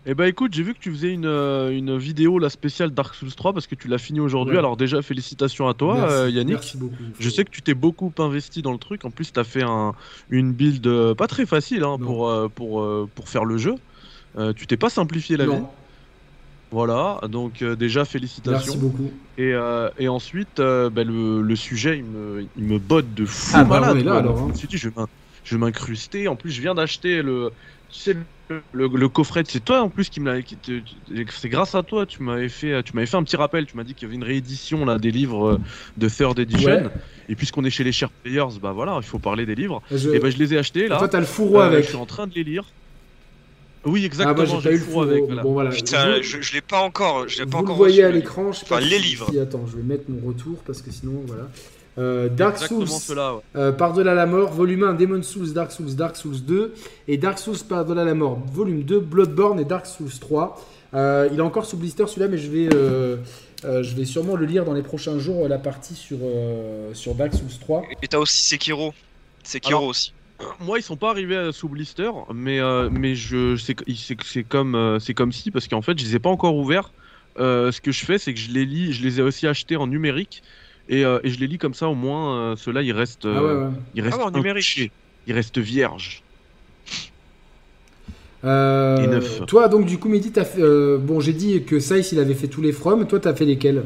[0.05, 3.15] Eh ben écoute, j'ai vu que tu faisais une, euh, une vidéo la spéciale Dark
[3.15, 4.55] Souls 3 parce que tu l'as fini aujourd'hui.
[4.55, 4.59] Ouais.
[4.59, 6.55] Alors déjà félicitations à toi Merci, euh, Yannick.
[6.55, 6.95] Merci beaucoup.
[7.17, 9.05] Je sais que tu t'es beaucoup investi dans le truc.
[9.05, 9.93] En plus, tu as fait un,
[10.29, 12.05] une build pas très facile hein, Non.
[12.05, 13.75] pour, pour, pour faire le jeu.
[14.57, 15.61] Tu t'es pas simplifié la vie.
[16.73, 18.75] Voilà, donc euh, déjà merci félicitations.
[18.77, 19.11] beaucoup.
[19.37, 23.25] Et, euh, et ensuite, euh, bah, le, le sujet, il me, il me botte de
[23.25, 23.97] fou Ah, bah, malade.
[23.97, 24.45] est là, alors, hein.
[24.47, 26.27] Je me suis dit, je vais m'incruster.
[26.27, 27.51] En plus, je viens d'acheter le,
[27.91, 28.17] tu sais,
[28.49, 29.43] le, le- le coffret.
[29.47, 30.41] C'est toi en plus qui me l'a.
[31.29, 33.67] C'est grâce à toi, tu m'avais fait, tu m'avais fait un petit rappel.
[33.67, 35.59] Tu m'as dit qu'il y avait une réédition là des livres
[35.97, 36.71] de Third Edition.
[36.71, 36.83] Ouais.
[37.29, 39.81] Et puisqu'on est chez les chers players, bah voilà, il faut parler des livres.
[39.91, 40.09] Je...
[40.09, 40.97] Et ben je les ai achetés là.
[40.97, 41.83] Toi, t'as le fourreau avec.
[41.83, 42.65] Je suis en train de les lire.
[43.85, 44.35] Oui, Ah, exactement.
[44.35, 45.01] moi, j'ai j'ai pas eu le fourreau.
[45.03, 45.23] avec.
[45.25, 45.41] voilà.
[45.43, 45.69] Bon, voilà.
[45.71, 47.27] Putain, Vous- je, je l'ai pas encore.
[47.27, 48.99] Je l'ai pas Vous encore le voyez reçu, à l'écran, je sais pas Enfin, les
[48.99, 49.27] livres.
[49.31, 51.49] si- attends, je vais mettre mon retour parce que sinon, voilà.
[51.99, 53.23] Euh, Dark Exactement Souls, ouais.
[53.55, 56.73] euh, Par-delà la mort, volume 1, Demon Souls, Dark Souls, Dark Souls 2,
[57.07, 60.59] et Dark Souls Par-delà la mort, volume 2, Bloodborne et Dark Souls 3.
[60.95, 63.17] Euh, il est encore sous blister celui-là, mais je vais, euh,
[63.65, 67.13] euh, je vais sûrement le lire dans les prochains jours, la partie sur, euh, sur
[67.15, 67.83] Dark Souls 3.
[68.01, 68.93] Et t'as aussi Sekiro.
[69.43, 70.13] Sekiro Alors- aussi.
[70.59, 75.13] Moi, ils sont pas arrivés sous blister, mais euh, mais je c'est comme euh, c'est
[75.13, 76.91] comme si parce qu'en fait, je les ai pas encore ouverts.
[77.39, 79.75] Euh, ce que je fais, c'est que je les lis, je les ai aussi achetés
[79.75, 80.43] en numérique
[80.89, 82.35] et, euh, et je les lis comme ça au moins.
[82.51, 83.69] euh, Ceux-là, ils restent, Ah ouais, ouais.
[83.95, 84.91] ils restent Ah ouais, en numérique.
[85.27, 86.21] ils restent vierges.
[88.43, 89.45] Euh, Et neuf.
[89.47, 90.61] Toi, donc, du coup, Mehdi, t'as fait.
[90.61, 93.07] euh, bon, j'ai dit que Saïs, il avait fait tous les From.
[93.07, 93.83] Toi, t'as fait lesquels?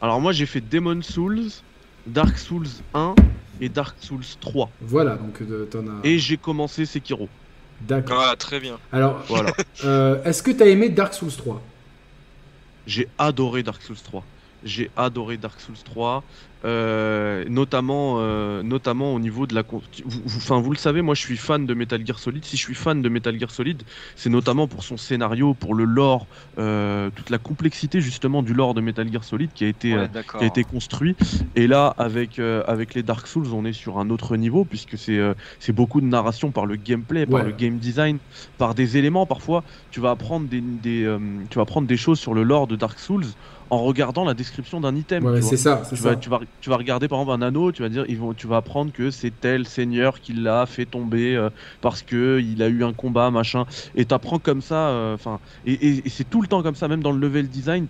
[0.00, 1.42] Alors moi, j'ai fait Demon Souls,
[2.08, 3.14] Dark Souls 1
[3.62, 6.00] et Dark Souls 3 Voilà, donc, euh, t'en as.
[6.04, 7.28] et j'ai commencé Sekiro.
[7.80, 8.22] D'accord.
[8.28, 8.78] Ah, très bien.
[8.92, 9.52] Alors, Voilà.
[9.84, 11.62] euh, est-ce que t'as aimé Dark Souls 3
[12.86, 14.24] J'ai adoré Dark Souls 3.
[14.64, 16.22] J'ai adoré Dark Souls 3,
[16.64, 19.62] euh, notamment, euh, notamment au niveau de la.
[19.70, 19.80] Vous,
[20.24, 22.44] vous- enfin, vous le savez, moi je suis fan de Metal Gear Solid.
[22.44, 23.82] Si je suis fan de Metal Gear Solid,
[24.16, 26.26] c'est notamment pour son scénario, pour le lore,
[26.58, 30.08] euh, toute la complexité justement du lore de Metal Gear Solid qui a été, Ouais,
[30.38, 31.16] qui a été construit.
[31.56, 34.96] Et là, avec, euh, avec les Dark Souls, on est sur un autre niveau, puisque
[34.96, 37.46] c'est euh, c'est beaucoup de narration par le gameplay, par Ouais.
[37.46, 38.18] le game design,
[38.58, 39.26] par des éléments.
[39.26, 41.18] Parfois, tu vas apprendre des, des, euh,
[41.50, 43.24] tu vas apprendre des choses sur le lore de Dark Souls
[43.70, 45.24] en regardant la description d'un item.
[45.24, 46.10] Ouais, c'est ça, c'est Tu ça.
[46.10, 48.34] vas, tu, vas, tu vas regarder par exemple un anneau, tu vas dire, ils vont,
[48.34, 51.50] tu vas apprendre que c'est tel seigneur qui l'a fait tomber euh,
[51.80, 53.64] parce que il a eu un combat, machin.
[53.94, 56.86] Et t'apprends comme ça, euh, enfin, et, et- et c'est tout le temps comme ça,
[56.88, 57.88] même dans le level design,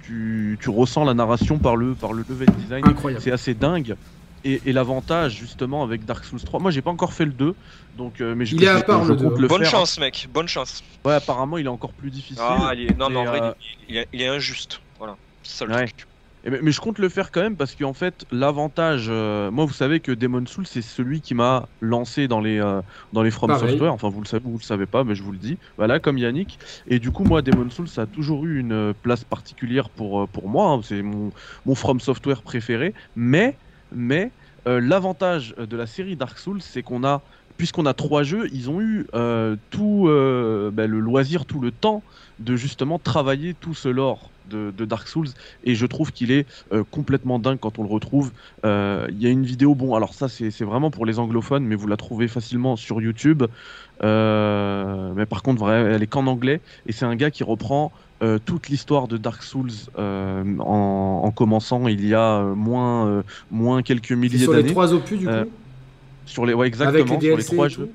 [0.00, 2.82] tu, tu ressens la narration par le, par le level design.
[3.20, 3.96] C'est assez dingue.
[4.44, 7.54] Et, et l'avantage justement avec Dark Souls 3, moi j'ai pas encore fait le 2,
[7.94, 9.40] donc euh, mais je, Il est à part le 2, compte hein.
[9.40, 9.70] le Bonne faire.
[9.70, 10.26] chance, mec.
[10.28, 10.82] Bonne chance.
[11.06, 12.42] Ouais, apparemment il est encore plus difficile.
[12.42, 12.94] Ah, il est...
[12.98, 13.54] Non, mais en vrai,
[13.88, 14.08] il, est...
[14.12, 14.80] il est injuste.
[14.98, 15.16] Voilà.
[15.44, 15.86] C'est ça le Ouais.
[15.86, 16.06] truc.
[16.44, 19.64] Et mais, mais je compte le faire quand même parce qu'en fait l'avantage, euh, moi
[19.64, 22.82] vous savez que Demon Souls c'est celui qui m'a lancé dans les euh,
[23.12, 23.70] dans les From Pareil.
[23.70, 23.92] Software.
[23.92, 25.58] Enfin vous le savez, vous le savez pas, mais je vous le dis.
[25.78, 26.58] Voilà comme Yannick.
[26.86, 30.28] Et du coup moi Demon Souls ça a toujours eu une euh, place particulière pour
[30.30, 30.70] pour moi.
[30.70, 30.80] hein.
[30.82, 31.30] C'est mon
[31.64, 32.94] mon From Software préféré.
[33.14, 34.34] Mais mais
[34.66, 37.22] euh, l'avantage de la série Dark Souls c'est qu'on a
[37.58, 39.06] puisqu'on a trois jeux, ils ont eu
[39.70, 40.04] tout
[40.72, 42.02] bah, le loisir, tout le temps
[42.44, 45.28] de justement travailler tout ce lore de, de Dark Souls.
[45.64, 48.32] Et je trouve qu'il est euh, complètement dingue quand on le retrouve.
[48.64, 51.74] Euh, Il y a une vidéo, bon, alors ça c'est vraiment pour les anglophones, mais
[51.76, 53.44] vous la trouvez facilement sur YouTube.
[54.02, 56.60] Euh, mais par contre, elle est qu'en anglais.
[56.86, 57.92] Et c'est un gars qui reprend
[58.44, 64.38] toute l'histoire de Dark Souls en, en commençant il y a moins, moins quelques milliers
[64.38, 64.72] sur les d'années.
[64.72, 65.32] trois opus du coup
[66.26, 67.90] Sur les, ouais, Avec exactement, sur les trois jeux.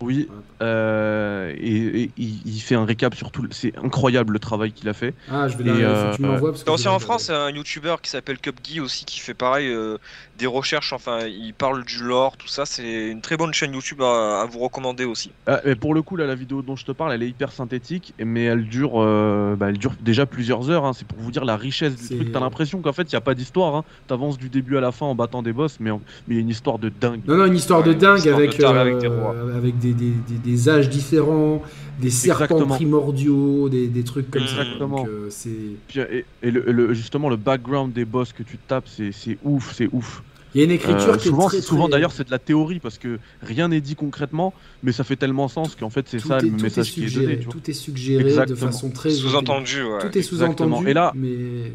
[0.00, 0.28] Oui,
[0.62, 3.42] euh, et, et il, il fait un récap sur tout.
[3.42, 5.12] le- C'est incroyable le travail qu'il a fait.
[5.30, 7.50] Ah, je vais tu euh, m'envoies parce que T'as je aussi vais en France un
[7.50, 9.98] youtubeur qui s'appelle Cupguy aussi qui fait pareil euh,
[10.38, 14.00] des recherches, enfin il parle du lore, tout ça, c'est une très bonne chaîne YouTube
[14.02, 15.30] à, à vous recommander aussi.
[15.46, 17.50] Ah, mais pour le coup, là, la vidéo dont je te parle, elle est hyper
[17.52, 20.84] synthétique, mais elle dure, euh, bah, elle dure déjà plusieurs heures.
[20.84, 20.92] hein.
[20.92, 22.32] C'est pour vous dire la richesse du truc.
[22.32, 23.74] T'as l'impression qu'en fait, il n'y a pas d'histoire.
[23.74, 23.84] Hein.
[24.06, 26.38] T'avances du début à la fin en battant des boss, mais en- mais il y
[26.38, 27.20] a une histoire de dingue.
[27.26, 29.34] Non, non, une histoire de Ouais, dingue histoire de avec, taré euh, avec des rois.
[29.56, 31.62] avec des, des, des, des âges différents,
[31.98, 32.74] des serpents Exactement.
[32.76, 34.64] primordiaux, des, des trucs comme ça.
[34.78, 35.50] Donc, euh, c'est...
[35.88, 39.36] Puis, et et le, le- justement, le background des boss que tu tapes, c'est c'est
[39.42, 40.22] ouf, c'est ouf.
[40.54, 42.30] Il y a une écriture Euh, qui souvent, est très, souvent très- d'ailleurs, c'est de
[42.30, 46.06] la théorie parce que rien n'est dit concrètement, mais ça fait tellement sens qu'en fait,
[46.08, 47.38] c'est ça est, le message qui est suggéré, donné.
[47.38, 47.52] tu vois.
[47.54, 49.98] tout est suggéré de façon très Sous-entendu, ouais.
[50.00, 51.28] Tout est sous-entendu, Et là- mais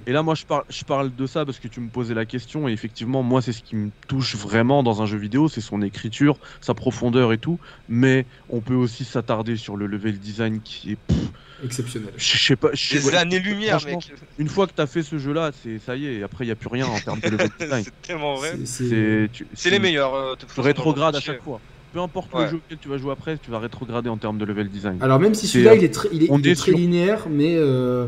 [0.07, 2.26] Et là, moi, je parle, je parle de ça parce que tu me posais la
[2.26, 5.61] question, et effectivement, moi, c'est ce qui me touche vraiment dans un jeu vidéo, c'est
[5.61, 7.59] son écriture, sa profondeur et tout.
[7.89, 11.17] Mais on peut aussi s'attarder sur le level design qui est, pff,
[11.64, 12.09] exceptionnel.
[12.18, 14.20] je sais pas, Des ouais, années-lumière, franchement, mec.
[14.39, 16.51] une fois que t'as fait ce jeu-là, c'est ça y est, et après, il y
[16.51, 17.84] a plus rien en termes de level design.
[17.84, 18.51] c'est tellement vrai.
[18.59, 20.14] C'est- c'est- C'est tu- C'est les meilleurs.
[20.16, 21.59] euh, Tu rétrogrades à chaque fois.
[21.93, 22.45] Peu importe Ouais.
[22.45, 24.97] le jeu auquel tu vas jouer après, tu vas rétrograder en termes de level design.
[25.01, 26.72] Alors même si C'est, celui-là il est, très, il est, on il est est très
[26.72, 28.07] sur- linéaire, mais, euh,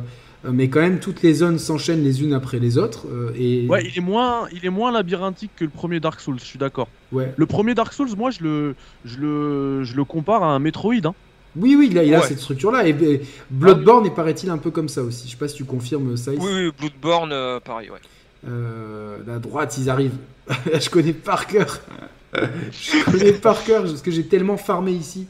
[0.51, 3.05] mais quand même toutes les zones s'enchaînent les unes après les autres.
[3.07, 6.39] euh, et Ouais, il est moins, il est moins labyrinthique que le premier Dark Souls.
[6.39, 6.87] Je suis d'accord.
[7.11, 7.31] ouais.
[7.37, 8.75] Le premier Dark Souls, moi, je le,
[9.05, 10.93] je le, je le compare à un Metroid.
[11.05, 11.13] Hein.
[11.57, 12.27] Oui, oui, il a, il a Ouais.
[12.27, 12.87] cette structure-là.
[12.87, 15.27] Et, et Bloodborne est paraît-il un peu comme ça aussi.
[15.27, 16.31] Je sais pas si tu confirmes ça.
[16.31, 17.99] Oui, oui, Bloodborne, euh, pareil, ouais.
[18.47, 20.17] Euh, la droite, ils arrivent.
[20.73, 21.79] je connais par cœur.
[22.33, 25.27] je connais par cœur parce que j'ai tellement farmé ici.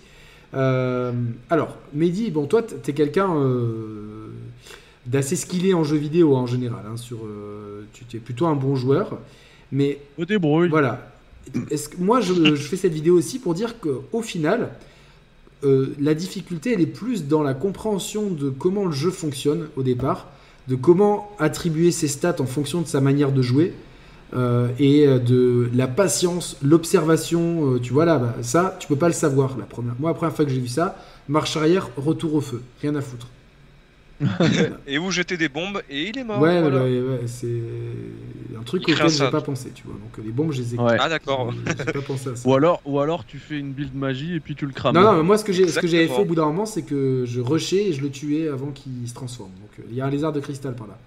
[0.53, 1.11] Euh,
[1.49, 4.27] alors, Mehdi, bon, toi, t'es quelqu'un euh,
[5.05, 6.83] d'assez skillé en jeu vidéo en général.
[6.91, 9.19] hein, sur, euh, tu es plutôt un bon joueur.
[9.71, 10.69] Mais Au débrouille.
[10.69, 11.11] voilà.
[11.69, 14.69] Est-ce que, moi, je, je fais cette vidéo aussi pour dire qu'au final,
[15.65, 19.83] euh, la difficulté, elle est plus dans la compréhension de comment le jeu fonctionne au
[19.83, 20.27] départ,
[20.67, 23.73] de comment attribuer ses stats en fonction de sa manière de jouer,
[24.35, 27.73] euh, et de la patience, l'observation.
[27.73, 29.57] euh, tu vois là, bah, ça, tu peux pas le savoir.
[29.57, 30.97] La première, moi, la première fois que j'ai vu ça,
[31.27, 33.27] marche arrière, retour au feu, rien à foutre.
[34.87, 36.39] Et où jeter des bombes, et il est mort.
[36.39, 36.83] ouais, voilà.
[36.83, 37.47] ouais, ouais, c'est
[38.57, 39.95] un truc Il auquel j'ai pas pensé, tu vois.
[39.95, 40.77] Donc les bombes, je les ai.
[40.79, 40.95] Ouais.
[40.99, 41.53] Ah, d'accord.
[41.67, 42.47] J'ai pas pensé à ça.
[42.47, 44.95] Ou alors, ou alors tu fais une build magie et puis tu le crames.
[44.95, 46.65] Non, non, mais moi, ce que j'ai- ce que j'avais fait au bout d'un moment,
[46.65, 49.51] c'est que je rushais et je le tuais avant qu'il se transforme.
[49.51, 50.97] Donc, il y a un lézard de cristal par là.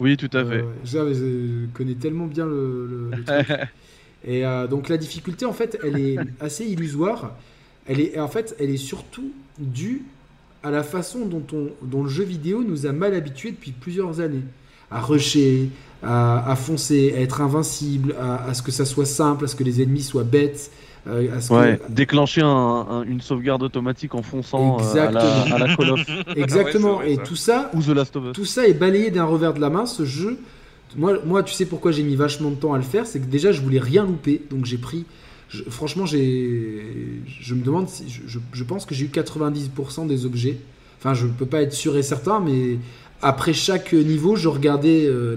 [0.00, 0.62] Oui, tout à fait.
[0.62, 1.14] Euh, ouais.
[1.14, 3.58] je, connais tellement bien le, le- le truc.
[4.26, 7.32] Et euh, donc, la difficulté, en fait, elle est assez illusoire.
[7.86, 10.02] Elle est, en fait, elle est surtout due
[10.64, 14.20] à la façon dont, on, dont le jeu vidéo nous a mal habitués depuis plusieurs
[14.20, 14.42] années.
[14.90, 15.68] À rusher,
[16.02, 19.56] à, à foncer, à être invincible, à, à ce que ça soit simple, à ce
[19.56, 20.70] que les ennemis soient bêtes.
[21.06, 25.10] euh, à ce que- Ouais, déclencher un- un- une sauvegarde automatique en fonçant euh, à,
[25.10, 25.54] la, Exactement.
[25.54, 26.00] à la Call of
[26.36, 26.96] Exactement.
[26.98, 27.22] Ouais, c'est vrai, et ça.
[27.22, 28.32] tout ça, ou The Last of Us.
[28.32, 29.84] tout ça est balayé d'un revers de la main.
[29.86, 30.38] Ce jeu,
[30.96, 33.26] moi, moi, tu sais pourquoi j'ai mis vachement de temps à le faire, c'est que
[33.26, 35.04] déjà je voulais rien louper, donc j'ai pris.
[35.68, 36.82] Franchement, j'ai,
[37.40, 40.58] je me demande si, je, pense que j'ai eu 90% des objets.
[40.98, 42.78] Enfin, je peux pas être sûr et certain, mais
[43.22, 45.36] après chaque niveau, je regardais euh,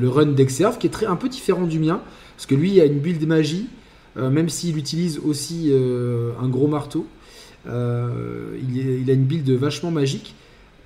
[0.00, 2.00] le, run d'Exerve, qui est très un peu différent du mien,
[2.36, 3.66] parce que lui, il a une build magie,
[4.16, 7.06] euh, même s'il utilise aussi euh, un gros marteau.
[7.66, 7.70] Il
[9.08, 10.34] a une build vachement magique.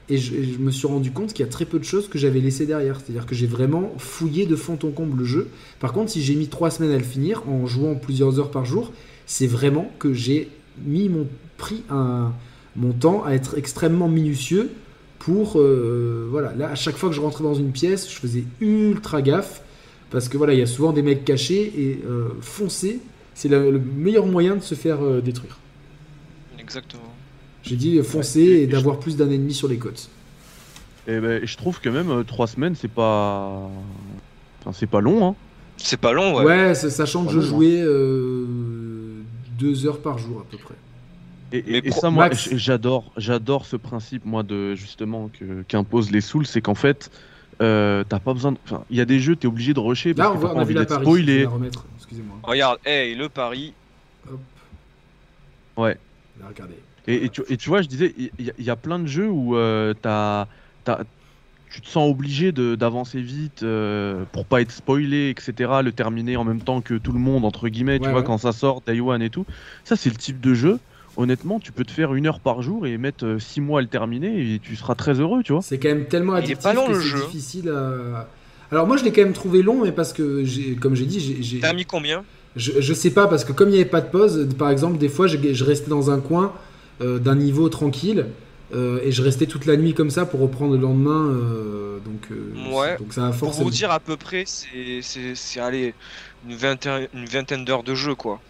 [0.08, 2.40] Et je, me suis rendu compte qu'il y a très peu de choses que j'avais
[2.40, 3.00] laissées derrière.
[3.00, 5.48] C'est-à-dire que j'ai vraiment fouillé de fond en comble le jeu.
[5.80, 8.64] Par contre, si j'ai mis trois semaines à le finir, en jouant plusieurs heures par
[8.64, 8.92] jour,
[9.26, 10.50] c'est vraiment que j'ai
[10.84, 11.26] mis mon
[11.56, 12.32] pris un,
[12.76, 14.70] mon temps à être extrêmement minutieux
[15.20, 18.44] pour euh, voilà là à chaque fois que je rentrais dans une pièce je faisais
[18.60, 19.62] ultra gaffe
[20.10, 22.98] parce que voilà il y a souvent des mecs cachés et euh, foncer
[23.34, 25.58] c'est le, le meilleur moyen de se faire euh, détruire
[26.58, 27.13] Exactement.
[27.64, 30.08] J'ai dit euh, foncer Ouais, et- et et d'avoir plus d'un ennemi sur les côtes
[31.08, 33.68] Et ben, je trouve que même 3 semaines, c'est pas.
[34.60, 35.34] Enfin, c'est pas long, hein.
[35.76, 36.44] C'est pas long, ouais.
[36.44, 37.48] ouais, ça- sachant que je long, hein.
[37.48, 38.46] jouais euh,
[39.58, 40.74] deux heures par jour à peu près
[41.52, 46.46] Et, ça, moi, Max- j'adore, j'adore ce principe, moi, de justement que qu'imposent les Souls,
[46.46, 47.10] c'est qu'en fait,
[47.60, 48.52] euh, t'as pas besoin.
[48.52, 50.42] de- Enfin, il y a des jeux, t'es obligé de rusher là parce on, que
[50.42, 51.44] t'as on pas a envie vu la d'être spoilé.
[51.44, 51.84] remettre
[52.42, 53.72] Regarde, hey, le pari.
[54.30, 54.38] Hop.
[55.76, 55.96] Ouais.
[56.40, 56.74] Là, regardez.
[57.06, 58.98] Et, et tu, et tu vois, je disais, il y, a- il y a plein
[58.98, 60.48] de jeux où euh, t'as-
[60.84, 61.04] t'as-
[61.70, 65.82] tu te sens obligé de- d'avancer vite euh, pour pas être spoilé, etc.
[65.82, 68.38] Le terminer en même temps que tout le monde, entre guillemets, tu Ouais, vois, quand
[68.38, 69.46] ça sort, Day One et tout.
[69.84, 70.80] Ça, c'est le type de jeu.
[71.16, 73.88] Honnêtement, tu peux te faire une heure par jour et mettre 6 mois à le
[73.88, 75.64] terminer et tu seras très heureux, tu vois.
[75.64, 77.24] C'est quand même tellement addictif pas long, que le c'est jeu.
[77.26, 78.28] difficile à.
[78.70, 81.20] Alors moi je l'ai quand même trouvé long, mais parce que j'ai, comme j'ai dit,
[81.20, 82.26] j'ai, j'ai- T'as mis combien?
[82.56, 84.98] Je, je sais pas parce que comme il n'y avait pas de pause, par exemple,
[84.98, 88.26] des fois je, je restais dans un coin euh, d'un niveau tranquille
[88.74, 91.28] euh, et je restais toute la nuit comme ça pour reprendre le lendemain.
[91.30, 92.96] euh, donc, euh, Ouais.
[92.98, 93.64] donc ça a Pour forcément.
[93.64, 95.94] vous dire à peu près, c'est allez
[96.48, 98.40] une vingtaine une vingtaine d'heures de jeu quoi.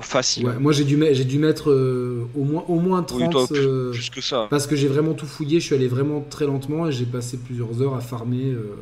[0.00, 0.46] Facile.
[0.46, 3.46] Ouais, moi j'ai dû, j'ai dû mettre euh, au moins au moins 30 Oui, toi,
[3.46, 4.46] plus, euh, plus que ça.
[4.48, 5.60] parce que j'ai vraiment tout fouillé.
[5.60, 8.52] Je suis allé vraiment très lentement et j'ai passé plusieurs heures à farmer.
[8.52, 8.74] euh,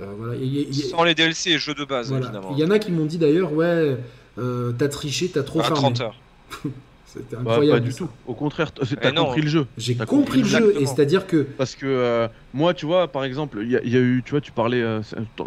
[0.00, 0.34] euh, voilà.
[0.36, 2.24] Et- et- Sans les DLC et jeux de base Voilà.
[2.26, 2.54] évidemment.
[2.56, 3.96] Il y en a qui m'ont dit d'ailleurs, ouais,
[4.38, 5.76] euh, t'as triché, t'as trop à farmé.
[5.92, 6.16] 30 heures.
[7.10, 7.80] C'était Bah, incroyable.
[7.80, 7.98] pas du ça.
[8.04, 8.10] tout.
[8.26, 9.24] Au contraire, t'as Eh non.
[9.24, 9.66] compris le jeu.
[9.78, 13.24] J'ai T'as compris le jeu, et c'est-à-dire que Parce que euh, moi, tu vois, par
[13.24, 15.00] exemple, il y, a- il y a eu, tu vois, tu parlais, euh,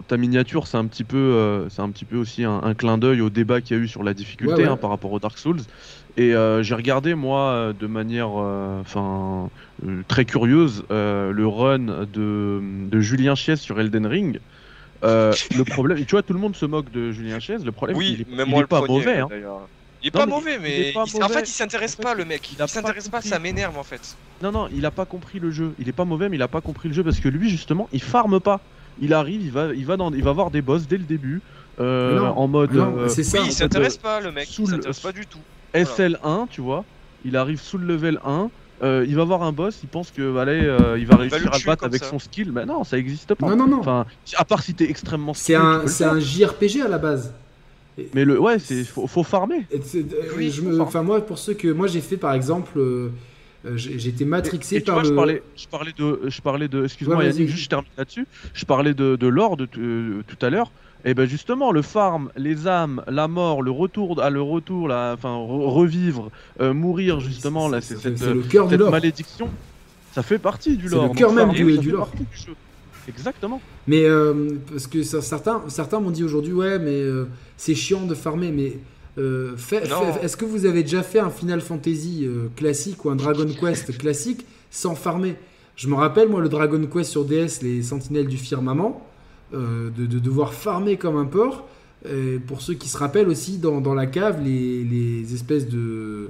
[0.07, 2.97] ta- miniature, c'est un petit peu, euh, c'est un petit peu aussi un, un clin
[2.97, 4.67] d'œil au débat qu'il y a eu sur la difficulté Ouais, ouais.
[4.69, 5.59] hein, par rapport au Dark Souls.
[6.17, 9.51] Et euh, j'ai regardé moi de manière, enfin,
[9.85, 12.59] euh, très curieuse, euh, le run de,
[12.89, 14.39] de Julien Chies sur Elden Ring.
[15.03, 17.63] Euh, le problème, tu vois, tout le monde se moque de Julien Chies.
[17.63, 19.19] Le problème, Oui, il est, même il moi est le pas premier, mauvais.
[19.19, 19.27] hein.
[20.03, 21.93] Il est Non, pas mais mauvais, il mais est pas il- en fait, il s'intéresse
[21.93, 22.49] En fait, pas, le mec.
[22.51, 24.17] il Il, a pas s'intéresse pas, ça m'énerve en fait.
[24.41, 25.73] Non, non, il a pas compris le jeu.
[25.79, 27.87] Il est pas mauvais, mais il a pas compris le jeu parce que lui, justement,
[27.91, 28.59] il farme pas.
[28.99, 31.41] Il arrive, il va, il va dans, il va voir des boss dès le début,
[31.79, 33.39] euh, non, en mode non, euh, c'est ça.
[33.39, 34.47] Oui, il s'intéresse pas, le mec.
[34.59, 35.39] Il s'intéresse pas du tout.
[35.73, 36.83] SL1, tu vois.
[37.23, 38.49] Il arrive sous le level 1.
[38.83, 41.57] euh, il va voir un boss, il pense que allez, euh, il va réussir à
[41.59, 42.09] le battre avec ça.
[42.09, 42.51] son skill.
[42.51, 43.47] Mais non, ça existe pas.
[43.47, 43.79] Non, non, non.
[43.79, 47.33] Enfin, à part si t'es extrêmement c'est un, un JRPG à la base.
[48.13, 49.65] Mais le, ouais, c'est faut, faut farmer.
[49.71, 51.03] Et c'est- euh, Oui, je me, enfin.
[51.03, 53.09] moi, pour ceux que moi j'ai fait par exemple, euh,
[53.65, 55.09] euh, été matrixé Et tu par vois, le.
[55.09, 58.25] je parlais, je parlais de, je parlais de, excuse-moi, Ouais, Yannick, juste je termine là-dessus.
[58.53, 60.71] Je parlais de, de l'or de, euh, tout à l'heure.
[61.03, 65.13] Et ben justement, le farm, les âmes, la mort, le retour, à le retour, là,
[65.15, 66.29] enfin re- revivre,
[66.59, 69.49] euh, mourir justement, là, c'est c'est cette, c'est le cette malédiction.
[70.13, 71.03] Ça fait partie du C'est lore.
[71.03, 72.11] le Donc, cœur même farmer, du- du lore.
[73.07, 73.61] Exactement.
[73.87, 77.25] Mais euh, parce que ça- certains, certains m'ont dit aujourd'hui, ouais, mais euh,
[77.57, 78.51] c'est chiant de farmer.
[78.51, 78.77] Mais
[79.17, 79.55] euh,
[80.23, 84.45] est-ce que vous avez déjà fait un Final Fantasy classique ou un Dragon Quest classique
[84.69, 85.35] sans farmer?
[85.75, 89.05] Je me rappelle, moi, le Dragon Quest sur DS, les Sentinelles du Firmament,
[89.53, 91.67] de, de devoir farmer comme un porc.
[92.47, 96.29] Pour ceux qui se rappellent aussi, dans, dans la cave, les, les espèces de.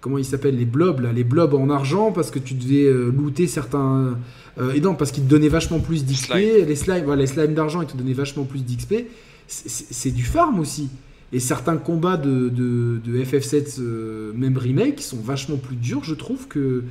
[0.00, 3.10] Comment ils s'appellent Les blobs, là, les blobs en argent, parce que tu devais euh,
[3.16, 4.16] looter certains.
[4.58, 6.32] euh, et non, parce qu'ils te donnaient vachement plus d'XP.
[6.32, 6.66] Slime.
[6.66, 9.06] Les slimes, voilà, les slimes d'argent, ils te donnaient vachement plus d'XP.
[9.48, 10.88] C'est- C'est c'est du farm aussi.
[11.32, 16.14] Et certains combats de, de, de FF7, euh, même remake, sont vachement plus durs, je
[16.14, 16.84] trouve, que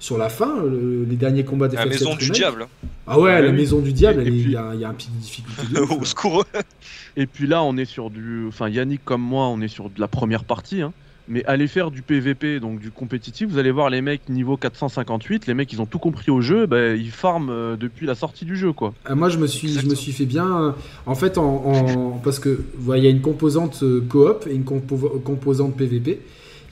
[0.00, 2.66] sur la fin, le- les derniers combats de La FF7 maison du diable.
[3.06, 3.54] Ah ouais, Ouais, la oui.
[3.56, 5.62] maison du diable, il y, a, il y a un pic de difficulté.
[5.74, 6.46] de Au secours.
[7.16, 10.00] Et puis là, on est sur du, enfin Yannick comme moi, on est sur de
[10.00, 10.80] la première partie.
[10.80, 10.92] Hein.
[11.32, 15.46] Mais allez faire du PVP, donc du compétitif, vous allez voir les mecs niveau 458,
[15.46, 18.44] les mecs ils ont tout compris au jeu, bah, ils farment euh, depuis la sortie
[18.44, 18.92] du jeu quoi.
[19.06, 20.00] Ah, moi, je me suis, je me Exactement.
[20.02, 20.60] suis fait bien.
[20.62, 20.72] euh,
[21.06, 24.54] En fait, en, en- parce que voilà, il y a une composante euh, coop et
[24.54, 26.20] une compo- composante PVP.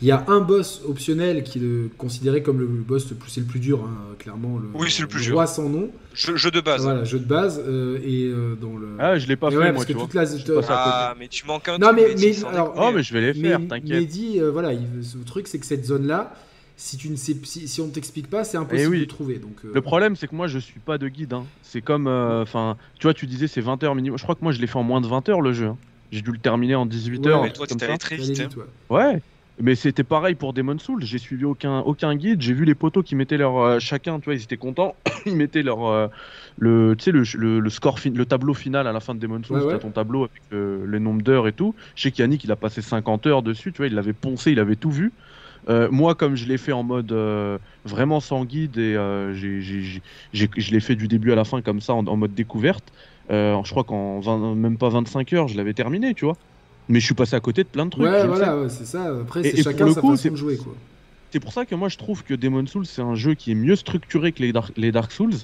[0.02, 3.30] Il y a un boss optionnel qui est le- considéré comme le boss le plus,
[3.30, 4.58] c'est le plus dur, hein, clairement.
[4.58, 5.34] Le, Oui, c'est le plus dur.
[5.34, 5.90] roi sans nom.
[6.14, 6.82] Jeu, jeu de base.
[6.82, 8.88] Voilà, jeu de base euh, et euh, dans le.
[8.98, 10.06] Ah, je l'ai pas Et fait ouais, moi, parce tu que vois.
[10.06, 10.66] toute la.
[10.70, 12.74] Ah, mais tu manques un Non, truc, mais- Mehdi, mais- alors-.
[12.78, 13.90] Oh, mais je vais les Mais, faire, t'inquiète.
[13.90, 16.34] mais dit, euh, voilà, il- le truc c'est que cette zone-là,
[16.76, 19.00] si tu ne sais, si, si on ne t'explique pas, c'est impossible Eh oui.
[19.00, 19.36] de trouver.
[19.38, 21.34] Donc, euh, Le problème, c'est que moi, je suis pas de guide.
[21.34, 21.44] hein.
[21.62, 24.16] C'est comme, euh, enfin, tu vois, tu disais c'est 20 heures minimum.
[24.18, 25.66] Je crois que moi, je l'ai fait en moins de 20 heures le jeu.
[25.66, 25.76] hein.
[26.10, 27.42] J'ai dû le terminer en 18 Ouais, heures.
[27.42, 27.76] mais toi, ça.
[27.98, 28.40] très vite.
[28.40, 28.44] hein.
[28.48, 28.56] vite,
[28.88, 29.20] ouais.
[29.62, 31.04] Mais c'était pareil pour Demon Souls.
[31.04, 32.40] J'ai suivi aucun, aucun guide.
[32.40, 34.18] J'ai vu les poteaux qui mettaient leur euh, chacun.
[34.18, 34.96] Tu vois, ils étaient contents.
[35.26, 36.08] ils mettaient leur euh,
[36.56, 39.20] le, tu sais, le, le, le score, fin- le tableau final à la fin de
[39.20, 39.62] Demon Souls.
[39.62, 41.74] Ouais, ton tableau avec le nombre d'heures et tout.
[41.94, 43.72] Je sais qu'Yannick, il a passé 50 heures dessus.
[43.72, 45.14] Tu vois, il l'avait poncé, il avait tout vu.
[45.68, 50.70] Euh, moi, comme je l'ai fait en mode euh, vraiment sans guide et euh, je
[50.72, 52.90] l'ai fait du début à la fin comme ça en, en mode découverte.
[53.28, 56.38] je crois qu'en 20 même pas 25 heures, je l'avais terminé, tu vois.
[56.90, 58.02] Mais je suis passé à côté de plein de trucs.
[58.02, 59.04] Ouais, voilà, ouais, c'est ça.
[59.22, 60.74] Après, c'est chacun sa coup, façon de jouer, quoi.
[61.32, 63.54] C'est pour ça que moi je trouve que Demon Souls c'est un jeu qui est
[63.54, 65.34] mieux structuré que les Dark, les Dark Souls.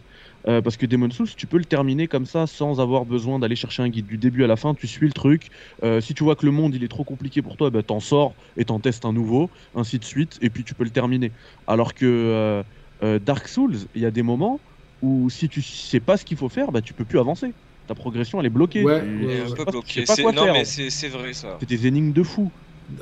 [0.49, 3.55] euh, parce que Demon Souls, tu peux le terminer comme ça sans avoir besoin d'aller
[3.55, 4.75] chercher un guide du début à la fin.
[4.75, 5.49] Tu suis le truc.
[5.85, 8.01] Euh, si tu vois que le monde il est trop compliqué pour toi, bah, t'en
[8.01, 11.33] sors et t'en testes un nouveau, ainsi de suite, et puis tu peux le terminer.
[11.69, 12.65] Alors que
[13.03, 14.61] euh, Dark Souls, il y a des moments
[15.03, 17.55] où si tu sais pas ce qu'il faut faire, bah, tu peux plus avancer.
[17.87, 18.83] Ta progression elle est bloquée.
[18.85, 20.53] Ouais, Tu- est tu un peu tu sais Non, faire.
[20.53, 21.57] mais c'est vrai ça.
[21.61, 22.51] C'est des énigmes de fou.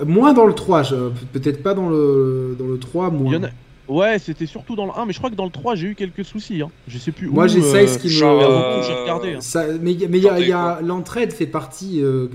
[0.07, 3.33] Moins dans le 3, je- peut-être pas dans le, dans le 3, Il moins.
[3.33, 3.49] y en a-
[3.87, 5.95] Ouais, c'était surtout dans le 1, mais je crois que dans le 3, j'ai eu
[5.95, 6.63] quelques soucis.
[6.63, 6.71] Hein.
[6.89, 7.49] Je sais plus Moi, où.
[7.49, 8.25] j'ai euh, Size qui me.
[8.25, 9.35] euh, j'ai regardé.
[9.35, 9.41] hein.
[9.43, 12.29] Ça- mais il y a- mais y l'entraide fait partie euh,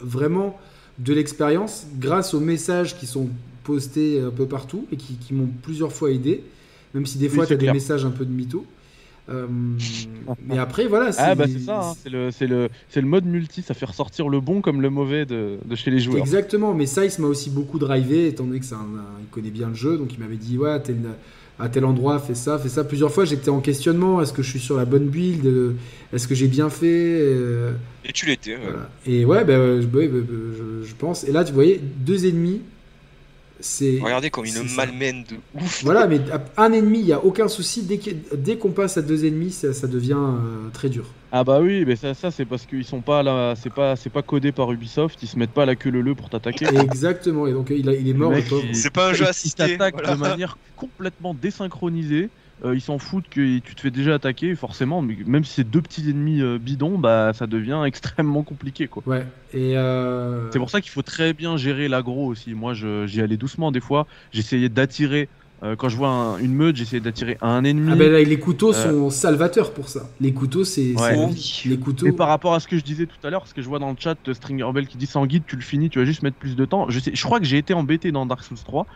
[0.00, 0.58] vraiment
[0.98, 3.28] de l'expérience grâce aux messages qui sont
[3.64, 6.42] postés un peu partout et qui, qui m'ont plusieurs fois aidé,
[6.94, 8.64] même si des fois tu c'est as des messages un peu de mytho.
[9.30, 9.46] Euh,
[10.46, 11.10] mais après, voilà.
[11.18, 13.86] Ah bah c'est ça, hein, c'est le, c'est le, c'est le mode multi, ça fait
[13.86, 16.18] ressortir le bon comme le mauvais de, de chez les joueurs.
[16.18, 19.50] Exactement, mais Size m'a aussi beaucoup drivé, étant donné que c'est un- un- il connaît
[19.50, 20.96] bien le jeu, donc il m'avait dit ouais, à tel,
[21.58, 22.84] à tel endroit, fais ça, fais ça.
[22.84, 25.72] Plusieurs fois, j'étais en questionnement, est-ce que je suis sur la bonne build, euh,
[26.12, 27.72] est-ce que j'ai bien fait euh,
[28.04, 28.56] Et tu l'étais.
[28.56, 28.60] ouais.
[28.62, 28.90] voilà.
[29.06, 31.24] Et ouais, bah, je, bah, bah, je- je pense.
[31.24, 32.60] Et là, tu voyais, deux ennemis,
[33.64, 33.98] c'est.
[34.00, 34.62] Regardez comme une ça.
[34.76, 35.82] malmène de ouf.
[35.84, 36.20] Voilà, mais
[36.56, 37.82] à un ennemi, il n'y a aucun souci.
[37.82, 41.06] Dès que- dès qu'on passe à deux ennemis, ça, ça devient euh, très dur.
[41.32, 44.10] Ah bah oui, mais ça, ça c'est parce qu'ils sont pas là, c'est pas, c'est
[44.10, 46.66] pas codé par Ubisoft, ils se mettent pas la queue le le pour t'attaquer.
[46.66, 47.46] Exactement.
[47.48, 49.26] Et donc, il, a- il est mort, Le le mec, il- C'est pas un jeu
[49.26, 49.76] assisté.
[49.76, 50.14] t'attaquent voilà.
[50.14, 52.28] de manière complètement désynchronisée.
[52.64, 55.02] Euh, ils s'en foutent que tu te fais déjà attaquer, forcément.
[55.02, 59.02] Mais même si c'est deux petits ennemis euh, bidons, bah ça devient extrêmement compliqué quoi.
[59.06, 59.26] Ouais.
[59.52, 59.76] Et.
[59.76, 62.54] euh, C'est pour ça qu'il faut très bien gérer l'aggro aussi.
[62.54, 64.06] Moi, j'y allais doucement des fois.
[64.32, 65.28] J'essayais d'attirer.
[65.62, 67.90] euh, quand je vois un- une meute, j'essayais d'attirer un ennemi.
[67.92, 68.90] Ah ben là, les couteaux Euh.
[68.90, 70.10] sont salvateurs pour ça.
[70.20, 70.94] Les couteaux, c'est.
[71.00, 71.28] Ouais.
[71.64, 72.06] Les couteaux.
[72.06, 73.78] Et par rapport à ce que je disais tout à l'heure, parce que je vois
[73.78, 76.22] dans le chat Stringer Bell qui dit sans guide, tu le finis, tu vas juste
[76.22, 76.90] mettre plus de temps.
[76.90, 78.86] Je, sais, je crois que j'ai été embêté dans Dark Souls 3.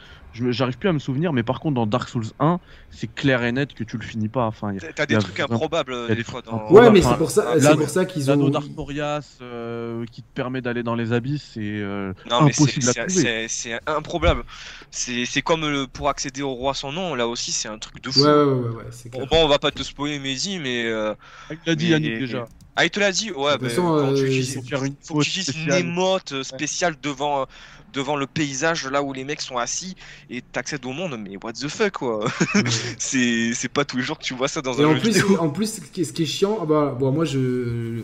[0.50, 2.60] J'arrive plus à me souvenir, mais par contre dans Dark Souls 1,
[2.90, 4.46] c'est clair et net que tu le finis pas.
[4.46, 6.70] Enfin, il y a- T'as des a trucs vraiment- improbables euh, des fois dans.
[6.70, 8.50] Ouais, Enfin, mais c'est pour ça, c'est l'anneau- pour ça qu'ils L'anneau ont.
[8.50, 12.88] d'Arthurias euh, qui te permet d'aller dans les abysses, c'est euh, Non, mais c'est- impossible
[12.90, 13.46] à trouver.
[13.48, 14.42] c'est- improbable.
[14.90, 18.02] C'est c'est comme le- pour accéder au roi sans nom, là aussi c'est un truc
[18.02, 18.20] de fou.
[18.20, 19.28] Ouais, ouais, ouais, ouais, ouais, c'est Bon, clair.
[19.30, 20.84] bon, on va pas te spoiler, Mehdi, mais.
[20.86, 21.14] euh,
[21.50, 22.46] Ah, Il l'a dit mais- Yannick déjà.
[22.80, 25.24] Ah, il te l'a dit Ouais, toute bah, façon, quand tu euh, utilises- faut que
[25.24, 27.44] tu utilises une émote euh, spéciale devant, euh,
[27.92, 29.96] devant le paysage là où les mecs sont assis
[30.30, 32.26] et t'accèdes au monde, mais what the fuck quoi
[32.98, 35.00] C'est c'est pas tous les jours que tu vois ça dans Et un en jeu
[35.00, 35.38] plus, vidéo.
[35.40, 38.00] en plus, ce qui est- chiant, ah bah, bon, moi, je,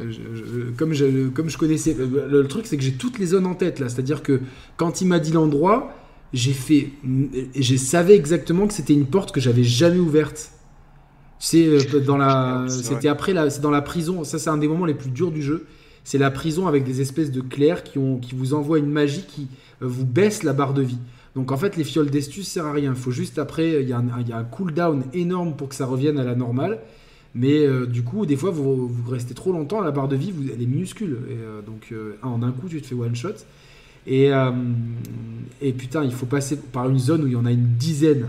[0.00, 3.26] je- je- comme, je, comme je connaissais, le, le truc, c'est que j'ai toutes les
[3.26, 3.88] zones en tête là.
[3.88, 4.40] C'est-à-dire que
[4.76, 5.92] quand il m'a dit l'endroit,
[6.32, 6.90] j'ai fait,
[7.54, 10.50] je savais exactement que c'était une porte que j'avais jamais ouverte.
[11.38, 14.24] C'est euh, dans la, c'était après la, c'est dans la prison.
[14.24, 15.66] Ça, c'est un des moments les plus durs du jeu.
[16.08, 19.24] C'est la prison avec des espèces de clairs qui, ont, qui vous envoient une magie
[19.26, 19.48] qui
[19.82, 20.98] euh, vous baisse la barre de vie.
[21.34, 22.92] Donc en fait, les fioles d'estus sert à rien.
[22.94, 26.22] Il faut juste après, il y, a un- cooldown énorme pour que ça revienne à
[26.22, 26.78] la normale.
[27.34, 30.30] Mais euh, du coup, des fois, vous, vous restez trop longtemps, la barre de vie,
[30.30, 31.18] vous, elle est minuscule.
[31.28, 33.30] Et, euh, donc euh, en un coup, tu te fais one shot.
[34.06, 34.30] Et,
[35.60, 38.28] et putain, il faut passer par une zone où il y en a une dizaine.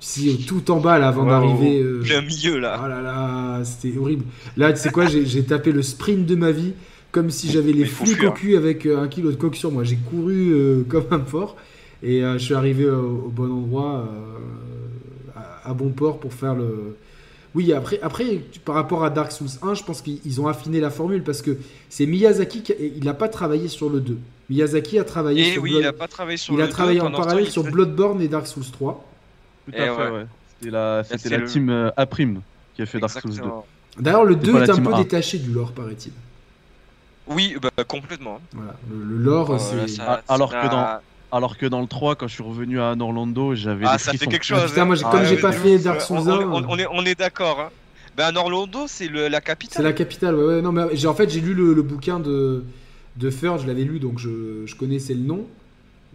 [0.00, 1.80] Si tout en bas, là, avant d'arriver.
[1.80, 2.80] euh, plein milieu là.
[2.84, 4.24] Oh là là, c'était horrible.
[4.56, 6.72] Là, tu sais quoi, j'ai tapé le sprint de ma vie
[7.14, 9.84] comme si j'avais les flics au cul avec euh, un kilo de coque sur moi.
[9.84, 11.56] J'ai couru euh, comme un porc
[12.02, 16.32] et euh, je suis arrivé au, au bon endroit, euh, à, à bon port pour
[16.34, 16.96] faire le.
[17.54, 20.48] Oui, après, après, tu- par rapport à Dark Souls 1, je pense qu'ils ils ont
[20.48, 21.56] affiné la formule parce que
[21.88, 24.18] c'est Miyazaki qui a- il n'a pas travaillé sur le 2.
[24.50, 26.66] Miyazaki a travaillé Et sur oui, Blood- il a pas travaillé sur il le a
[26.68, 29.04] travaillé en parallèle sur Bloodborne et Dark Souls 3.
[29.66, 30.10] Tout Eh à fait, ouais.
[30.10, 30.26] ouais.
[30.58, 32.06] C'était la, c'était c'est la le- team A'
[32.74, 33.28] qui a fait Dark Souls 2.
[33.36, 33.66] Exactement.
[34.00, 34.98] D'ailleurs, le C'est 2 pas est un peu A.
[34.98, 36.10] détaché du lore, paraît-il.
[37.26, 38.40] Oui, bah, complètement.
[38.52, 39.88] Voilà, le, le lore, Euh, c'est.
[39.88, 40.86] ça- Ah, alors ça- que dans-
[41.32, 44.18] Alors que dans le 3, quand je suis revenu à Orlando, j'avais Ah, ça fait
[44.28, 44.70] quelque Ah, chose.
[44.70, 45.08] putain, moi, j'ai- hein.
[45.10, 45.82] comme Ah, j'ai pas fait ouf.
[45.82, 47.58] Dark On- Souls on, 1, on- on est, on est d'accord.
[47.58, 47.70] Hein.
[48.16, 49.82] Ben, Orlando, c'est le- la C'est capitale.
[49.84, 50.62] la capitale, ouais, ouais.
[50.62, 52.62] Non, mais j'ai, en fait, j'ai lu le, le bouquin de,
[53.16, 55.44] de Fur, je l'avais lu, donc je, je connaissais le nom.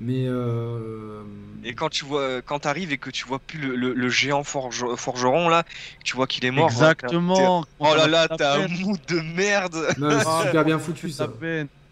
[0.01, 0.25] Mais.
[0.27, 1.21] euh,
[1.65, 4.43] Et quand tu vois, quand t'arrives et que tu vois plus le, le- le géant
[4.43, 5.63] forge- forgeron là,
[6.05, 6.67] tu vois qu'il est mort.
[6.67, 7.65] hein, Exactement.
[7.79, 9.75] Oh là là, t'as un mood de merde.
[9.97, 11.27] Non, mais Ah, c'est super bien foutu ça.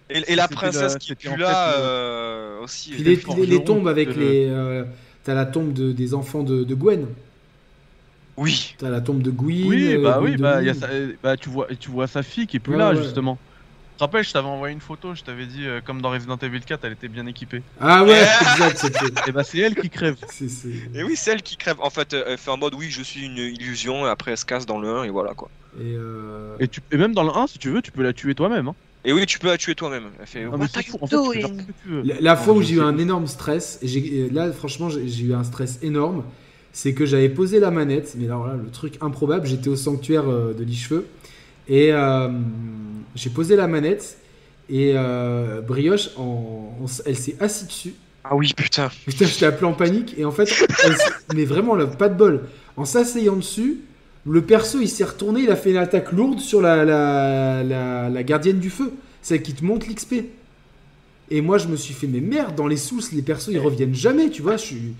[0.09, 2.91] Et, et la princesse la- qui est plus en là fait euh, aussi.
[2.91, 4.47] Puis le les, les, les tombes avec le- les.
[4.49, 4.85] euh,
[5.25, 7.07] t'as la tombe de- des enfants de, de Gwen.
[8.37, 8.75] Oui.
[8.77, 9.67] T'as la tombe de Gwyn.
[9.67, 10.87] Oui, bah oui, bah, y a sa-
[11.21, 13.01] bah, tu, vois, tu vois sa fille qui est plus Ouais, là, ouais.
[13.03, 13.37] justement.
[13.97, 16.37] Tu te rappelles, je t'avais envoyé une photo, je t'avais dit, euh, comme dans Resident
[16.37, 17.63] Evil 4, elle était bien équipée.
[17.81, 18.21] Ah ouais,
[18.53, 19.07] exact, c'était.
[19.27, 20.15] Et bah, c'est elle qui crève.
[20.29, 21.77] c'est- c'est- Et oui, c'est elle qui crève.
[21.81, 24.05] En fait, elle fait en mode oui, je suis une illusion.
[24.05, 25.49] Et après, elle se casse dans le 1 et voilà quoi.
[25.79, 28.13] Et, euh, Et, tu, et même dans le 1, si tu veux, tu peux la
[28.13, 28.67] tuer toi-même.
[28.67, 28.75] Hein.
[29.03, 30.03] Et oui, tu peux la tuer toi-même.
[30.19, 30.45] Elle fait.
[30.45, 32.01] What mais c'est fou, en fait, tu peux faire doing ce que tu veux.
[32.03, 35.23] La, la fois où j'ai eu un énorme stress, et j'ai- là franchement j'ai j'ai
[35.23, 36.23] eu un stress énorme,
[36.71, 40.29] c'est que j'avais posé la manette, mais alors là le truc improbable, j'étais au sanctuaire
[40.29, 41.07] euh, de Licheveux,
[41.67, 42.29] et euh,
[43.15, 44.17] j'ai posé la manette,
[44.69, 47.93] et euh, Brioche, en- en- elle s'est assise dessus,
[48.23, 48.89] Ah oui, putain.
[49.05, 50.49] Putain, je t'ai appelé en panique et en fait,
[50.83, 50.95] elle
[51.35, 52.41] mais vraiment là, pas de bol.
[52.75, 53.79] En s'asseyant dessus,
[54.25, 58.09] le perso il s'est retourné, il a fait une attaque lourde sur la, la, la,
[58.09, 58.91] la gardienne du feu,
[59.21, 60.15] celle qui te monte l'XP.
[61.29, 63.95] Et moi, je me suis fait, mais merde, dans les sous, les persos, ils reviennent
[63.95, 64.55] jamais, tu vois.
[64.57, 64.93] Je suis.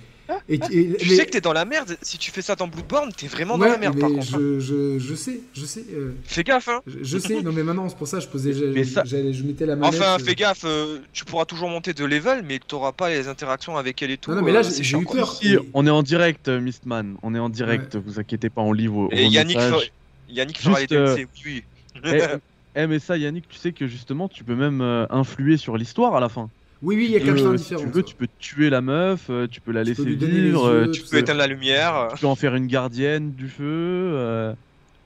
[0.50, 1.98] Et, et- Tu mais- sais que t'es dans la merde.
[2.02, 4.36] Si tu fais ça dans Bloodborne, t'es vraiment dans la merde mais par contre.
[4.36, 4.40] hein.
[4.40, 5.86] je, je, je sais, je sais.
[5.94, 6.82] euh, Fais gaffe, hein.
[6.86, 8.52] je, je sais, non, mais maintenant, c'est pour ça que je posais.
[8.54, 10.00] Je, Mais ça- je mettais la manette.
[10.00, 13.28] Enfin, euh, fais gaffe, euh, tu pourras toujours monter de level, mais t'auras pas les
[13.28, 14.32] interactions avec elle et tout.
[14.32, 15.34] Non, non, mais là, euh, j'ai- eu peur.
[15.34, 17.16] Si, on est en direct, euh, Mistman.
[17.24, 17.96] On est en direct.
[17.96, 19.82] Vous inquiétez pas, on lit vos, Et Yannick, fera-
[20.30, 21.64] Yannick fera les Juste, DLC, oui.
[22.04, 22.20] Eh,
[22.76, 26.20] eh, mais ça, Yannick, tu sais que justement, tu peux même influer sur l'histoire à
[26.20, 26.50] la fin.
[26.82, 27.86] Oui, oui, il y a peux- fins si différentes.
[27.86, 30.34] tu veux, tu peux tuer la meuf, euh, tu peux la Tu peux laisser donner
[30.34, 32.10] les vivre, euh, yeux, tu, peux éteindre la lumière.
[32.14, 33.64] tu peux en faire une gardienne du feu.
[33.64, 34.54] euh.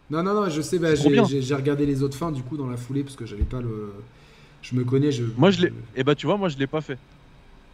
[0.10, 2.78] Non, non, non, je sais, bah, j'ai regardé les autres fins du coup dans la
[2.78, 3.94] foulée parce que j'avais pas le.
[4.62, 5.24] Je me connais, je.
[5.38, 5.74] Moi, je l'ai.
[5.96, 6.98] Et bah, tu vois, moi, je l'ai pas fait.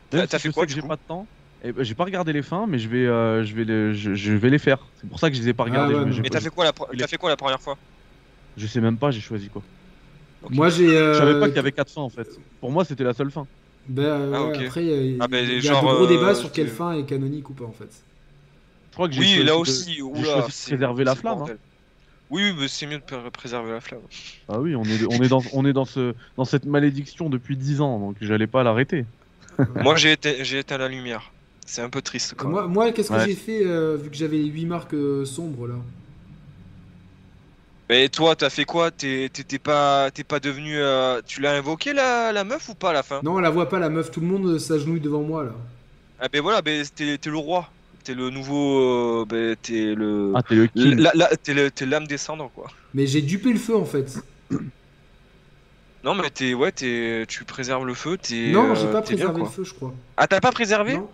[0.10, 1.28] T'as- si fait quoi, j'ai pas de temps.
[1.64, 4.14] Et bah, j'ai pas regardé les fins, mais je vais, euh, je vais, les, je,
[4.14, 4.86] je vais les faire.
[5.02, 6.12] C'est pour ça que je les ai pas Ah, ouais, non.
[6.12, 7.76] j'ai Mais t'as fait quoi la est- fait quoi la première fois?
[8.56, 9.64] Je sais même pas, j'ai choisi quoi.
[10.43, 10.52] Ok.
[10.54, 10.95] Moi, j'ai.
[10.95, 12.28] euh, Je savais pas qu'il y avait 4 fins en fait.
[12.60, 13.48] Pour moi, c'était la seule fin.
[13.89, 14.63] Bah, euh, Ah, ouais, ok.
[14.65, 16.55] Après, il y a, Ah, il y a genre, de gros euh, débats sur que-
[16.55, 17.89] quelle fin est canonique ou pas en fait.
[18.91, 20.01] Je crois que j'ai Oui, là de- aussi.
[20.01, 21.43] oula, de c'est- préserver la flamme.
[21.43, 21.53] hein.
[22.29, 24.01] Oui, mais c'est mieux de pré- préserver la flamme.
[24.49, 27.55] Ah oui, on est, on est, dans, on est dans, ce, dans cette malédiction depuis
[27.55, 29.05] 10 ans, donc j'allais pas l'arrêter.
[29.81, 31.31] Moi, j'ai été- j'ai éteint la lumière.
[31.65, 32.49] C'est un peu triste, quoi.
[32.49, 33.25] Moi, moi qu'est-ce que Ouais.
[33.25, 35.75] j'ai fait euh, vu que j'avais les 8 marques euh, sombres là?
[37.89, 38.91] Mais toi, t'as fait quoi?
[38.91, 39.29] T'es
[39.63, 40.77] pas, t'es pas devenu.
[40.77, 43.21] euh, Tu l'as invoqué la, la meuf ou pas à la fin?
[43.23, 45.51] Non, on la voit pas, la meuf, tout le monde euh, s'agenouille devant moi là.
[46.19, 47.69] Ah ben voilà, ben t'es t'es le roi.
[48.03, 49.21] T'es le nouveau.
[49.21, 50.33] euh, ben t'es le.
[50.35, 50.97] Ah, t'es le king.
[51.43, 52.67] T'es le- t'es l'âme descendant, quoi.
[52.93, 54.17] Mais j'ai dupé le feu en fait.
[56.03, 56.53] Non, mais t'es.
[56.53, 57.25] Ouais, t'es.
[57.27, 58.51] Tu préserves le feu, t'es.
[58.53, 59.49] non, euh, j'ai pas bien, préservé quoi.
[59.49, 59.93] le feu, je crois.
[60.15, 60.93] Ah, t'as pas préservé?
[60.95, 61.09] Non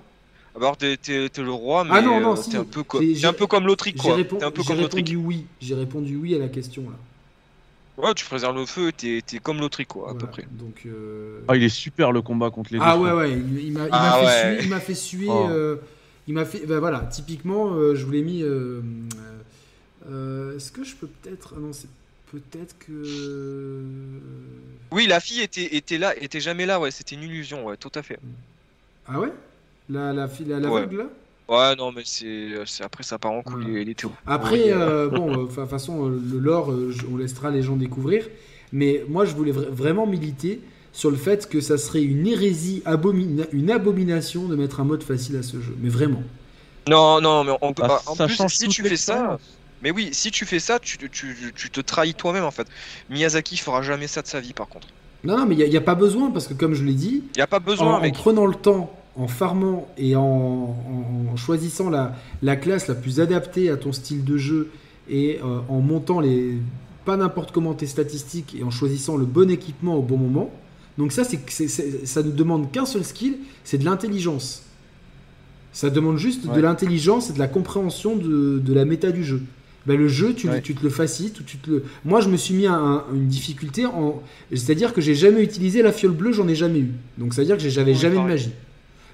[0.56, 2.52] Alors t'es t'es- t'es le roi, mais Ah non, non, euh, si.
[2.52, 4.16] t'es un peu comme J'ai- t'es un peu comme l'autrique J'ai quoi.
[4.16, 5.08] répon- T'es un peu j'ai comme l'autrique.
[5.10, 5.46] répondu oui.
[5.60, 6.96] J'ai répondu oui à la question là.
[8.04, 10.46] Ouais, tu préserves le feu, t'es t'es comme l'autrique quoi, à peu près.
[10.52, 10.84] Donc.
[10.86, 13.72] euh, Ah, il est super le combat contre les Ah deux ouais ouais, il, il
[13.74, 14.56] m'a il Ah m'a fait ouais.
[14.56, 15.48] suer, il m'a fait suer, Oh.
[15.50, 15.76] euh,
[16.28, 18.42] il m'a fait, bah voilà, typiquement, euh, je vous l'ai mis.
[18.44, 18.82] euh,
[20.10, 21.90] euh, Est-ce que je peux peut-être, ah non c'est
[22.32, 23.84] peut-être que.
[24.92, 27.92] Oui, la fille était était là, était jamais là, ouais, c'était une illusion, ouais, tout
[27.96, 28.20] à fait.
[29.08, 29.32] Ah ouais,
[29.94, 30.88] la la fille, la, la Ouais.
[31.50, 33.84] Ouais, non, mais c'est c'est- après ça part en couille Ouais.
[33.84, 34.16] les, théories.
[34.26, 37.62] Après, euh, bon, euh, enfin, de toute façon, euh, le lore, euh, on laissera les
[37.62, 38.28] gens découvrir.
[38.72, 40.62] Mais moi, je voulais vra- vraiment militer
[40.94, 45.04] sur le fait que ça serait une hérésie, abomina- une abomination de mettre un mode
[45.04, 45.76] facile à ce jeu.
[45.82, 46.24] Mais vraiment.
[46.90, 48.02] Non, non, mais on peut Ah, pas.
[48.08, 49.38] En ça plus, si tu fais ça,
[49.82, 51.10] mais oui, si tu fais ça, tu, tu,
[51.56, 52.68] tu te trahis toi-même en fait.
[53.10, 54.88] Miyazaki fera jamais ça de sa vie par contre.
[55.26, 57.42] Non, non, mais il n'y a, pas besoin parce que, comme je l'ai dit, Y
[57.42, 58.14] a pas en, besoin, en mec.
[58.14, 60.76] prenant le temps, en farmant et en,
[61.36, 64.70] choisissant la, la classe la plus adaptée à ton style de jeu
[65.10, 66.58] et euh, en montant les
[67.06, 70.50] pas n'importe comment tes statistiques et en choisissant le bon équipement au bon moment.
[70.98, 74.64] Donc ça, c'est, c'est- c'est- ça ne demande qu'un seul skill, c'est de l'intelligence.
[75.74, 79.42] Ça demande juste de l'intelligence et de la compréhension de, de la méta du jeu.
[79.86, 80.62] Ben, le jeu, tu, le- Ouais.
[80.62, 81.84] tu te le facilites ou tu te le.
[82.06, 84.22] Moi, je me suis mis à un- une difficulté en.
[84.52, 86.92] C'est-à-dire que j'ai jamais utilisé la fiole bleue, j'en ai jamais eu.
[87.18, 88.52] Donc, c'est-à-dire que j'avais jamais de magie.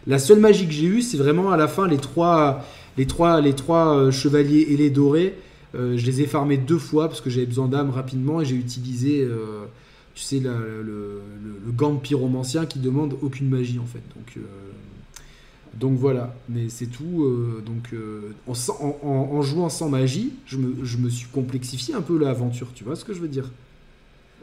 [0.10, 2.66] La seule magie que j'ai eue, c'est vraiment à la fin les trois,
[2.97, 5.36] les trois, les trois euh, chevaliers ailés dorés.
[5.76, 8.55] Euh, je les ai farmés deux fois parce que j'avais besoin d'âme rapidement et j'ai
[8.55, 9.66] utilisé, euh,
[10.16, 11.22] tu sais, la- le, le-
[11.66, 14.01] le gant de pyromancien qui demande aucune magie en fait.
[14.16, 14.41] Donc, euh,
[15.80, 17.24] donc voilà, mais c'est tout.
[17.66, 17.93] donc
[18.47, 22.68] en, jouant sans magie, je me, je me suis complexifié un peu l'aventure.
[22.74, 23.51] Tu vois ce que je veux dire?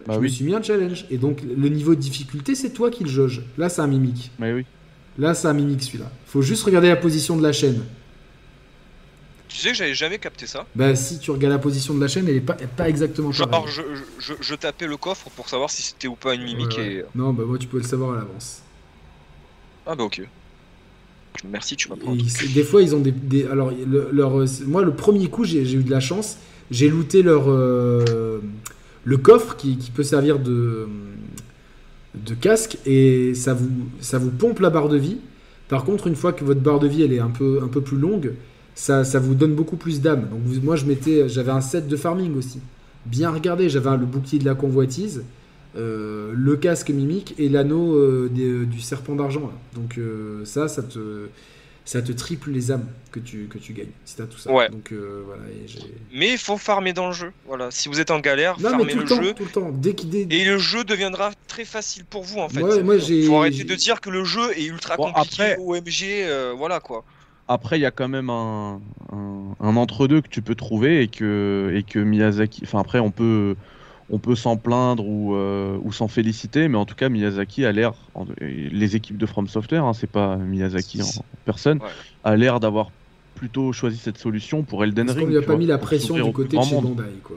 [0.07, 2.91] Bah Je me suis mis un challenge et donc le niveau de difficulté, c'est toi
[2.91, 3.43] qui le jauge.
[3.59, 4.31] Là, c'est un mimique.
[4.39, 4.65] mais oui.
[5.19, 6.11] Là, c'est un mimique celui-là.
[6.27, 7.83] Faut juste regarder la position de la chaîne.
[9.49, 10.67] Tu sais que j'avais jamais capté ça.
[10.75, 12.89] Bah, si tu regardes la position de la chaîne, elle est pas, elle est pas
[12.89, 13.69] exactement Genre, pareille.
[13.73, 13.83] je,
[14.19, 17.05] je, je tapais le coffre pour savoir si c'était ou pas une mimique Ouais, et.
[17.15, 18.61] Non, bah moi, tu peux le savoir à l'avance.
[19.87, 20.21] Ah bah ok.
[21.49, 22.15] Merci, tu m'apprends.
[22.15, 23.13] Des fois, ils ont des.
[23.13, 26.37] des- alors, le- leur, euh, moi, le premier coup, j'ai j'ai eu de la chance.
[26.71, 27.45] J'ai looté leur.
[27.49, 28.41] euh,
[29.05, 30.89] le coffre qui, qui peut servir de.
[32.25, 33.69] De casque et ça vous,
[34.01, 35.19] ça vous pompe la barre de vie.
[35.69, 37.81] Par contre, une fois que votre barre de vie elle est un peu, un peu
[37.81, 38.33] plus longue,
[38.75, 40.29] ça, ça vous donne beaucoup plus d'âme.
[40.31, 42.61] Donc moi, je mettais, j'avais un set de farming aussi.
[43.07, 45.23] Bien regardé, j'avais le bouclier de la convoitise,
[45.77, 49.51] euh, le casque mimique et l'anneau euh, des- du serpent d'argent.
[49.75, 50.99] Donc euh, ça, ça te,
[51.87, 53.87] ça te triple les âmes que tu, que tu gagnes.
[54.05, 54.53] Si t'as tout ça.
[54.53, 54.69] Ouais.
[54.69, 55.43] Donc euh, voilà.
[55.45, 57.33] et j'ai- Mais il faut farmer dans le jeu.
[57.47, 57.71] Voilà.
[57.71, 59.33] Si vous êtes en galère, Non, farmez tout le, le temps, jeu.
[59.33, 59.71] tout le temps.
[59.73, 62.61] Dès qu'il dès- Et le jeu deviendra très facile pour vous en fait.
[62.63, 65.57] Ouais, moi, j'ai- faut arrêter de dire que le jeu est ultra Bon, compliqué, après-
[65.59, 67.05] OMG, euh, voilà quoi.
[67.49, 68.81] Après, il y a quand même un,
[69.13, 72.63] un, un entre-deux que tu peux trouver et que, et que Miyazaki.
[72.65, 73.55] Enfin, après, on peut,
[74.09, 77.73] on peut s'en plaindre ou, euh, ou s'en féliciter, mais en tout cas, Miyazaki a
[77.73, 77.93] l'air,
[78.41, 81.07] les équipes de From Software, hein, c'est pas Miyazaki en
[81.45, 81.89] personne, Ouais.
[82.25, 82.91] a l'air d'avoir
[83.35, 85.21] plutôt choisi cette solution pour Elden Ring.
[85.25, 86.75] qu'on lui a pas vois, mis la pression du côté de chez.
[86.81, 87.37] Bandai, quoi.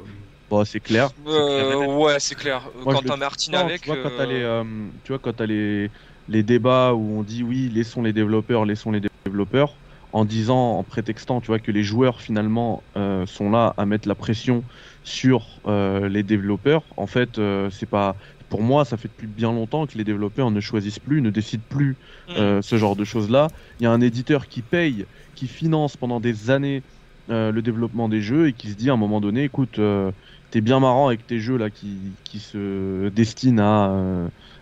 [0.49, 1.09] Bon, c'est clair.
[1.15, 1.89] c'est clair Euh, net.
[1.99, 2.69] ouais, c'est clair.
[2.83, 3.81] Moi, quand le t'as Martin avec.
[3.81, 4.63] Tu vois, quand t'as euh, les, euh,
[5.03, 5.91] tu vois, quand t'as les,
[6.27, 9.79] les débats où on dit oui, laissons les développeurs, laissons les développeurs,
[10.11, 14.07] en disant, en prétextant, tu vois, que les joueurs finalement euh, sont là à mettre
[14.07, 14.63] la pression
[15.03, 16.83] sur euh, les développeurs.
[16.97, 18.15] En fait, euh, c'est pas.
[18.49, 21.63] Pour moi, ça fait depuis bien longtemps que les développeurs ne choisissent plus, ne décident
[21.69, 21.95] plus
[22.29, 22.31] hmm.
[22.37, 23.47] euh, ce genre de choses-là.
[23.79, 26.81] Il y a un éditeur qui paye, qui finance pendant des années
[27.29, 30.11] euh, le développement des jeux et qui se dit à un moment donné, écoute, euh,
[30.49, 33.61] t'es bien marrant avec tes jeux là qui, qui se destinent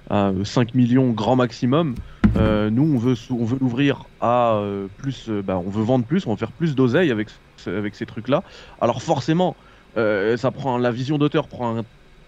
[0.10, 1.96] à, à 5 millions grand maximum.
[2.36, 4.62] Nous, on veut, on veut l'ouvrir à
[4.98, 7.30] plus, bah, on veut vendre plus, on veut faire plus d'oseille avec,
[7.66, 8.44] avec ces trucs-là.
[8.80, 9.56] Alors forcément,
[9.98, 11.84] ça prend la vision d'auteur prend un,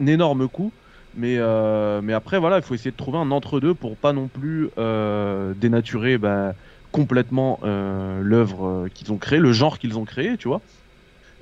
[0.08, 0.74] énorme coup.
[1.14, 4.30] Mais, euh, mais après, voilà, il faut essayer de trouver un entre-deux pour pas non
[4.30, 6.54] plus euh, dénaturer bah,
[6.92, 10.62] complètement euh, l'œuvre euh, qu'ils ont créée, le genre qu'ils ont créé, tu vois.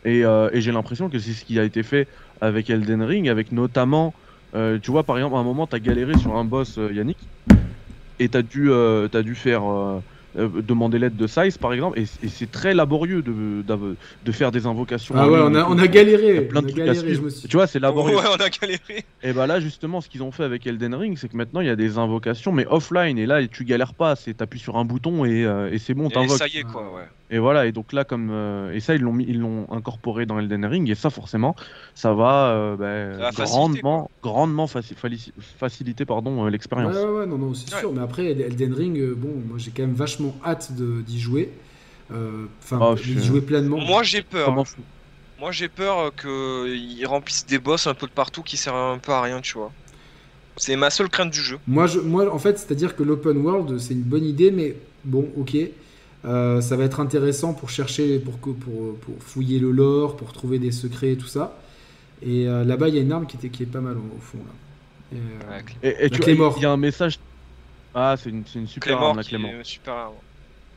[0.06, 2.08] Et, euh, j'ai l'impression que c'est ce qui a été fait
[2.42, 4.14] avec Elden Ring, avec notamment,
[4.56, 6.94] euh, tu vois, par exemple, à un moment, tu as galéré sur un boss, euh,
[6.94, 7.30] Yannick,
[8.20, 9.64] et tu as, dû, euh, t'as dû faire.
[10.38, 14.66] Euh, demander l'aide de Size par exemple et, et c'est très laborieux de, faire des
[14.68, 15.68] invocations Ah ouais, on a, tout.
[15.72, 16.38] on a Il y galéré.
[16.38, 17.24] a plein on de a trucs à galéré, je suivre.
[17.26, 17.48] me suis.
[17.48, 19.06] tu vois c'est laborieux Ouais, on a galéré.
[19.24, 21.68] et bah là justement ce qu'ils ont fait avec Elden Ring c'est que maintenant il
[21.68, 24.86] y a des invocations mais offline et là tu galères pas c'est t'appuies sur un
[24.86, 27.08] bouton et, euh, et c'est bon t'invoques ça y est, quoi, ouais.
[27.30, 30.26] Et voilà et donc là comme euh, et ça ils l'ont mis ils l'ont incorporé
[30.26, 31.56] dans Elden Ring et ça forcément
[31.94, 36.52] ça va euh, bah, Ça va faciliter, grandement grandement faci- falici- faciliter pardon euh, Ouais,
[36.52, 37.80] l'expérience ouais, ouais, non, non, c'est Ouais.
[37.82, 37.92] sûr.
[37.92, 41.50] Mais après, Elden Ring, euh, bon, moi j'ai quand même vachement hâte de- d'y jouer.
[42.12, 43.78] Euh, Enfin, Oh, d'y je- jouer pleinement.
[43.80, 44.46] Moi, j'ai peur.
[44.46, 44.82] Comment hein.
[45.40, 49.12] Moi, j'ai peur qu'ils remplissent des boss un peu de partout qui servent un peu
[49.12, 49.72] à rien, tu vois.
[50.56, 51.60] C'est ma seule crainte du jeu.
[51.68, 55.28] Moi, je, moi, en fait, c'est-à-dire que l'open world, c'est une bonne idée, mais bon,
[55.38, 55.56] ok.
[56.28, 60.34] Euh, ça va être intéressant pour chercher, pour, que- pour, pour fouiller le lore, pour
[60.34, 61.58] trouver des secrets et tout ça.
[62.22, 64.20] Et euh, là-bas, il y a une arme qui, était, qui est pas mal au,
[64.20, 64.40] fond.
[64.40, 65.18] Là.
[65.18, 67.20] Et, euh, Ouais, Clé- et, et La tu vois, il y a un message
[68.00, 70.12] ah c'est une, super arme la Clément super.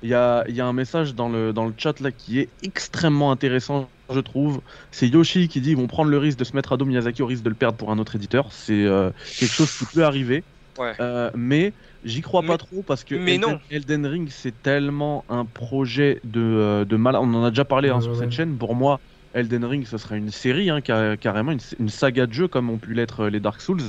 [0.02, 2.38] Il y a, il y a un message dans le, dans le chat là qui
[2.40, 4.62] est extrêmement intéressant, je trouve.
[4.90, 7.22] C'est Yoshi qui dit ils vont prendre le risque de se mettre à dos Miyazaki
[7.22, 8.50] au risque de le perdre pour un autre éditeur.
[8.52, 10.46] C'est euh, quelque chose qui peut arriver.
[10.78, 10.94] Ouais.
[11.00, 11.74] Euh, mais
[12.04, 13.60] j'y crois pas trop parce que mais Elden, non.
[13.70, 17.16] Elden Ring c'est tellement un projet de, euh, de mal.
[17.16, 18.56] On en a déjà parlé hein, Ouais, sur ouais, cette chaîne.
[18.58, 19.00] Pour moi,
[19.34, 22.70] Elden Ring ce serait une série, hein, car- carrément une, une saga de jeux comme
[22.70, 23.82] ont pu l'être euh, les Dark Souls.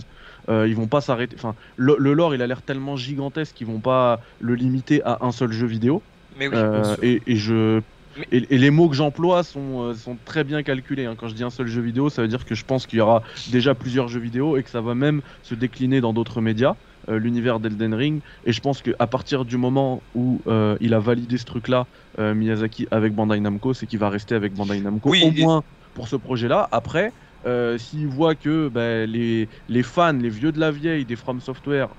[0.49, 1.35] Euh, ils vont pas s'arrêter.
[1.37, 5.19] Enfin, le, le lore il a l'air tellement gigantesque qu'ils vont pas le limiter à
[5.21, 6.01] un seul jeu vidéo.
[6.35, 6.53] Mais oui.
[6.57, 7.81] Euh, et, et je
[8.17, 11.05] Mais- et, et les mots que j'emploie sont, sont très bien calculés.
[11.05, 11.15] hein.
[11.15, 13.01] Quand je dis un seul jeu vidéo, ça veut dire que je pense qu'il y
[13.01, 16.75] aura déjà plusieurs jeux vidéo et que ça va même se décliner dans d'autres médias,
[17.09, 18.21] euh, l'univers d'Elden Ring.
[18.43, 21.87] Et je pense qu'à partir du moment où euh, il a validé ce truc-là,
[22.19, 25.41] euh, Miyazaki avec Bandai Namco, c'est qu'il va rester avec Bandai Namco Oui, au et-
[25.41, 26.67] moins pour ce projet-là.
[26.71, 27.13] Après.
[27.79, 31.89] S'il voit que bah, les, les fans, les vieux de la vieille des From Software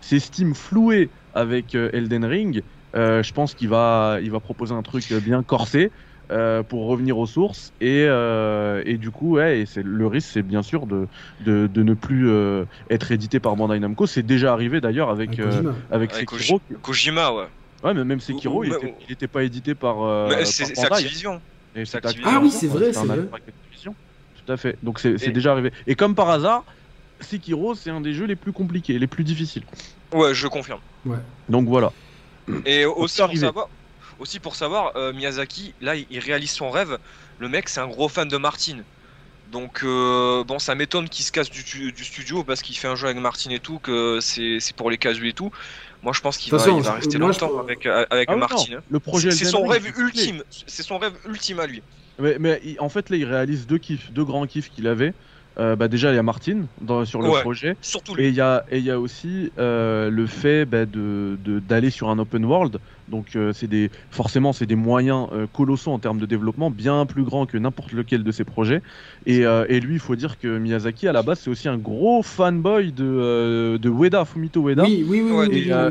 [0.00, 2.62] s'estiment floués avec Elden Ring,
[2.94, 5.90] je pense qu'il va, il va proposer un truc bien corsé
[6.30, 7.72] euh, pour revenir aux sources.
[7.80, 11.06] Et, euh, et du coup, ouais, et c'est, le risque, c'est bien sûr de,
[11.44, 14.06] de, de ne plus euh, être édité par Bandai Namco.
[14.06, 15.74] C'est déjà arrivé d'ailleurs avec, avec euh, Kojima.
[15.90, 16.60] avec Avec Sekiro.
[16.82, 17.44] Kojima, ouais.
[17.84, 20.02] Ouais, mais même Sekiro, Ou- il ou- était, il était pas édité par.
[20.02, 20.94] euh, c'est c'est Bandai.
[20.94, 21.40] Activision.
[21.76, 22.30] Et c'est Activision.
[22.34, 23.28] Ah oui, c'est vrai, c'est vrai.
[23.84, 24.76] Tout à fait.
[24.82, 25.72] Donc c'est, c'est Et- déjà arrivé.
[25.86, 26.64] Et comme par hasard,
[27.20, 29.64] Sekiro, c'est un des jeux les plus compliqués, les plus difficiles.
[30.12, 30.80] Ouais, je confirme.
[31.48, 31.92] Donc voilà.
[32.64, 33.68] Et aussi pour savoir,
[34.18, 36.98] aussi pour savoir, euh, Miyazaki, là, il- réalise son rêve.
[37.38, 38.84] Le mec, c'est un gros fan de Martin.
[39.46, 42.88] Donc, euh, bon, ça m'étonne qu'il se casse du, tu- du studio parce qu'il fait
[42.88, 45.50] un jeu avec Martin et tout, que c'est pour les casus et tout.
[46.02, 48.74] Moi, je pense qu'il va, rester moi, longtemps avec, avec Ah oui, Martin.
[48.74, 48.80] non.
[48.90, 50.42] Le projet C'est son rêve ultime.
[50.66, 51.82] C'est son rêve ultime à lui.
[52.18, 55.14] Mais, mais en fait, là, il réalise deux kiffs, deux grands kiffs qu'il avait.
[55.60, 57.40] Euh, bah, déjà, il y a Martin dans, sur le Ouais.
[57.40, 57.76] projet.
[57.80, 58.24] Surtout lui.
[58.24, 61.90] Et il y a, et il y a aussi euh, le fait bah, de d'aller
[61.90, 62.78] sur un open world.
[63.08, 67.06] Donc, euh, c'est des, forcément, c'est des moyens euh, colossaux en termes de développement, bien
[67.06, 68.82] plus grands que n'importe lequel de ses projets.
[69.26, 71.78] Et, euh, et lui, il faut dire que Miyazaki, à la base, c'est aussi un
[71.78, 74.84] gros fanboy de, euh, de Ueda, Fumito Ueda.
[74.84, 75.90] Oui, oui, oui, Ouais, oui, et, oui, euh,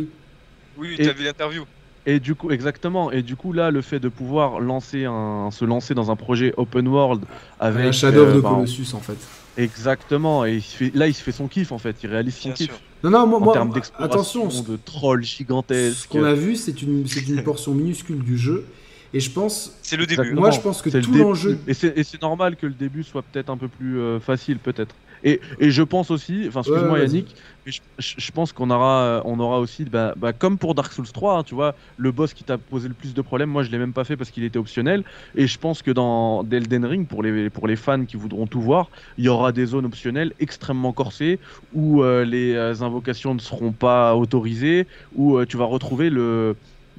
[0.78, 0.96] oui.
[0.98, 1.66] Et- t'as vu l'interview.
[2.06, 3.12] Et du coup, exactement.
[3.12, 6.54] Et du coup, là, le fait de pouvoir lancer un, se lancer dans un projet
[6.56, 7.26] open world
[7.60, 9.18] avec Un Shadow of euh, the bah, Colossus en fait.
[9.58, 12.36] Exactement, et il se fait, là il se fait son kiff en fait, il réalise
[12.36, 12.80] son Bien kiff sûr.
[13.04, 16.10] Non, non, moi, en moi, termes attention, ce- de trolls ce gigantesques.
[16.10, 18.66] qu'on a vu, c'est une, c'est une portion minuscule du jeu.
[19.14, 20.34] Et je pense, C'est le début.
[20.34, 21.24] Moi, je pense que C'est le tout début.
[21.24, 21.58] l'enjeu.
[21.66, 24.58] Et c'est et c'est normal que le début soit peut-être un peu plus euh, facile,
[24.60, 24.94] peut-être.
[25.24, 27.02] Et, et je pense aussi, enfin, excuse-moi Ouais.
[27.06, 31.08] Yannick, mais je, pense qu'on aura, on aura aussi, bah, bah, comme pour Dark Souls
[31.12, 33.72] 3, hein, tu vois, le boss qui t'a posé le plus de problèmes, moi je
[33.72, 35.04] l'ai même pas fait parce qu'il était optionnel.
[35.36, 38.62] Et je pense que dans Elden Ring, pour les, pour les fans qui voudront tout
[38.62, 41.40] voir, il y aura des zones optionnelles extrêmement corsées
[41.74, 46.56] où euh, les euh, invocations ne seront pas autorisées, où euh, tu vas retrouver le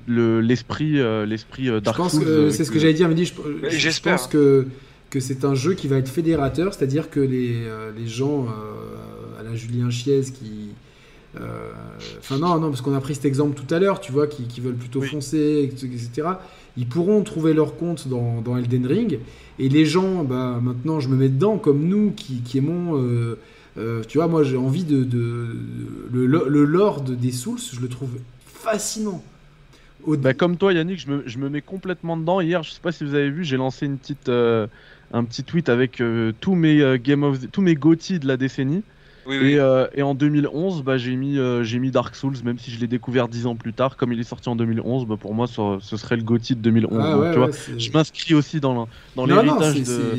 [0.07, 2.95] le- l'esprit euh, l'esprit euh, Je Dark pense Souls que euh, c'est ce que- j'allais
[2.95, 3.09] dire.
[3.11, 3.15] Je,
[3.63, 4.17] Mais je j'espère.
[4.17, 4.67] pense que,
[5.11, 9.41] que c'est un jeu qui va être fédérateur, c'est-à-dire que les, euh, les gens euh,
[9.41, 10.71] à la Julien Chiez qui.
[11.41, 11.71] euh,
[12.19, 14.45] Enfin, non, non, parce qu'on a pris cet exemple tout à l'heure, tu vois, qui,
[14.45, 15.09] qui veulent plutôt Oui.
[15.09, 16.29] foncer, etc.
[16.77, 19.19] Ils pourront trouver leur compte dans, dans Elden Ring.
[19.59, 22.97] Et les gens, bah, maintenant, je me mets dedans, comme nous, qui, qui aimons.
[23.03, 23.39] euh,
[23.79, 25.05] euh, tu vois, moi, j'ai envie de.
[25.05, 25.57] de-
[26.13, 28.11] le, le lore de- des Souls, je le trouve
[28.47, 29.23] fascinant.
[30.05, 32.41] Au- Bah, comme toi, Yannick, je me, je me mets complètement dedans.
[32.41, 34.67] Hier, je sais pas si vous avez vu, j'ai lancé une petite, euh,
[35.13, 38.27] un petit tweet avec euh, tous mes euh, Game of the- tous mes GOTY de
[38.27, 38.85] la décennie.
[39.27, 39.53] Oui, oui.
[39.53, 42.71] Et, euh, et en 2011, bah, j'ai mis, euh, j'ai mis Dark Souls, même si
[42.71, 43.97] je l'ai découvert 10 ans plus tard.
[43.99, 46.61] Comme il est sorti en 2011, bah, pour moi, ce, ce serait le GOTY de
[46.63, 46.99] 2011.
[46.99, 49.85] Ah Donc, ouais, tu vois, ouais, je m'inscris aussi dans, dans Non, non, l'héritage c'est-
[49.85, 50.15] de,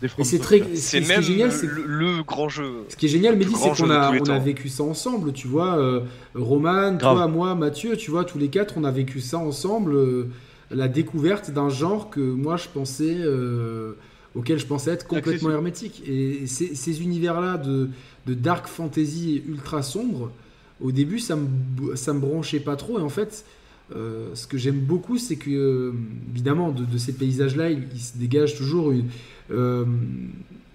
[0.00, 0.76] des c'est très.
[0.76, 2.84] Ce même génial, c'est le, le grand jeu.
[2.88, 5.32] ce qui est génial, Mehdi, c'est qu'on a, on a vécu ça ensemble.
[5.32, 6.00] Tu vois, euh,
[6.34, 6.98] Roman, Grave.
[7.16, 9.94] toi, moi, Mathieu, tu vois, tous les quatre, on a vécu ça ensemble.
[9.94, 10.28] euh,
[10.70, 13.92] la découverte d'un genre que moi, je pensais, euh,
[14.34, 16.02] auquel je pensais être complètement hermétique.
[16.06, 17.90] Et ces, ces univers-là de,
[18.26, 20.32] de dark fantasy ultra sombre,
[20.80, 22.98] au début, ça me, ça me branchait pas trop.
[22.98, 23.44] Et en fait.
[23.94, 25.92] euh, ce que j'aime beaucoup, c'est que, euh,
[26.32, 29.08] évidemment, de, de ces paysages-là, il, il se dégage toujours une,
[29.50, 29.84] euh,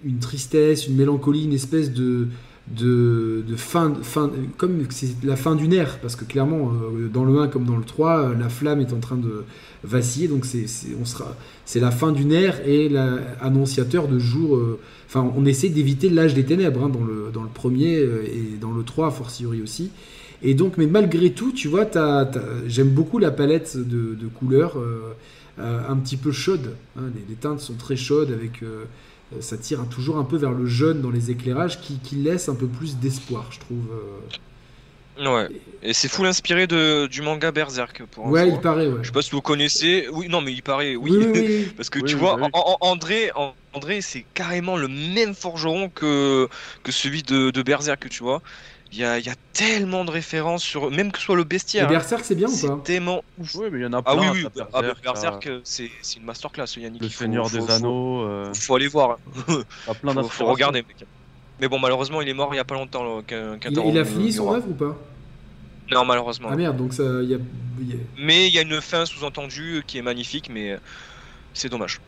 [0.03, 2.27] une tristesse, une mélancolie, une espèce de,
[2.67, 6.71] de, de fin, fin, comme c'est la fin d'une ère, parce que clairement,
[7.13, 9.45] dans le 1 comme dans le 3, euh, la flamme est en train de
[9.83, 10.65] vaciller, donc c'est
[11.01, 14.55] on sera- c'est la fin d'une ère et la, annonciateur de jours.
[14.57, 18.23] euh, Enfin, on essaie d'éviter l'âge des ténèbres hein, dans, le, dans le premier euh,
[18.25, 19.89] et dans le 3, a fortiori aussi.
[20.43, 21.85] Et donc, mais malgré tout, tu vois,
[22.67, 25.13] j'aime beaucoup la palette de, couleurs, euh,
[25.57, 26.71] un petit peu chaude.
[26.97, 28.61] hein, les, teintes sont très chaudes, avec,
[29.39, 32.55] ça tire toujours un peu vers le jaune dans les éclairages, qui, qui laisse un
[32.55, 33.85] peu plus d'espoir, je trouve.
[35.19, 35.47] Ouais.
[35.83, 38.03] Et c'est full inspiré de, du manga Berserk.
[38.11, 38.99] Pour Ouais, il paraît, ouais.
[39.01, 40.07] Je sais pas si vous connaissez.
[40.11, 41.11] Oui, non, mais il paraît, oui.
[41.15, 41.71] oui, oui, oui.
[41.77, 42.37] Parce que Oui, tu oui, vois,
[42.81, 43.31] André,
[43.73, 46.47] André c'est carrément le même forgeron que,
[46.83, 48.41] que celui de, de Berserk, tu vois.
[48.93, 50.89] Il y a, il y a tellement de références sur.
[50.91, 51.87] Même que ce soit le bestiaire.
[51.87, 51.89] hein.
[51.89, 52.79] Berserk, c'est bien ou C'est pas?
[52.85, 53.55] tellement ouf.
[53.55, 54.13] Oui, mais il y en a plein.
[54.15, 57.01] Ah oui, oui, ah, Berserk, euh, c'est c'est une masterclass, Yannick.
[57.01, 58.21] Le il faut- Seigneur faut- des faut- Anneaux.
[58.21, 59.17] euh, Faut aller voir.
[59.49, 59.61] hein.
[59.85, 61.05] t'as plein Faut, faut regarder, mec.
[61.59, 63.21] Mais bon, malheureusement, il est mort il y a pas longtemps.
[63.21, 64.97] qu'un- qu'un il, temps, il a on- fini on son œuvre ou pas?
[65.91, 66.49] Non, malheureusement.
[66.51, 67.37] Ah merde, donc ça, y a,
[68.17, 70.77] Mais il y a une fin sous-entendue qui est magnifique, mais euh,
[71.53, 72.01] c'est dommage.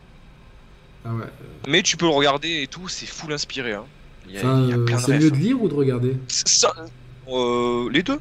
[1.04, 1.24] Ah ouais.
[1.66, 3.72] Mais tu peux le regarder et tout, c'est full inspiré.
[3.72, 3.84] Hein.
[4.28, 5.68] Il y a, Enfin, il y a euh, plein de c'est mieux de lire ou
[5.68, 6.16] de regarder?
[6.28, 6.74] Ça,
[7.28, 8.18] euh, les deux.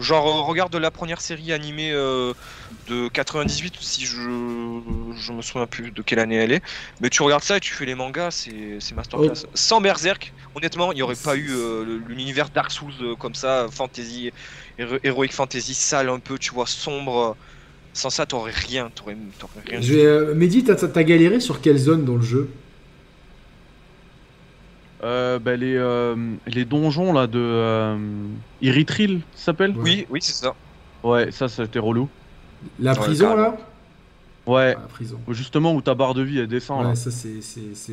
[0.00, 2.32] Genre, euh, regarde la première série animée euh,
[2.86, 4.20] de 98, si je
[5.16, 6.62] je me souviens plus de quelle année elle est.
[7.00, 9.34] Mais tu regardes ça et tu fais les mangas, c'est c'est masterclass.
[9.44, 9.50] Oh.
[9.54, 13.66] Sans Berserk, honnêtement, il n'y aurait pas eu euh, l'univers Dark Souls euh, comme ça,
[13.72, 14.30] fantasy,
[14.78, 17.36] héro- heroic fantasy, sale un peu, tu vois, sombre.
[17.94, 19.80] Sans ça, t'aurais rien, t'aurais t'aurais rien.
[19.80, 22.62] Je vais, euh, Mehdi, t'as- galéré sur quelle zone dans le jeu?
[25.02, 29.76] Euh, bah, les, euh, les donjons là de euh, Irithril, ça s'appelle?
[29.76, 30.56] Oui, oui, c'est ça.
[31.02, 32.10] Ouais, ça c'était relou.
[32.80, 33.56] La Ouais, prison, là
[34.46, 35.18] Ouais, Ah, La prison.
[35.30, 36.90] justement où ta barre de vie elle descend là.
[36.90, 37.28] Ouais, ça, c'est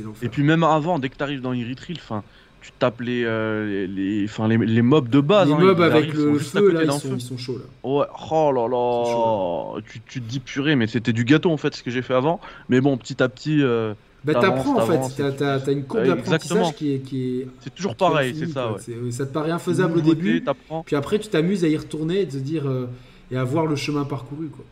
[0.03, 0.23] l'enfer.
[0.23, 2.23] Et puis même avant, dès que t'arrives dans Irithril, enfin,
[2.61, 5.47] tu tapes les, euh, les, les, les, les mobs de base.
[5.47, 7.15] Les hein, mobs ils avec arrivent, le feu, là, ils sont, feu.
[7.15, 7.65] ils sont chauds, là.
[7.89, 8.63] Ouais, oh là
[9.05, 11.89] C'est là, tu, tu te dis purée, mais c'était du gâteau en fait ce que
[11.91, 12.39] j'ai fait avant.
[12.69, 15.33] Mais bon, petit à petit, euh, Bah, t'apprends, en fait.
[15.35, 19.11] T'as tu- une courbe d'apprentissage qui est, qui est c'est toujours pareil, c'est ça, ouais.
[19.11, 20.43] Ça te paraît infaisable au début,
[20.85, 22.67] puis après, tu t'amuses à y retourner et te dire...
[22.69, 22.85] euh,
[23.33, 24.63] et à voir le chemin parcouru, quoi.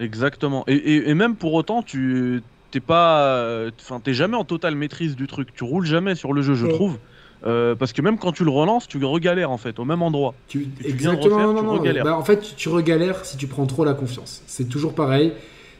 [0.00, 0.64] Exactement.
[0.66, 5.14] Et, et, et même pour autant, tu t'es pas, enfin, t'es jamais en totale maîtrise
[5.16, 5.48] du truc.
[5.54, 6.72] Tu roules jamais sur le jeu, je Ouais.
[6.72, 6.98] trouve.
[7.44, 10.32] Euh, parce que même quand tu le relances, tu regalères en fait, au même endroit.
[10.48, 11.78] Tu, tu viens de exactement, refaire, non, tu non, non.
[11.80, 12.04] regalères.
[12.04, 14.42] Bah, en fait, tu, tu regalères si tu prends trop la confiance.
[14.46, 15.32] C'est toujours pareil.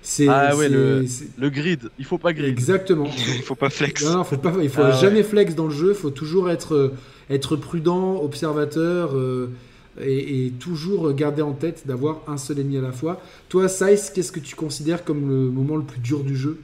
[0.04, 1.04] C'est Ah ouais, le-
[1.50, 2.48] grid, il faut pas grid.
[2.48, 3.06] Exactement.
[3.36, 4.04] Il faut pas flex.
[4.04, 4.96] Non, non, faut pas, il faut Ah ouais.
[5.00, 5.90] jamais flex dans le jeu.
[5.90, 6.94] Il faut toujours être, euh,
[7.30, 9.52] être prudent, observateur euh,
[10.00, 13.20] et, et toujours garder en tête d'avoir un seul ennemi à la fois.
[13.48, 16.60] Toi, Size, qu'est-ce que tu considères comme le moment le plus dur du jeu?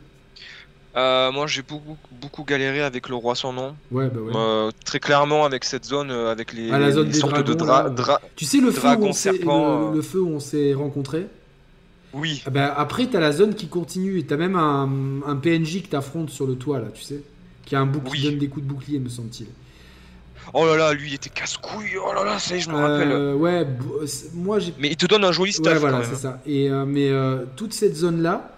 [0.96, 3.76] Euh, moi, j'ai beaucoup, beaucoup galéré avec le roi sans nom.
[3.92, 4.32] Ouais, bah ouais.
[4.34, 7.36] Euh, très clairement, avec cette zone, euh, avec les, Ah, la zone les des sortes
[7.36, 7.90] de dragons, dra- là.
[7.90, 10.74] dra- Tu sais le feu, où on s'est- serpent, le, le feu où on s'est
[10.74, 11.26] rencontrés?
[12.14, 14.88] Oui, Ah bah, Après, t'as la zone qui continue et t'as même un,
[15.26, 17.20] un PNJ que t'affrontes sur le toit, là, tu sais
[17.66, 18.18] Qui a un bouclier, Oui.
[18.20, 19.46] qui donne des coups de bouclier, me semble-t-il.
[20.54, 21.96] Oh là là, lui il était casse-couille.
[22.04, 23.12] Oh là là, ça y est, je me rappelle.
[23.12, 24.72] Euh, ouais, bo- c'est- moi j'ai.
[24.78, 25.66] Mais il te donne un joli stuff.
[25.66, 26.18] Ouais, voilà, c'est hein.
[26.34, 26.40] ça.
[26.46, 28.52] Et, euh, mais euh, toute cette zone-là,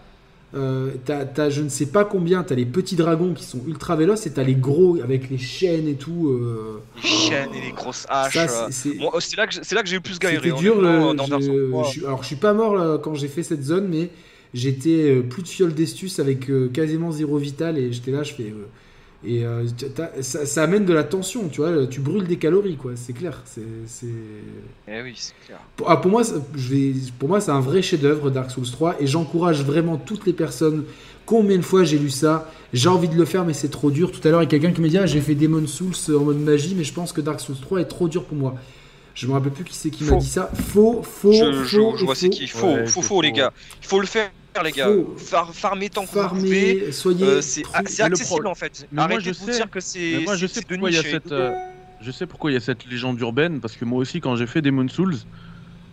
[0.54, 3.94] euh, t'as, t'as je ne sais pas combien, t'as les petits dragons qui sont ultra
[3.96, 6.28] véloces et t'as les gros avec les chaînes et tout.
[6.28, 8.34] euh, Les chaînes et les grosses haches.
[8.34, 10.48] ça, c'est, c'est là que j'ai- c'est là que j'ai eu plus galéré.
[10.50, 10.80] c'était dur.
[10.80, 11.84] le- dans je- Dark Souls 3.
[11.84, 14.10] je suis- alors, je suis pas mort là, quand j'ai fait cette zone, mais
[14.54, 18.52] j'étais plus de fiole d'estus avec quasiment zéro vital et j'étais là, je fais.
[19.24, 19.66] Et euh,
[20.22, 21.86] ça, ça amène de la tension, tu vois.
[21.86, 22.92] Tu brûles des calories, quoi.
[22.94, 23.42] C'est clair.
[23.44, 24.06] C'est, c'est...
[24.88, 25.58] Eh oui, c'est clair.
[25.76, 28.70] Pour, ah, pour moi, c'est- je vais, pour moi, c'est un vrai chef-d'œuvre Dark Souls
[28.70, 30.84] 3 et j'encourage vraiment toutes les personnes.
[31.26, 34.10] Combien de fois j'ai lu ça J'ai envie de le faire, mais c'est trop dur.
[34.10, 35.92] Tout à l'heure, il y a quelqu'un qui m'a dit ah, j'ai fait Demon Souls
[36.16, 38.54] en mode magie, mais je pense que Dark Souls 3 est trop dur pour moi.
[39.14, 40.18] Je me rappelle plus qui c'est qui m'a Faux.
[40.18, 40.50] dit ça.
[40.54, 41.94] Faux, faux, je, faux.
[41.96, 42.30] je, vois c'est faux.
[42.32, 42.46] qui.
[42.46, 43.34] Faux, Ouais, faux, c'est faux, les faux.
[43.36, 43.52] gars.
[43.82, 44.30] Il faut le faire,
[44.64, 44.86] les gars.
[44.86, 45.14] Faux.
[45.16, 46.76] Far- farmer tant que vous pouvez.
[46.76, 47.24] Farmer, soyez.
[47.24, 48.86] Euh, c'est accessible pro- en fait.
[48.92, 50.96] Mais moi, Arrêtez je de vous sais- dire que c'est moi, je sais pourquoi il
[50.96, 51.52] y a cette, euh,
[52.00, 54.46] je sais pourquoi il y a cette légende urbaine parce que moi aussi, quand j'ai
[54.46, 55.16] fait Demon Souls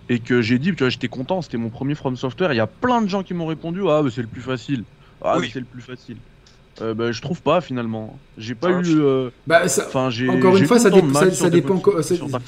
[0.09, 2.53] et que j'ai dit, tu vois, j'étais content, c'était mon premier From Software.
[2.53, 4.84] Il y a plein de gens qui m'ont répondu, ah, bah, c'est le plus facile.
[5.21, 5.45] Ah, Oui.
[5.47, 6.17] mais c'est le plus facile.
[6.81, 8.19] Euh, bah, je trouve pas finalement.
[8.37, 8.99] J'ai pas Ah, eu.
[8.99, 10.29] euh, Bah, ça- Enfin, j'ai.
[10.29, 12.39] Encore une fois, ça dé- ça- ça dépend co- c'est 3.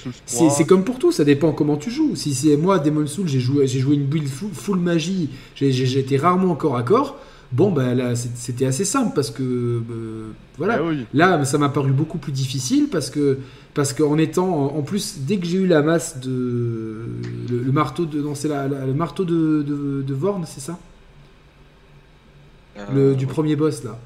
[0.50, 2.16] c'est comme pour tout, ça dépend comment tu joues.
[2.16, 5.72] Si c'est moi, Demon Souls, j'ai joué, j'ai joué une build full, full magie, j'ai-
[5.72, 7.18] j'ai- j'étais rarement corps à corps.
[7.52, 9.42] Bon, bah là, c'était assez simple parce que.
[9.42, 10.28] euh,
[10.60, 10.76] voilà.
[10.78, 11.06] Ah oui.
[11.16, 13.40] Là, ça m'a paru beaucoup plus difficile parce que
[13.74, 17.06] parce qu'en étant en plus dès que j'ai eu la masse de
[17.50, 20.60] le, le marteau de non c'est la, la- le marteau de, de, de Vorn c'est
[20.60, 20.78] ça?
[22.78, 23.98] Euh, le du premier boss là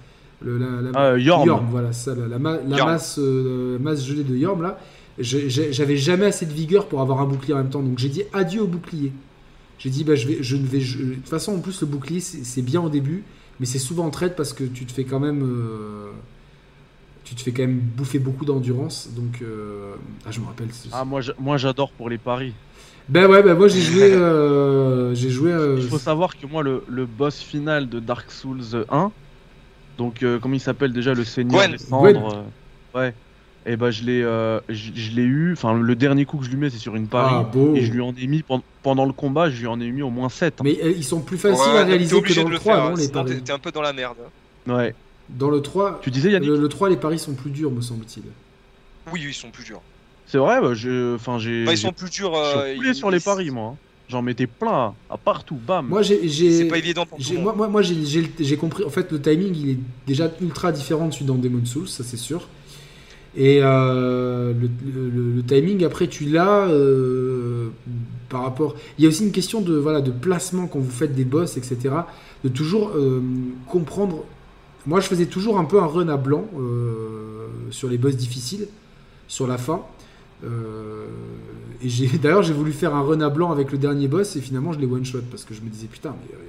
[0.43, 1.67] le, la, la- Yorm.
[1.69, 2.89] voilà ça la, la ma- la Yorm.
[2.91, 4.79] masse euh, masse gelée de Yorm là
[5.19, 8.23] j'avais jamais assez de vigueur pour avoir un bouclier en même temps donc j'ai dit
[8.33, 9.11] adieu au bouclier
[9.79, 11.87] j'ai dit bah je vais je ne vais je- de toute façon en plus le
[11.87, 13.23] bouclier c'est bien au début
[13.59, 16.09] mais c'est souvent en trade parce que tu te fais quand même euh,
[17.23, 19.93] tu te fais quand même bouffer beaucoup d'endurance donc euh,
[20.25, 22.53] ah je me rappelle ce- Ah, moi, j'a- moi j'adore pour les paris.
[23.07, 26.63] ben ouais ben moi j'ai joué euh, j'ai joué euh, Il faut savoir que moi,
[26.63, 29.11] le, le boss final de Dark Souls 1,
[29.97, 31.71] donc euh, comment il s'appelle déjà le Seigneur Gwen.
[31.71, 32.43] des Cendres,
[32.95, 33.13] euh, Ouais.
[33.65, 36.49] Et ben je l'ai euh, je, je l'ai eu, enfin le dernier coup que je
[36.49, 37.33] lui mets c'est sur une pari.
[37.37, 39.79] ah beau Et je lui en ai mis pen- pendant le combat, je lui en
[39.79, 40.59] ai mis au moins 7.
[40.63, 42.83] mais euh, ils sont plus faciles ouais, à réaliser que dans le le 3 faire,
[42.83, 44.17] non hein, les paris t'es un peu dans la merde.
[44.67, 44.93] Ouais.
[45.29, 47.79] dans le 3 Tu disais Yannick le, le 3 les paris sont plus durs me
[47.81, 48.23] semble-t-il
[49.13, 49.81] Oui, oui, ils sont plus durs.
[50.25, 51.63] C'est vrai, bah, je- enfin j'ai.
[51.65, 52.33] Bah, ils j'ai- sont plus durs.
[52.33, 53.77] je euh, ils- sur les paris moi.
[54.09, 55.87] J'en mettais plein, à partout, bam.
[55.87, 58.83] moi j'ai j'ai- C'est pas évident pour tout moi, moi, moi, j'ai- j'ai j'ai compris.
[58.83, 62.03] En fait, le timing, il est déjà ultra différent de celui dans Demon Souls, ça
[62.03, 62.47] c'est sûr.
[63.35, 67.69] Et euh, le, le- le- le timing, après, tu l'as euh,
[68.29, 68.75] par rapport.
[68.97, 71.57] Il y a aussi une question de, voilà, de placement quand vous faites des boss,
[71.57, 71.77] etc.
[72.43, 73.21] De toujours euh,
[73.67, 74.25] comprendre.
[74.85, 78.67] Moi, je faisais toujours un peu un run à blanc euh, sur les boss difficiles,
[79.27, 79.81] sur la fin.
[80.43, 81.07] Euh,
[81.83, 84.41] et j'ai d'ailleurs j'ai voulu faire un run à blanc avec le dernier boss et
[84.41, 86.39] finalement je l'ai one shot parce que je me disais putain mais euh,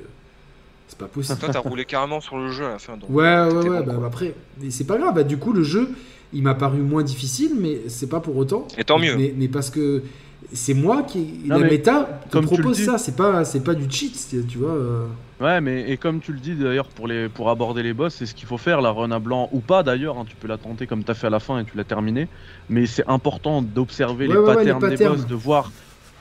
[0.86, 1.38] c'est pas possible.
[1.38, 2.96] Toi, t'as roulé carrément sur le jeu à la fin.
[2.96, 3.10] Donc.
[3.10, 5.90] Ouais ouais ouais bon, bah, après mais c'est pas grave bah, du coup le jeu
[6.32, 8.66] il m'a paru moins difficile mais c'est pas pour autant.
[8.78, 9.16] Et tant mieux.
[9.16, 10.02] Mais, mais parce que
[10.52, 13.90] c'est moi qui Non, la méta tu le propose ça c'est pas c'est pas du
[13.90, 14.70] cheat tu vois.
[14.72, 15.06] euh.
[15.40, 18.26] Ouais, mais et comme tu le dis d'ailleurs pour les pour aborder les boss, c'est
[18.26, 20.16] ce qu'il faut faire, la run à blanc ou pas d'ailleurs.
[20.18, 22.28] hein, tu peux la tenter comme t'as fait à la fin et tu l'as terminé.
[22.68, 25.72] Mais c'est important d'observer Ouais, les, ouais, ouais, les patterns des boss, de voir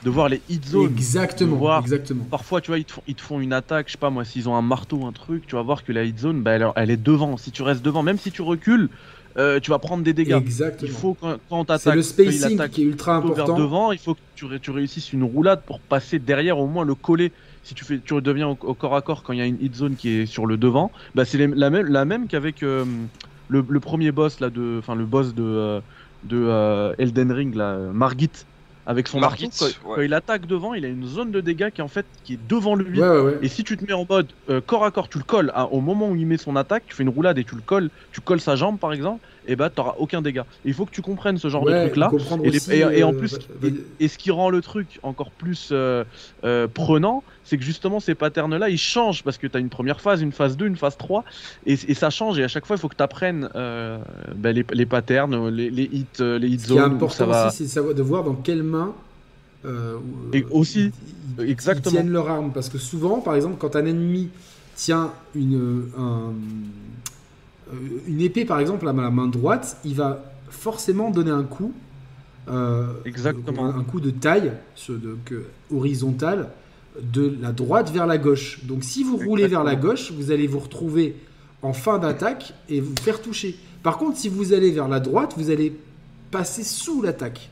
[0.02, 0.84] de voir les hit zones.
[0.86, 2.24] Exactement voir- exactement.
[2.30, 4.24] Parfois, tu vois, ils te, font, ils te font une attaque, je sais pas moi,
[4.26, 6.66] s'ils ont un marteau, un truc, tu vas voir que la hit zone, bah, elle,
[6.76, 7.38] elle est devant.
[7.38, 8.90] Si tu restes devant, même si tu recules,
[9.36, 10.32] euh, tu vas prendre des dégâts.
[10.38, 10.90] Exactement.
[10.90, 13.60] Il faut quand, quand on C'est le spacing attaque qui est ultra plutôt vers important.
[13.62, 16.84] devant, il faut que tu, ré- tu réussisses une roulade pour passer derrière, au moins
[16.84, 17.32] le coller.
[17.62, 19.58] Si tu fais, tu redeviens au, au corps à corps quand il y a une
[19.60, 22.84] hit zone qui est sur le devant, bah c'est la même, la même qu'avec euh,
[23.48, 25.80] le, le premier boss là de, enfin le boss de euh,
[26.24, 28.30] de Elden Ring là, Margit,
[28.86, 29.46] avec son marteau.
[29.58, 29.72] Quand, ouais.
[29.96, 32.34] quand il attaque devant, il a une zone de dégâts qui est en fait qui
[32.34, 33.00] est devant lui.
[33.00, 33.38] Ouais ouais ouais.
[33.42, 35.68] Et si tu te mets en mode euh, corps à corps, tu le colles hein,
[35.70, 37.90] au moment où il met son attaque, tu fais une roulade et tu le colles,
[38.12, 40.46] tu colles sa jambe par exemple, et bah t'auras aucun dégât.
[40.64, 42.10] Et il faut que tu comprennes ce genre de truc là.
[42.42, 43.74] Et, les- aussi, et- et en euh, plus, va- et,
[44.04, 46.04] et ce qui rend le truc encore plus euh,
[46.44, 50.00] euh, prenant, c'est que justement ces patterns-là, ils changent parce que tu as une première
[50.00, 51.24] phase, une phase 2, une phase 3,
[51.66, 52.38] et, et ça change.
[52.38, 53.48] Et à chaque fois, il faut que tu apprennes
[54.42, 56.92] les, les patterns, les, les hits, euh, les hit Ce qui est zones.
[56.94, 57.48] important va...
[57.48, 58.92] aussi, c'est de voir dans quelle main.
[59.64, 59.96] euh,
[60.32, 60.90] Et euh, aussi,
[61.38, 61.90] ils- exactement.
[61.90, 62.50] Ils tiennent leur arme.
[62.52, 64.30] Parce que souvent, par exemple, quand un ennemi
[64.76, 66.32] tient une, un-
[67.72, 67.76] euh,
[68.06, 71.72] une épée, par exemple, à la main droite, il va forcément donner un coup.
[72.48, 73.64] euh, Exactement.
[73.66, 74.52] Un, un coup de taille
[74.90, 75.16] euh,
[75.72, 76.48] horizontal
[77.00, 78.64] de la droite vers la gauche.
[78.64, 81.16] Donc si vous roulez vers la gauche, vous allez vous retrouver
[81.62, 83.56] en fin d'attaque et vous faire toucher.
[83.82, 85.76] Par contre, si vous allez vers la droite, vous allez
[86.30, 87.50] passer sous l'attaque.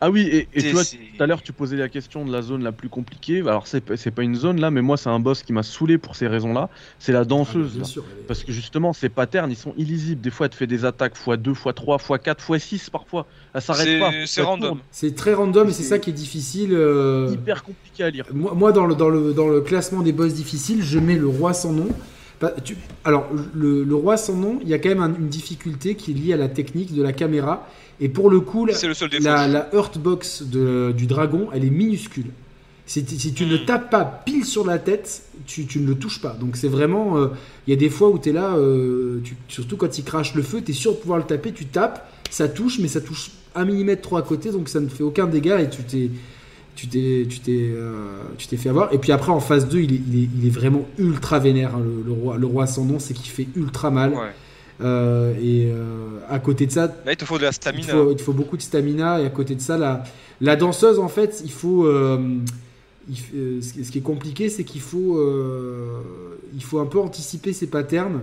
[0.00, 2.62] Ah oui, et, tu vois, tout à l'heure, tu posais la question de la zone
[2.62, 3.40] la plus compliquée.
[3.40, 5.62] Alors, c'est pas- c'est pas une zone là, mais moi, c'est un boss qui m'a
[5.62, 6.68] saoulé pour ces raisons-là.
[6.98, 7.72] C'est la Ah, danseuse.
[7.72, 7.86] bien là.
[7.86, 8.04] sûr.
[8.18, 10.20] elle Parce que justement, ces patterns, ils sont illisibles.
[10.20, 13.26] Des fois, elle te fait des attaques x2, x3, x4, x6 parfois.
[13.54, 14.10] Elle s'arrête pas.
[14.26, 14.78] c'est random.
[15.16, 16.70] très random et c'est C'est- ça qui est difficile.
[16.72, 18.24] euh, Hyper compliqué à lire.
[18.32, 21.28] Moi, moi, dans, le, dans, le, dans le classement des boss difficiles, je mets le
[21.28, 21.88] roi sans nom.
[22.40, 25.28] Bah, tu- alors, le, le roi sans nom, il y a quand même un- une
[25.28, 27.68] difficulté qui est liée à la technique de la caméra.
[28.00, 28.94] Et pour le coup, la, le
[29.24, 29.70] la, la
[30.42, 32.26] de- du dragon, elle est minuscule.
[32.86, 33.64] Si, tu- si tu ne Hmm.
[33.64, 36.36] tapes pas pile sur la tête, tu, tu ne le touches pas.
[36.38, 37.16] Donc c'est vraiment...
[37.18, 37.28] euh,
[37.66, 40.34] Il y a des fois où tu es là, euh, tu- surtout quand il crache
[40.34, 43.00] le feu, tu es sûr de pouvoir le taper, tu tapes, ça touche, mais ça
[43.00, 46.10] touche un millimètre trop à côté, donc ça ne fait aucun dégât et tu t'es...
[46.76, 47.92] Tu t'es, tu, t'es, euh,
[48.36, 48.92] tu t'es fait avoir.
[48.92, 51.76] Et puis après, en phase 2, il est, il est, il est vraiment ultra vénère,
[51.76, 54.12] hein, le, le roi, le roi sans nom, c'est qu'il fait ultra mal.
[54.12, 54.18] Ouais.
[54.80, 57.86] Euh, et euh, à côté de ça, Là, il te faut de la il stamina.
[57.92, 60.02] faut, il te faut beaucoup de stamina et à côté de ça, la,
[60.40, 61.88] la danseuse, en fait, il faut.
[63.08, 65.20] il ce, qui- est compliqué, c'est qu'il faut,
[66.54, 68.20] il faut un peu anticiper ses patterns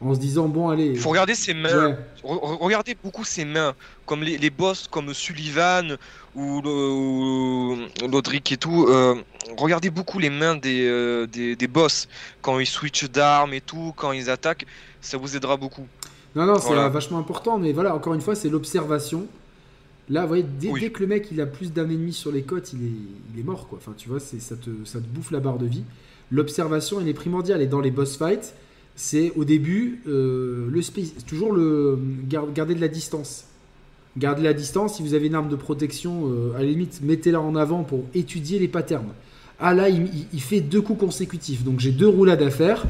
[0.00, 0.86] en se disant bon, allez.
[0.86, 1.88] Il faut regarder ses mains.
[1.90, 3.74] ouais, Re- re- Regardez beaucoup ses mains,
[4.06, 5.96] comme les, les boss comme Sullivan
[6.34, 6.62] ou,
[8.10, 8.86] Lodric et tout.
[8.88, 9.14] euh,
[9.56, 12.08] regardez beaucoup les mains des, euh, des, des boss
[12.42, 14.66] quand ils switchent d'armes et tout, quand ils attaquent,
[15.00, 15.86] ça vous aidera beaucoup.
[16.34, 16.88] Non, non, c'est Voilà.
[16.88, 19.26] vachement important, mais voilà, encore une fois, c'est l'observation.
[20.08, 20.80] Là, vous voyez, dès, Oui.
[20.80, 22.90] dès que le mec il a plus d'un ennemi sur les côtes, il est,
[23.34, 23.78] il est mort, quoi.
[23.80, 25.84] Enfin, tu vois, c'est, ça, te, ça te bouffe la barre de vie.
[26.30, 27.60] L'observation, elle est primordiale.
[27.62, 28.54] Et dans les boss fights,
[29.00, 30.82] c'est au début, euh, le
[31.26, 31.98] toujours le
[32.28, 33.46] gar- garder de la distance.
[34.18, 34.96] Gardez la distance.
[34.96, 38.04] Si vous avez une arme de protection, euh, à la limite, mettez-la en avant pour
[38.14, 39.08] étudier les patterns.
[39.58, 41.64] Ah là, il, fait deux coups consécutifs.
[41.64, 42.84] Donc j'ai deux roulades à faire.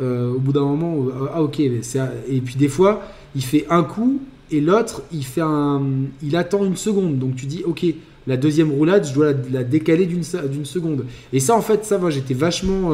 [0.00, 1.58] Euh, au bout d'un moment, euh, ah ok.
[1.58, 1.80] mais
[2.28, 3.02] Et puis des fois,
[3.34, 4.20] il fait un coup
[4.52, 5.42] et l'autre, il fait
[6.22, 7.18] il attend une seconde.
[7.18, 7.84] Donc tu dis, ok,
[8.28, 11.04] la deuxième roulade, je dois la, décaler d'une se- d'une seconde.
[11.32, 12.10] Et ça, en fait, ça va.
[12.10, 12.92] J'étais vachement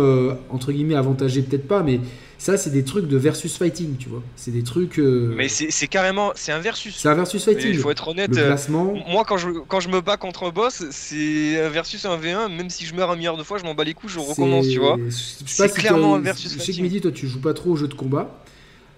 [0.49, 2.01] entre guillemets avantagé, peut-être pas, mais
[2.45, 4.23] ça, c'est des trucs de versus fighting, tu vois.
[4.37, 4.99] C'est des trucs.
[4.99, 6.95] euh, Mais c'est carrément, c'est un versus.
[6.97, 7.71] c'est un versus fighting.
[7.71, 8.31] Il faut être honnête.
[8.31, 8.95] Le euh, placement.
[9.09, 12.55] Moi, quand je, quand je me bats contre un boss, c'est un versus un V1.
[12.55, 14.69] Même si je meurs un milliard de fois, je m'en bats les couilles, je recommence,
[14.69, 14.99] tu vois.
[15.11, 16.83] C'est si clairement un versus Je sais que fighting.
[16.85, 18.43] Mehdi, toi, tu joues pas trop aux jeux de combat.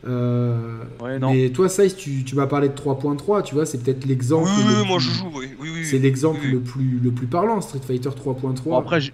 [0.06, 1.32] Euh, Ouais, non.
[1.32, 4.48] mais toi, Saïs, tu, tu m'as parlé de 3.3, tu vois, c'est peut-être Oui, l'exemple.
[4.56, 5.84] oui, le oui, moi je joue, oui, oui, oui.
[5.86, 6.52] C'est l'exemple oui, oui.
[6.52, 8.62] le plus le plus parlant, Street Fighter 3.3.
[8.64, 9.12] Bon, après, j'ai-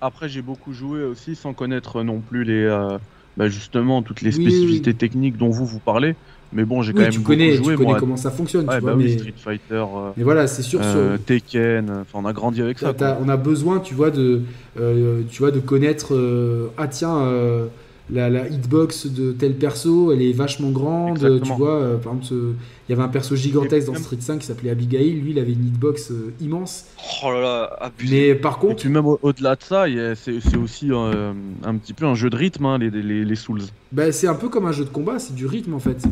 [0.00, 2.98] après, j'ai beaucoup joué aussi sans connaître non plus les, euh,
[3.36, 6.14] bah, justement toutes les Oui, spécificités techniques dont vous vous parlez.
[6.52, 8.00] Mais bon, j'ai quand même tu beaucoup connais, joué tu connais moi.
[8.00, 8.96] comment ça fonctionne, Ouais, tu bah vois.
[8.96, 10.82] mais, Street Fighter, euh, mais voilà, c'est sûr.
[10.82, 12.94] sur- euh, Tekken, euh, enfin on a grandi avec ça.
[13.20, 14.42] On a besoin, tu vois, de,
[14.78, 16.14] euh, tu vois, de connaître.
[16.76, 17.66] ah tiens, euh,
[18.10, 21.16] la, la hitbox de tel perso, elle est vachement grande.
[21.16, 21.40] Exactement.
[21.42, 22.34] Tu vois, euh, par exemple,
[22.88, 25.10] il y avait un perso gigantesque dans Street 5 qui s'appelait Abigail.
[25.12, 26.86] Lui, il avait une hitbox euh, immense.
[27.24, 28.28] Oh là là, abusé.
[28.28, 31.32] Mais par Et contre, puis même au- au-delà de ça, c'est c'est aussi euh,
[31.64, 33.62] un petit peu un jeu de rythme, hein, les, les, les Souls.
[33.92, 36.04] bah, c'est un peu comme un jeu de combat, c'est du rythme en fait.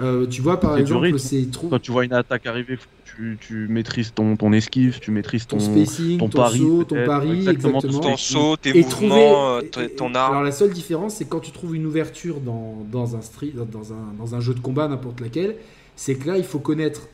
[0.00, 2.78] Euh, tu vois, par exemple, c'est trop Quand tu vois une attaque arriver,
[3.20, 5.64] tu, tu maîtrises ton, ton esquive, tu maîtrises ton ton...
[5.64, 8.00] spacing, ton, ton pari, saut, ton pari, exactement, exactement.
[8.00, 10.32] tout ton saut, tes et mouvements, euh, trouver ton arme.
[10.32, 13.92] Alors la seule différence, c'est quand tu trouves une ouverture dans, dans un street, dans
[13.92, 15.56] un, dans un jeu de combat n'importe laquelle,
[15.96, 17.08] c'est que là il faut connaître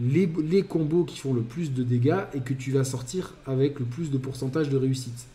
[0.00, 3.78] les, les combos qui font le plus de dégâts et que tu vas sortir avec
[3.78, 5.26] le plus de pourcentage de réussite,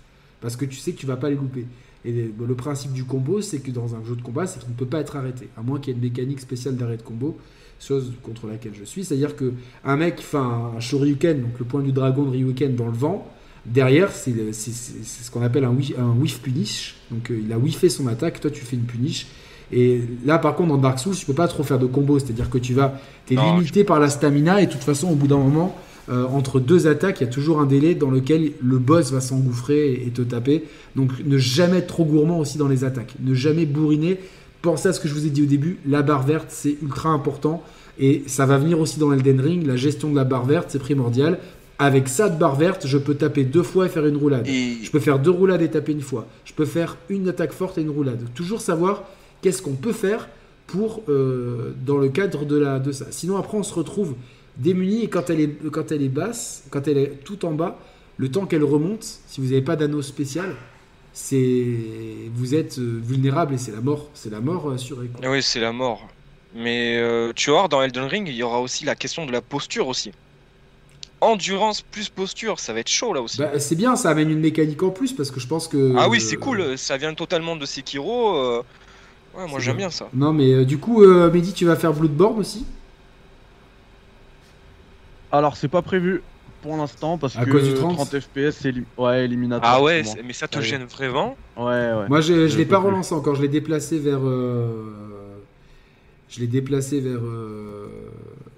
[0.42, 1.66] parce que tu sais que tu vas pas les louper.
[2.06, 4.70] Et le, le principe du combo, c'est que dans un jeu de combat, c'est qu'il
[4.70, 7.02] ne peut pas être arrêté, à moins qu'il y ait une mécanique spéciale d'arrêt de
[7.02, 7.38] combo,
[7.80, 9.04] chose contre laquelle je suis.
[9.06, 9.54] C'est-à-dire que
[9.86, 13.28] un mec fait un, Shoryuken, donc le point du dragon de Ryuken dans le vent,
[13.66, 16.96] Derrière, c'est ce qu'on appelle un, whiff- un whiff punish.
[17.12, 19.28] Donc euh, il a whiffé son attaque, toi tu fais une punish.
[19.74, 22.50] Et là par contre dans Dark Souls, tu peux pas trop faire de combo, c'est-à-dire
[22.50, 25.38] que tu vas, t'es limité par la stamina et de toute façon au bout d'un
[25.38, 25.76] moment,
[26.08, 29.20] euh, entre deux attaques, il y a toujours un délai dans lequel le boss va
[29.20, 30.64] s'engouffrer et, et te taper.
[30.96, 34.18] Donc ne jamais être trop gourmand aussi dans les attaques, ne jamais bourriner.
[34.62, 37.10] Pensez à ce que je vous ai dit au début, la barre verte c'est ultra
[37.10, 37.64] important
[38.00, 40.80] et ça va venir aussi dans Elden Ring, la gestion de la barre verte c'est
[40.80, 41.40] primordial.
[41.80, 44.48] Avec ça de barre verte, je peux taper deux fois et faire une roulade.
[44.48, 46.26] Et Je peux faire deux roulades et taper une fois.
[46.44, 48.20] Je peux faire une attaque forte et une roulade.
[48.34, 49.04] Toujours savoir
[49.44, 50.28] qu'est-ce qu'on peut faire
[50.66, 53.06] pour euh, dans le cadre de, la, de ça.
[53.12, 54.16] Sinon après on se retrouve
[54.58, 57.80] démuni et quand elle est, quand elle est basse, quand elle est tout en bas,
[58.18, 60.56] le temps qu'elle remonte, si vous n'avez pas d'anneau spécial,
[61.20, 64.10] c'est vous êtes euh, vulnérable et c'est la mort.
[64.14, 65.08] C'est la mort euh, assurée.
[65.08, 65.30] quoi.
[65.32, 66.08] oui, c'est la mort.
[66.54, 69.42] Mais euh, tu vois, dans Elden Ring, il y aura aussi la question de la
[69.42, 70.12] posture aussi.
[71.20, 73.40] Endurance plus posture, ça va être chaud là aussi.
[73.40, 75.96] Bah, c'est bien, ça amène une mécanique en plus parce que je pense que.
[75.98, 78.36] ah oui, euh, c'est cool, ça vient totalement de Sekiro.
[78.38, 78.64] euh,
[79.36, 79.88] Ouais, moi j'aime bien.
[79.88, 80.10] bien ça.
[80.14, 82.66] Non mais euh, du coup, euh, Mehdi, tu vas faire Bloodborne aussi?
[85.32, 86.22] Alors, c'est pas prévu
[86.62, 88.20] pour l'instant parce À que cause du 30?
[88.20, 89.76] FPS, c'est éli- ouais, éliminatoire.
[89.78, 90.64] Ah ouais, mais ça te Ouais.
[90.64, 91.66] gêne vraiment moi.
[91.72, 92.08] Ouais, ouais.
[92.10, 92.88] Moi, je, je Je l'ai pas plus.
[92.88, 93.36] relancé encore.
[93.36, 94.20] Je l'ai déplacé vers.
[94.24, 94.84] euh,
[96.30, 97.20] Je l'ai déplacé vers.
[97.24, 97.88] euh,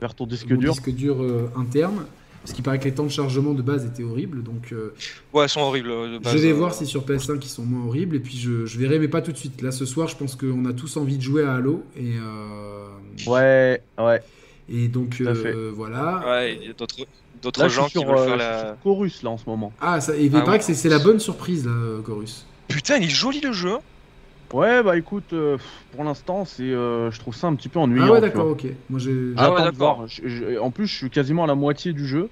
[0.01, 0.71] Vers ton disque mon dur.
[0.73, 2.05] disque dur euh, interne.
[2.41, 4.41] Parce qu'il paraît que les temps de chargement de base étaient horribles.
[4.43, 4.93] Donc, euh,
[5.33, 5.89] Ouais, elles sont horribles.
[5.89, 6.53] de base, je vais euh.
[6.53, 8.15] voir si sur PS5 ils sont moins horribles.
[8.15, 9.61] Et puis, je, je verrai, mais pas tout de suite.
[9.61, 11.83] Là, ce soir, je pense qu'on a tous envie de jouer à Halo.
[11.97, 12.85] Et, euh,
[13.27, 14.21] Ouais, ouais.
[14.69, 16.23] et donc, euh, voilà.
[16.25, 16.95] Ouais, il y a d'autres
[17.41, 18.77] d'autres gens qui sur, veulent euh, faire la.
[18.83, 19.71] Chorus là en ce moment.
[19.81, 20.59] Ah, ça, il Ah paraît ouais.
[20.59, 22.45] que c'est- c'est la bonne surprise, là, euh, Chorus.
[22.67, 23.73] Putain, il est joli le jeu.
[23.73, 23.79] hein.
[24.53, 25.57] Ouais, bah écoute, euh,
[25.91, 28.07] pour l'instant, c'est, euh, je trouve ça un petit peu ennuyant.
[28.07, 28.65] Ah ouais, d'accord, ok.
[28.89, 29.33] Moi, j'ai.
[29.37, 30.05] Ah ouais, d'accord.
[30.61, 32.29] en plus, je suis quasiment à la moitié du jeu.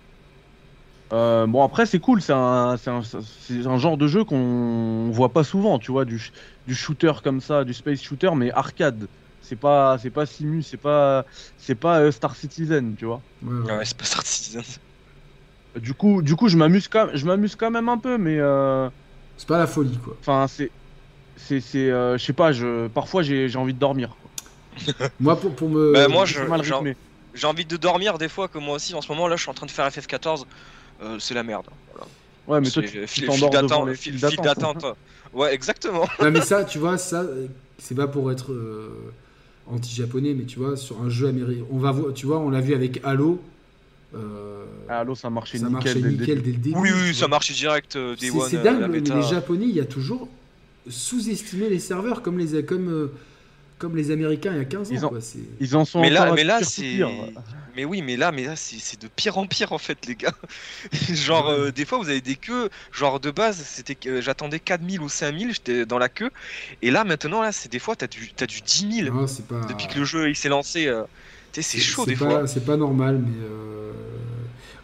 [1.13, 2.21] Euh, bon, après, c'est cool.
[2.21, 6.05] C'est un, c'est un, c'est un genre de jeu qu'on voit pas souvent, tu vois,
[6.05, 6.21] du,
[6.65, 9.07] du shooter comme ça, du space shooter, mais arcade.
[9.39, 11.25] C'est pas, c'est pas Simu, c'est pas,
[11.55, 13.23] c'est pas euh, Star Citizen, tu vois.
[13.41, 13.77] Ouais, ouais.
[13.77, 14.63] Ouais, c'est pas Star Citizen.
[15.79, 18.89] Du coup, du coup, je m'amuse quand, je m'amuse quand même un peu, mais euh,
[19.37, 20.15] C'est pas la folie, quoi.
[20.21, 20.71] enfin, c'est,
[21.35, 22.51] c'est, c'est, euh, je sais pas.
[22.51, 24.15] Je, parfois, j'ai, j'ai envie de dormir.
[24.21, 24.31] quoi.
[25.19, 25.93] Moi, pour, pour me.
[25.93, 26.39] Bah, moi, je-.
[27.33, 29.51] J'ai envie de dormir des fois, que moi aussi en ce moment là, je suis
[29.51, 30.45] en train de faire FF14.
[31.03, 31.67] euh, c'est la merde.
[31.91, 32.07] Voilà.
[32.47, 33.87] Ouais, mais toi, C'est tu, tu fil, fil t'endors devant d'attente.
[33.89, 34.85] les Fil, d'attente.
[35.33, 36.07] Ouais, exactement.
[36.19, 37.23] Non, mais ça, tu vois, ça,
[37.77, 39.13] c'est pas pour être euh,
[39.67, 42.61] anti-japonais, mais tu vois, sur un jeu américain, on va voir, tu vois, on l'a
[42.61, 43.39] vu avec Halo.
[44.15, 45.73] Euh, Ah, ça marchait ça nickel.
[45.83, 46.77] marchait dès nickel dès le début.
[46.77, 47.95] Oui, oui, ça marchait direct.
[47.95, 50.27] euh, Day C'est One, c'est euh, dingue, mais les Japonais, il y a toujours
[50.89, 53.11] sous-estimé les serveurs comme les, comme, euh,
[53.77, 54.93] comme les Américains il y a 15 ans.
[54.93, 55.19] Ils ont- quoi,
[55.59, 56.99] Ils en sont Mais là, mais là, c'est.
[57.75, 60.33] Mais oui, mais là, mais là, c'est de pire en pire en fait, les gars.
[61.13, 62.69] genre, euh, des fois, vous avez des queues.
[62.91, 66.31] Genre, de base, c'était que j'attendais 4000 ou 5000, j'étais dans la queue.
[66.81, 69.45] Et là, maintenant, là, c'est des fois, t'as du, t'as du 10 000 Non, c'est
[69.45, 69.59] pas.
[69.69, 70.87] depuis que le jeu il s'est lancé.
[70.87, 71.03] euh,
[71.53, 72.47] c'est chaud des pas- fois.
[72.47, 73.33] C'est pas normal, mais.
[73.43, 73.91] euh,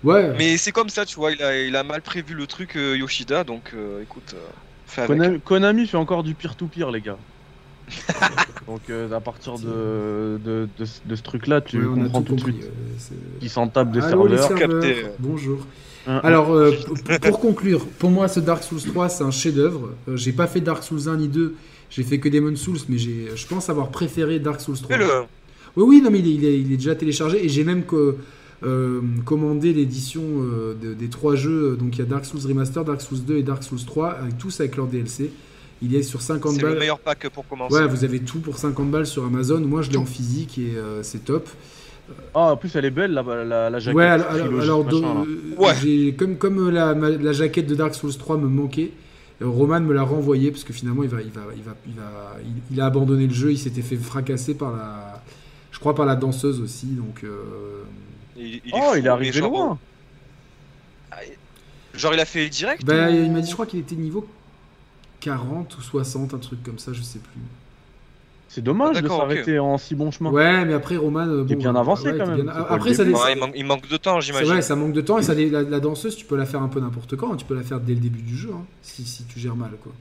[0.04, 0.34] Ouais.
[0.38, 2.98] Mais c'est comme ça, tu vois, il a, il a mal prévu le truc euh,
[2.98, 4.38] Yoshida, donc euh, écoute, euh,
[4.86, 5.42] fais avec.
[5.46, 7.18] Konami, fait encore du pire, les gars.
[8.68, 12.36] Donc, euh, à partir de, de, de, ce- de ce truc-là, tu comprends tout tout
[12.36, 14.58] de suite euh, qu'ils s'en tapent des Allô, serveurs.
[14.58, 15.68] serveurs, bonjour.
[16.08, 16.72] Hein, Alors, euh,
[17.06, 19.92] p- pour conclure, pour moi, ce Dark Souls 3, c'est un chef-d'œuvre.
[20.08, 21.56] Euh, j'ai pas fait Dark Souls 1 ni 2,
[21.90, 24.98] j'ai fait que Demon Souls, mais j'ai, je pense avoir préféré Dark Souls 3.
[24.98, 25.10] Fais-le.
[25.76, 27.84] Oui, oui, non, mais il est, il est- il est déjà téléchargé et j'ai même
[28.64, 31.76] euh, commandé l'édition euh, de- des trois jeux.
[31.78, 34.38] Donc, il y a Dark Souls Remaster, Dark Souls 2 et Dark Souls 3, avec,
[34.38, 35.32] tous avec leur DLC.
[35.82, 36.80] Il est sur 50 C'est le balles.
[36.80, 37.76] meilleur pack pour commencer.
[37.76, 39.60] Ouais, vous avez tout pour 50 balles sur Amazon.
[39.60, 41.50] Moi, je l'ai en physique et euh, c'est top.
[42.34, 43.98] Ah, en plus, elle est belle, la, la, la jaquette.
[43.98, 45.26] Ouais, alors, alors- machin, euh,
[45.58, 46.14] Ouais.
[46.18, 48.92] comme, comme la, ma- la jaquette de Dark Souls 3 me manquait,
[49.42, 52.38] Roman me l'a renvoyé parce que finalement il, va, il, va, il, va, il, va-
[52.46, 55.22] il- il a abandonné le jeu, il s'était fait fracasser par la.
[55.84, 57.26] Je crois par la danseuse aussi, donc.
[57.26, 57.84] euh,
[58.38, 59.78] Il, il est Oh, fou, il est mais arrivé genre, loin.
[61.94, 64.26] Genre, il a fait direct bah, ou- il m'a dit, je crois qu'il était niveau
[65.20, 67.42] 40 ou 60, un truc comme ça, je sais plus.
[68.48, 70.30] C'est dommage Ah, de s'arrêter en si bon chemin.
[70.32, 71.28] Ouais, mais après Roman.
[71.28, 73.38] euh, Qui est bon, bien euh, avancé, ouais, quand même, bien- Après, ça, Ouais, il,
[73.38, 74.48] manque, il manque de temps, j'imagine.
[74.48, 76.70] vrai, ça manque de temps et ça, la, la danseuse, tu peux la faire un
[76.70, 79.04] peu n'importe quand, hein, tu peux la faire dès le début du jeu, hein, si,
[79.04, 79.92] si tu gères mal, quoi.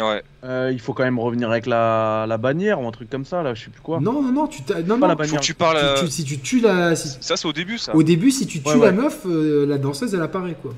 [0.00, 0.22] Ouais.
[0.44, 3.42] Euh, il faut quand même revenir avec la, la bannière ou un truc comme ça,
[3.42, 4.00] là, je sais plus quoi.
[4.00, 5.40] Non, non, non, tu t'as- non, Pas non, la Faut bannière.
[5.40, 5.78] que tu parles.
[5.78, 7.94] tu- euh, tu- si tu tues la, si- Ça, c'est au début, ça.
[7.94, 10.74] au début, si tu tues Ouais, la meuf, euh, la danseuse, elle apparaît, quoi.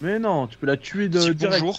[0.00, 1.60] Mais non, tu peux la tuer de Dis direct.
[1.60, 1.78] bonjour.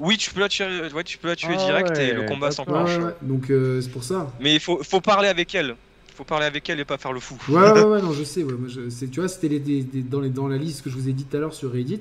[0.00, 2.50] Oui, tu peux la tuer, ouais, tu peux la tuer Ah direct et le combat
[2.50, 2.96] s'enclenche.
[2.98, 3.14] ouais, ouais.
[3.22, 4.32] Donc, euh, c'est pour ça.
[4.40, 5.76] Mais il faut, faut parler avec elle.
[6.16, 7.36] Faut parler avec elle et pas faire le fou.
[7.48, 8.42] Ouais, ouais, ouais, non, je sais.
[8.42, 10.96] Ouais, moi, je- c'est- tu vois, c'était les- dans, les, dans la liste que je
[10.96, 12.00] vous ai dit tout à l'heure sur Reddit.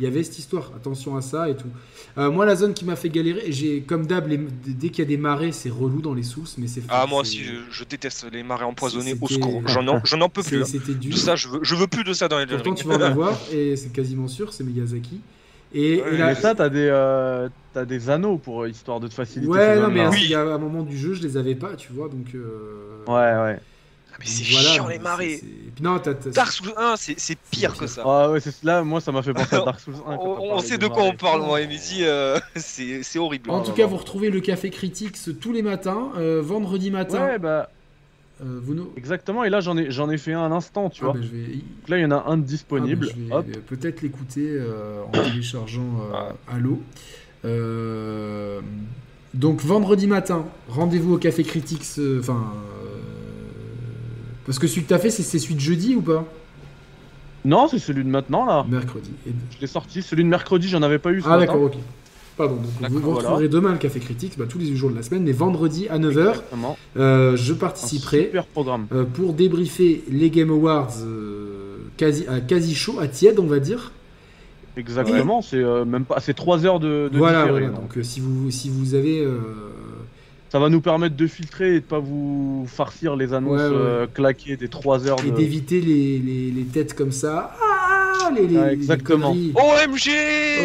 [0.00, 0.72] Il y avait cette histoire.
[0.74, 1.68] Attention à ça et tout.
[2.18, 5.02] Euh, moi, la zone qui m'a fait galérer, j'ai comme d'hab, les- dès qu'il y
[5.02, 6.82] a des marées, c'est relou dans les sources, mais c'est.
[6.88, 9.14] Ah, moi aussi, je, je déteste les marées empoisonnées.
[9.20, 9.62] Au secours.
[9.66, 10.62] J'en en, j'en en peux plus.
[10.62, 10.66] hein.
[10.66, 11.12] C'était dur.
[11.12, 13.00] Tout ça, je veux, je veux plus de ça dans les Pourtant, tu vas en
[13.02, 15.20] avoir et c'est quasiment sûr, c'est Miyazaki.
[15.72, 18.98] Et, Ouais, et là- Mais ça, t'as des, euh, t'as des anneaux pour euh, histoire
[18.98, 19.48] de te faciliter.
[19.52, 20.10] ouais, non, mais zones-là.
[20.10, 20.20] Oui.
[20.24, 22.34] il y a un moment du jeu, je les avais pas, tu vois, donc.
[22.34, 23.60] euh, Ouais, ouais.
[24.20, 25.40] Mais c'est voilà, chiant les marées.
[25.82, 28.02] non, t'as- t'as- Dark Souls 1, c'est pire que ça.
[28.04, 30.16] Ah ouais, c'est là, moi ça m'a fait penser à Dark Souls 1.
[30.16, 33.50] quand On, sait de quoi on parle, moi et Mehdi, euh, c'est horrible.
[33.50, 37.24] En tout cas, vous retrouvez le Café Critiques tous les matins, euh, vendredi matin.
[37.26, 37.70] Ouais, bah
[38.42, 38.90] euh, vous nous...
[38.96, 39.44] exactement.
[39.44, 41.14] Et là, j'en ai, j'en ai fait un un instant, tu Ah, vois.
[41.14, 41.46] bah, je vais...
[41.56, 43.08] Donc là, il y en a un disponible.
[43.10, 43.46] Ah, bah, je vais Hop.
[43.48, 46.80] euh, peut-être l'écouter euh, en téléchargeant euh, Halo.
[47.44, 48.60] Euh,
[49.34, 51.84] donc vendredi matin, rendez-vous au Café Critiques.
[51.98, 52.79] euh, Enfin, euh,
[54.46, 56.24] parce que celui que t'as fait, c'est celui de jeudi ou pas?
[57.44, 58.66] Non, c'est celui de maintenant là.
[58.68, 59.10] Mercredi.
[59.26, 60.02] Et- Je l'ai sorti.
[60.02, 61.22] Celui de mercredi, j'en avais pas eu.
[61.22, 61.74] ce Ah d'accord, ok.
[62.36, 63.18] Pardon, donc vous, vous voilà.
[63.18, 65.98] retrouverez demain le Café Critique, bah, tous les jours de la semaine, mais vendredi à
[65.98, 66.78] 9h, Exactement.
[66.96, 68.86] euh, je participerai super programme.
[68.92, 73.58] euh, pour débriefer les Game Awards euh, quasi, à quasi chaud, à tiède, on va
[73.58, 73.92] dire.
[74.76, 77.74] Exactement, c'est même pas, c'est 3 heures de, de voilà, différé, voilà.
[77.76, 77.94] donc.
[77.96, 79.26] donc si, vous, si vous avez.
[80.50, 83.72] Ça va nous permettre de filtrer et de pas vous farcir les annonces Ouais, ouais.
[83.74, 85.36] euh, claquées des 3 heures et de.
[85.36, 87.54] d'éviter les, les, les têtes comme ça.
[87.62, 87.79] Ah,
[88.12, 88.46] ah, les.
[88.46, 89.30] les exactement.
[89.30, 90.10] OMG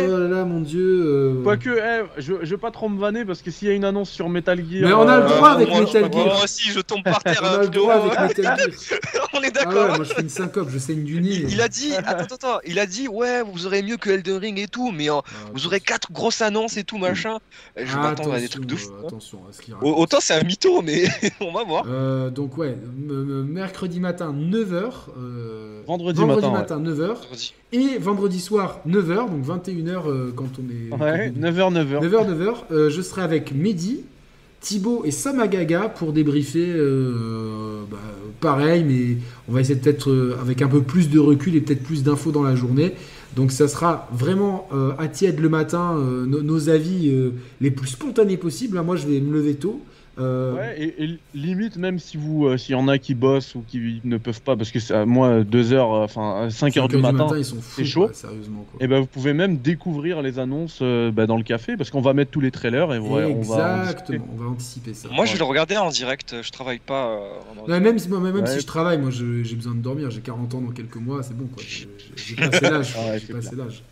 [0.08, 1.04] Oh là là, mon dieu.
[1.06, 1.44] Euh...
[1.44, 3.86] Quoique, eh, je, je veux pas trop me vanner parce que s'il y a une
[3.86, 4.88] annonce sur Metal Gear.
[4.88, 6.26] Mais on a le euh, droit avec Metal Gear.
[6.26, 7.40] Moi aussi, oh, je tombe par terre.
[7.44, 9.30] on a le droit avec Metal Gear.
[9.34, 9.96] on est ah d'accord.
[9.96, 11.46] Moi je fais une syncope, je saigne du nez.
[11.50, 14.60] Il a dit, attends, attends, il a dit, ouais, vous aurez mieux que Elden Ring
[14.60, 15.22] et tout, mais ah,
[15.54, 17.38] vous aurez quatre grosses annonces et tout, machin.
[17.78, 18.92] Je m'attends à des trucs de fou.
[18.92, 19.08] Euh, hein.
[19.08, 21.06] Attention à ce qu'il Autant c'est un mytho, mais
[21.42, 21.86] on va voir.
[21.88, 25.86] Euh, donc, ouais, mercredi matin, 9h.
[25.86, 27.16] vendredi, matin, 9h.
[27.72, 30.91] Et vendredi soir, 9h, donc 21h euh, quand on est.
[30.91, 31.30] On est...
[31.30, 32.10] 9h, 9h.
[32.10, 34.02] 9h9, je serai avec Mehdi,
[34.62, 36.68] Thibaut et Samagaga pour débriefer.
[36.68, 37.98] Euh, bah,
[38.40, 39.18] pareil, mais
[39.48, 42.32] on va essayer peut-être euh, avec un peu plus de recul et peut-être plus d'infos
[42.32, 42.94] dans la journée.
[43.36, 45.95] Donc ça sera vraiment à tiède le matin,
[46.26, 47.14] nos avis
[47.60, 48.78] les plus spontanés possibles.
[48.78, 49.82] Hein, moi, je vais me lever tôt.
[50.18, 53.54] Euh, Ouais, et, et limite, même si vous, euh, s'il y en a qui bossent
[53.56, 56.96] ou qui ne peuvent pas, parce que c'est à moi, 2h, enfin 5h cinq du
[56.96, 58.06] heures matin, c'est chaud.
[58.06, 58.66] quoi, sérieusement.
[58.72, 58.84] Quoi.
[58.84, 62.00] et ben vous pouvez même découvrir les annonces euh, bah, dans le café, parce qu'on
[62.02, 63.80] va mettre tous les trailers et on va, on va.
[63.82, 65.10] Exactement, on va anticiper ça.
[65.12, 66.36] Moi, je vais le regarder en direct.
[66.42, 67.08] Je travaille pas.
[67.08, 67.20] euh,
[67.66, 68.46] en Ouais, même si, moi, même Ouais.
[68.48, 71.24] si je travaille, moi je- j'ai besoin de dormir, j'ai 40 ans dans quelques mois,
[71.24, 71.62] c'est bon quoi.
[71.68, 72.96] J'ai passé l'âge.
[72.96, 73.84] Ouais, j'ai passé l'âge.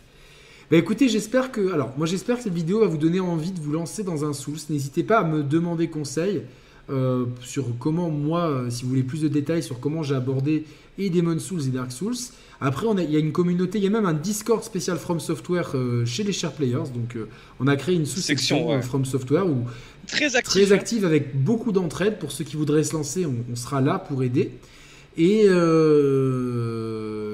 [0.74, 1.72] Bah écoutez, j'espère que.
[1.72, 4.34] Alors, moi j'espère que cette vidéo va vous donner envie de vous lancer dans un
[4.34, 4.58] Souls.
[4.72, 6.42] N'hésitez pas à me demander conseil
[6.90, 10.66] euh, sur comment, moi, euh, si vous voulez plus de détails sur comment j'ai abordé
[10.98, 12.16] et Demon Souls et Dark Souls.
[12.60, 15.74] Après, il y a une communauté, il y a même un Discord spécial From Software
[15.76, 16.90] euh, chez les Share Players.
[16.92, 17.20] Donc,
[17.60, 18.82] on a créé une sous-section ouais.
[18.82, 19.66] From Software où
[20.08, 20.44] Très actif.
[20.44, 22.18] très active avec beaucoup d'entraide.
[22.18, 24.50] Pour ceux qui voudraient se lancer, on, on sera là pour aider.
[25.18, 25.44] Et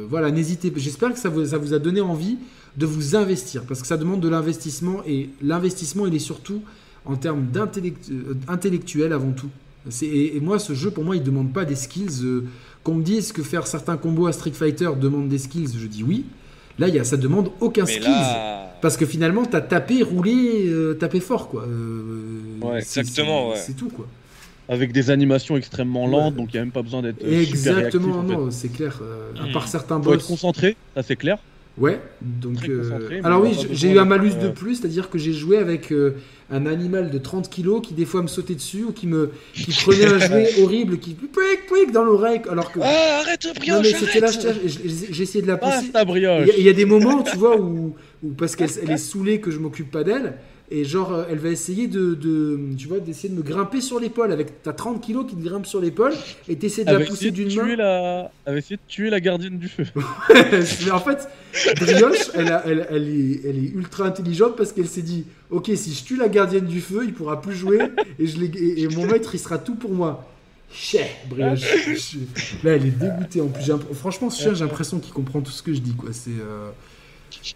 [0.09, 0.79] voilà, n'hésitez pas.
[0.81, 2.37] J'espère que ça vous, ça vous a donné envie
[2.77, 6.61] de vous investir parce que ça demande de l'investissement et l'investissement, il est surtout
[7.05, 9.49] en termes d'intellect- euh, avant tout.
[10.01, 12.23] Et, et moi, ce jeu, pour moi, il demande pas des skills.
[12.23, 12.43] euh,
[12.83, 16.03] Qu'on me dise que faire certains combos à Street Fighter demande des skills, je dis
[16.03, 16.25] oui.
[16.77, 18.03] Là, il y a, ça demande aucun Mais skills.
[18.03, 18.73] là.
[18.81, 21.63] Parce que finalement, t'as tapé, roulé, euh, tapé fort, quoi.
[21.67, 23.63] Euh, Ouais, exactement, c'est- ouais.
[23.67, 24.07] C'est tout, quoi.
[24.69, 26.39] Avec des animations extrêmement lentes, Ouais.
[26.41, 28.33] donc il n'y a même pas besoin d'être euh, super Exactement, réactif, en fait.
[28.45, 28.99] non, c'est clair.
[29.01, 29.51] euh, à Hmm.
[29.51, 30.27] part certains Faut être boss.
[30.27, 31.37] concentré, ça c'est clair.
[31.79, 32.57] Ouais, donc.
[32.57, 35.57] Très euh, Alors oui, j'ai- eu un malus de euh, plus, c'est-à-dire que j'ai joué
[35.57, 36.15] avec euh,
[36.51, 39.71] un animal de 30 kilos qui des fois me sautait dessus ou qui me qui
[39.71, 41.31] prenait un jouet horrible qui pouic
[41.67, 42.79] pouic dans l'oreille alors que.
[42.83, 45.91] Ah, arrête, non brioche, mais c'était là, j'ai essayé de la Ah, pousser.
[45.91, 48.55] ta Il brioche y, a- il y a des moments, tu vois, où, où parce
[48.57, 50.33] qu'elle elle est saoulée que je m'occupe pas d'elle,
[50.71, 53.99] et genre, euh, elle va essayer de, de- tu vois, d'essayer de me grimper sur
[53.99, 56.13] l'épaule avec ta 30 kilos qui te grimpe sur l'épaule,
[56.47, 57.75] et t'essaies de Elle la pousser d'une main.
[57.75, 58.31] la...
[58.45, 59.83] elle va essayer de tuer la gardienne du feu.
[60.85, 61.27] Mais en fait,
[61.79, 65.71] Brioche, elle, a- elle, elle est, elle est ultra intelligente parce qu'elle s'est dit, ok,
[65.75, 67.79] si je tue la gardienne du feu, il pourra plus jouer,
[68.19, 70.25] et, je l'ai- et, et mon maître, il sera tout pour moi.
[70.71, 71.61] Chais, Brioche.
[72.63, 73.41] Là, elle est dégoûtée.
[73.41, 76.09] En plus, franchement, ce chien, j'ai l'impression qu'il comprend tout ce que je dis, quoi.
[76.13, 76.29] C'est.
[76.29, 76.69] euh,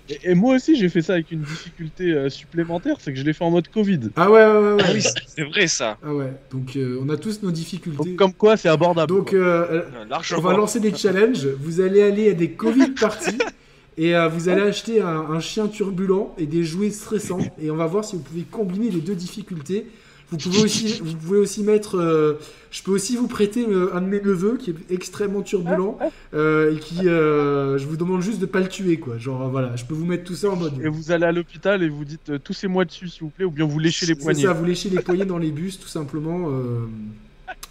[0.09, 3.23] Et, et moi aussi j'ai fait ça avec une difficulté euh, supplémentaire, c'est que je
[3.23, 3.99] l'ai fait en mode Covid.
[4.15, 4.73] Ah ouais, ouais, ouais.
[4.73, 4.83] ouais.
[4.85, 5.97] Ah oui, c'est vrai ça.
[6.03, 8.09] Ah ouais, donc euh, on a tous nos difficultés.
[8.09, 9.07] Donc comme quoi c'est abordable.
[9.13, 10.05] Donc euh, Euh,
[10.37, 11.45] on va lancer des challenges.
[11.59, 13.37] Vous allez aller à des Covid parties
[13.97, 17.75] et euh, vous allez acheter un, un chien turbulent et des jouets stressants et on
[17.75, 19.87] va voir si vous pouvez combiner les deux difficultés.
[20.31, 21.97] Vous pouvez aussi, vous pouvez aussi mettre.
[21.99, 22.33] euh,
[22.71, 25.99] je peux aussi vous prêter euh, un de mes neveux qui est extrêmement turbulent
[26.33, 27.07] euh, et qui.
[27.07, 29.17] euh, je vous demande juste de pas le tuer quoi.
[29.19, 30.73] Genre voilà, je peux vous mettre tout ça en mode.
[30.83, 33.51] Et vous allez à l'hôpital et vous dites euh, toussez-moi dessus s'il vous plaît, ou
[33.51, 34.41] bien vous léchez les C'est poignets.
[34.43, 36.49] ça, vous léchez les poignets dans les bus, tout simplement.
[36.49, 36.85] euh,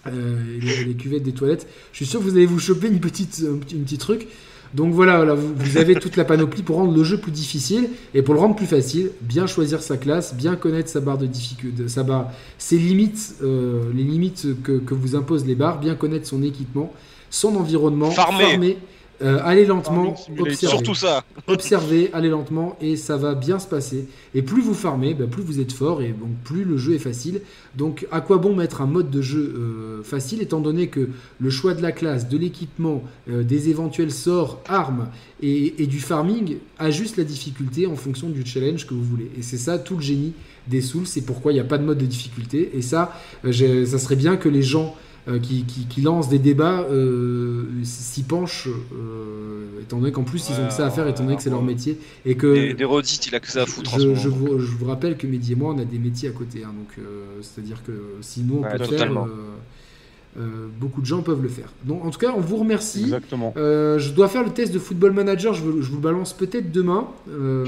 [0.06, 1.66] euh, et les, les cuvettes des toilettes.
[1.92, 4.28] Je suis sûr que vous allez vous choper une petite, un petit, une petite truc.
[4.74, 8.22] Donc voilà, vous, vous avez toute la panoplie pour rendre le jeu plus difficile et
[8.22, 11.88] pour le rendre plus facile, bien choisir sa classe, bien connaître sa barre de difficulté,
[11.88, 16.26] sa barre, ses limites, euh, les limites que, que vous imposent les barres, bien connaître
[16.26, 16.92] son équipement,
[17.30, 18.78] son environnement, Farmer.
[19.22, 21.24] Euh, aller lentement, observer Surtout ça.
[21.46, 24.08] observez, allez lentement et ça va bien se passer.
[24.34, 26.98] Et plus vous farmez, bah, plus vous êtes fort et donc plus le jeu est
[26.98, 27.40] facile.
[27.76, 31.08] Donc à quoi bon mettre un mode de jeu euh, facile étant donné que
[31.38, 35.08] le choix de la classe, de l'équipement, euh, des éventuels sorts, armes
[35.40, 39.30] et, et du farming ajuste la difficulté en fonction du challenge que vous voulez.
[39.38, 40.32] Et c'est ça tout le génie
[40.68, 42.70] des Souls, c'est pourquoi il n'y a pas de mode de difficulté.
[42.74, 43.12] Et ça,
[43.44, 44.94] ça serait bien que les gens
[45.40, 50.60] qui, qui, qui lance des débats euh, s'y penchent, euh, étant donné qu'en plus ils
[50.60, 51.98] ont que ça à faire, étant donné que c'est leur métier.
[52.26, 54.20] Et que Des, des redites, il a que ça à foutre en ce je, moment.
[54.20, 56.64] je vous, je vous rappelle que Mehdi et moi, on a des métiers à côté.
[56.64, 59.26] hein, donc, euh, c'est-à-dire que si nous, on Ouais, peut le faire, totalement.
[59.26, 61.72] euh, euh, beaucoup de gens peuvent le faire.
[61.84, 63.02] Donc, en tout cas, on vous remercie.
[63.02, 63.52] Exactement.
[63.56, 66.72] Euh, je dois faire le test de Football Manager, je, vous- je vous balance peut-être
[66.72, 67.06] demain.
[67.28, 67.64] Euh,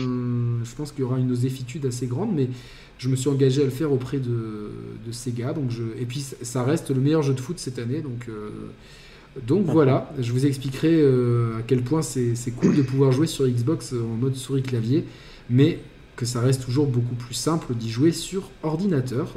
[0.65, 2.49] je pense qu'il y aura une oséfitude assez grande, mais
[2.99, 4.71] je me suis engagé à le faire auprès de,
[5.07, 5.53] de Sega.
[5.53, 8.01] Donc je, et puis ça reste le meilleur jeu de foot cette année.
[8.01, 8.51] Donc, euh,
[9.47, 13.47] donc voilà, je vous expliquerai euh, à quel point c'est cool de pouvoir jouer sur
[13.47, 15.05] Xbox en mode souris-clavier,
[15.51, 15.79] mais
[16.17, 19.35] que ça reste toujours beaucoup plus simple d'y jouer sur ordinateur.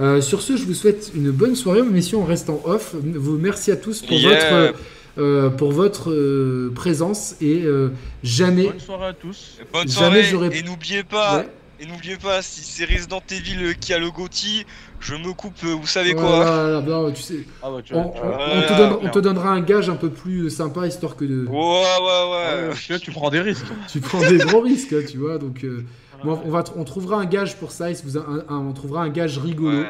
[0.00, 2.94] Euh, sur ce, je vous souhaite une bonne soirée, messieurs, on reste en off.
[2.94, 4.30] Vous, merci à tous pour Yeah.
[4.70, 4.78] votre
[5.18, 7.90] euh, pour votre euh, présence et euh,
[8.22, 8.64] jamais.
[8.66, 9.58] Bonne soirée à tous.
[9.72, 10.22] Bonne soirée,
[10.52, 11.48] et n'oubliez pas, Ouais.
[11.80, 14.66] Et n'oubliez pas, si c'est Resident Evil qui a le GOTY,
[15.00, 18.12] je me coupe, vous savez quoi non, tu sais, Ah bah tu on, vois.
[18.12, 18.36] tu on- vois.
[18.36, 19.14] on te Ouais, donne- on merde.
[19.14, 22.68] te donnera un gage un peu plus sympa histoire que de, Ouais, ouais, ouais.
[22.68, 23.64] Ouais, tu vois, tu prends des risques.
[23.92, 25.38] tu prends des gros risques, hein, tu vois.
[25.38, 25.84] Donc, euh,
[26.22, 26.40] Voilà.
[26.40, 27.90] bon, on va, on trouvera un gage pour ça.
[28.04, 29.78] vous a- un- un- on trouvera un gage rigolo.
[29.80, 29.86] Ouais.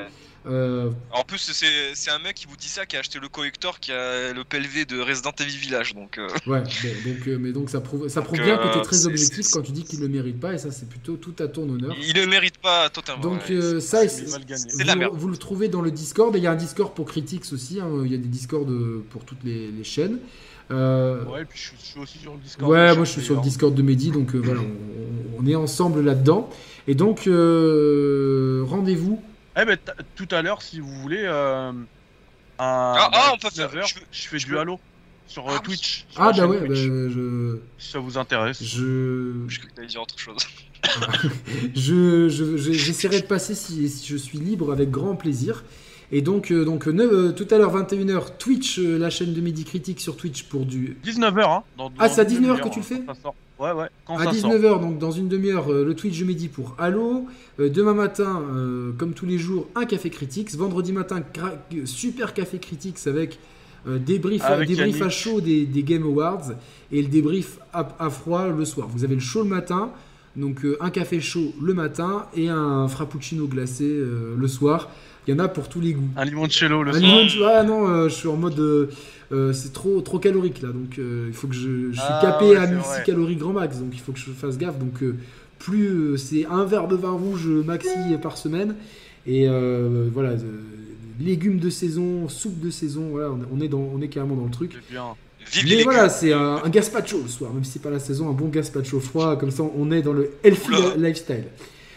[0.46, 3.28] Euh, En plus, c'est c'est un mec qui vous dit ça, qui a acheté le
[3.28, 6.16] collector, qui a le PLV de Resident Evil Village, donc...
[6.16, 8.78] euh, ouais, bon, donc, euh, mais donc ça prouve, ça prouve Donc, bien que tu
[8.78, 11.16] es très objectif c'est- quand tu dis qu'il le mérite pas, et ça c'est plutôt
[11.16, 11.94] tout à ton honneur.
[12.02, 13.20] il le mérite pas totalement.
[13.22, 13.80] Donc ouais.
[13.80, 14.24] ça, c'est
[14.84, 15.14] la vous, merde.
[15.14, 16.34] vous le trouvez dans le Discord.
[16.34, 17.78] Et il y a un Discord pour Critics aussi.
[17.78, 18.66] hein, Il y a des Discords
[19.10, 20.20] pour toutes les, les chaînes.
[20.70, 22.70] Euh, Ouais, et puis je suis, je suis aussi sur le Discord.
[22.70, 23.42] Ouais, moi je suis sur le.
[23.42, 26.48] Discord de Mehdi, donc euh, voilà, on, on est ensemble là-dedans.
[26.88, 29.20] Et donc, euh, rendez-vous.
[29.60, 29.76] Eh ben
[30.16, 31.72] tout à l'heure, si vous voulez, euh,
[32.58, 34.58] à Ah, bah, ah, on peut faire- 19h, je veux- je fais je du veux-
[34.60, 34.80] Halo
[35.26, 35.60] sur euh, Ah.
[35.60, 36.06] Twitch.
[36.10, 37.58] sur Ah, bah ouais, bah, je.
[37.78, 38.62] si ça vous intéresse?
[38.62, 39.32] Je.
[39.48, 40.36] Je crois que dire autre chose.
[41.74, 45.62] je, je- je- j'essaierai de passer si, si je suis libre avec grand plaisir.
[46.12, 49.64] Et donc, euh, donc euh, tout à l'heure, 21h, Twitch, euh, la chaîne de Mehdi
[49.64, 50.96] Critique sur Twitch pour du.
[51.04, 51.62] 19h, hein.
[51.76, 53.00] dans- Ah, c'est à une 19h demi-heure, que tu le hein, fais?
[53.06, 53.34] quand ça sort.
[53.60, 54.52] Ouais, ouais, quand À ça sort.
[54.52, 57.26] 19h, donc dans une demi-heure, euh, le Twitch de Mehdi pour Halo.
[57.58, 60.54] Euh, demain matin, euh, comme tous les jours, un café Critics.
[60.56, 61.22] Vendredi matin,
[61.84, 63.38] super café Critics avec
[63.86, 65.10] euh, débrief, Avec débrief à Yannick.
[65.14, 66.52] chaud des, des Game Awards
[66.90, 68.88] et le débrief à, à froid le soir.
[68.90, 69.90] Vous avez le chaud le matin,
[70.36, 73.84] donc un café chaud le matin et un frappuccino glacé
[74.36, 74.88] le soir.
[75.26, 76.08] Il y en a pour tous les goûts.
[76.16, 77.26] Un limoncello le Ah, soir.
[77.38, 78.90] vois, ah non, je suis en mode.
[79.32, 81.90] Euh, c'est trop, trop calorique là, donc euh, il faut que je.
[81.92, 83.02] Je suis Ah, capé ouais, à c'est 1006 vrai.
[83.04, 84.78] calories grand max, donc il faut que je fasse gaffe.
[84.78, 85.16] Donc euh,
[85.58, 87.88] plus euh, c'est un verre de vin rouge maxi
[88.22, 88.74] par semaine,
[89.26, 90.60] et euh, voilà, euh,
[91.20, 94.50] légumes de saison, soupe de saison, voilà, on est- dans, on est carrément dans le
[94.50, 94.72] truc.
[94.90, 95.04] Bien.
[95.52, 98.28] Vive Mais voilà, c'est un, un gazpacho le soir, même si c'est pas la saison,
[98.28, 100.96] un bon gazpacho froid, comme ça on est dans le healthy Oula.
[100.96, 101.44] lifestyle.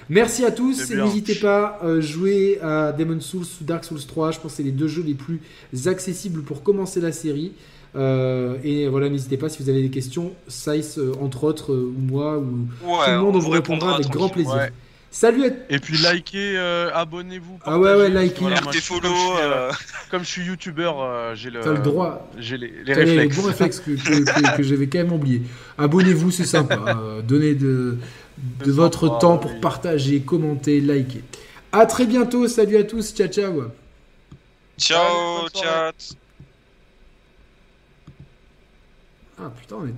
[0.09, 1.05] Merci à tous, et bien.
[1.05, 4.63] n'hésitez pas à jouer à Demon's Souls ou Dark Souls 3, je pense que c'est
[4.63, 5.41] les deux jeux les plus
[5.85, 7.53] accessibles pour commencer la série.
[7.95, 11.93] Euh, et voilà, n'hésitez pas si vous avez des questions, Sice euh, entre autres, euh,
[11.95, 14.53] ou moi, ou Ouais, tout le monde, on vous répondra répondra avec grand plaisir.
[14.55, 14.71] Ouais.
[15.11, 17.59] Salut à Et puis likez, euh, abonnez-vous.
[17.65, 18.41] Ah ouais, ouais, likez.
[18.41, 19.01] voilà, moi, follow.
[19.03, 19.71] Comme je suis, euh, euh,
[20.09, 22.27] comme je suis youtubeur, euh, j'ai le, T'as le droit.
[22.39, 23.35] j'ai les, les T'as les réflexes.
[23.37, 25.43] bons réflexes que, que- que- que j'avais quand même oublié.
[25.77, 26.79] Abonnez-vous, c'est sympa.
[26.87, 27.97] Euh, donnez de,
[28.37, 29.59] de votre sympa, temps pour oui.
[29.59, 31.23] partager, commenter, liker.
[31.71, 33.63] À très bientôt, salut à tous, ciao ciao.
[34.77, 36.15] Ciao, chat.
[39.37, 39.91] Ah putain, on était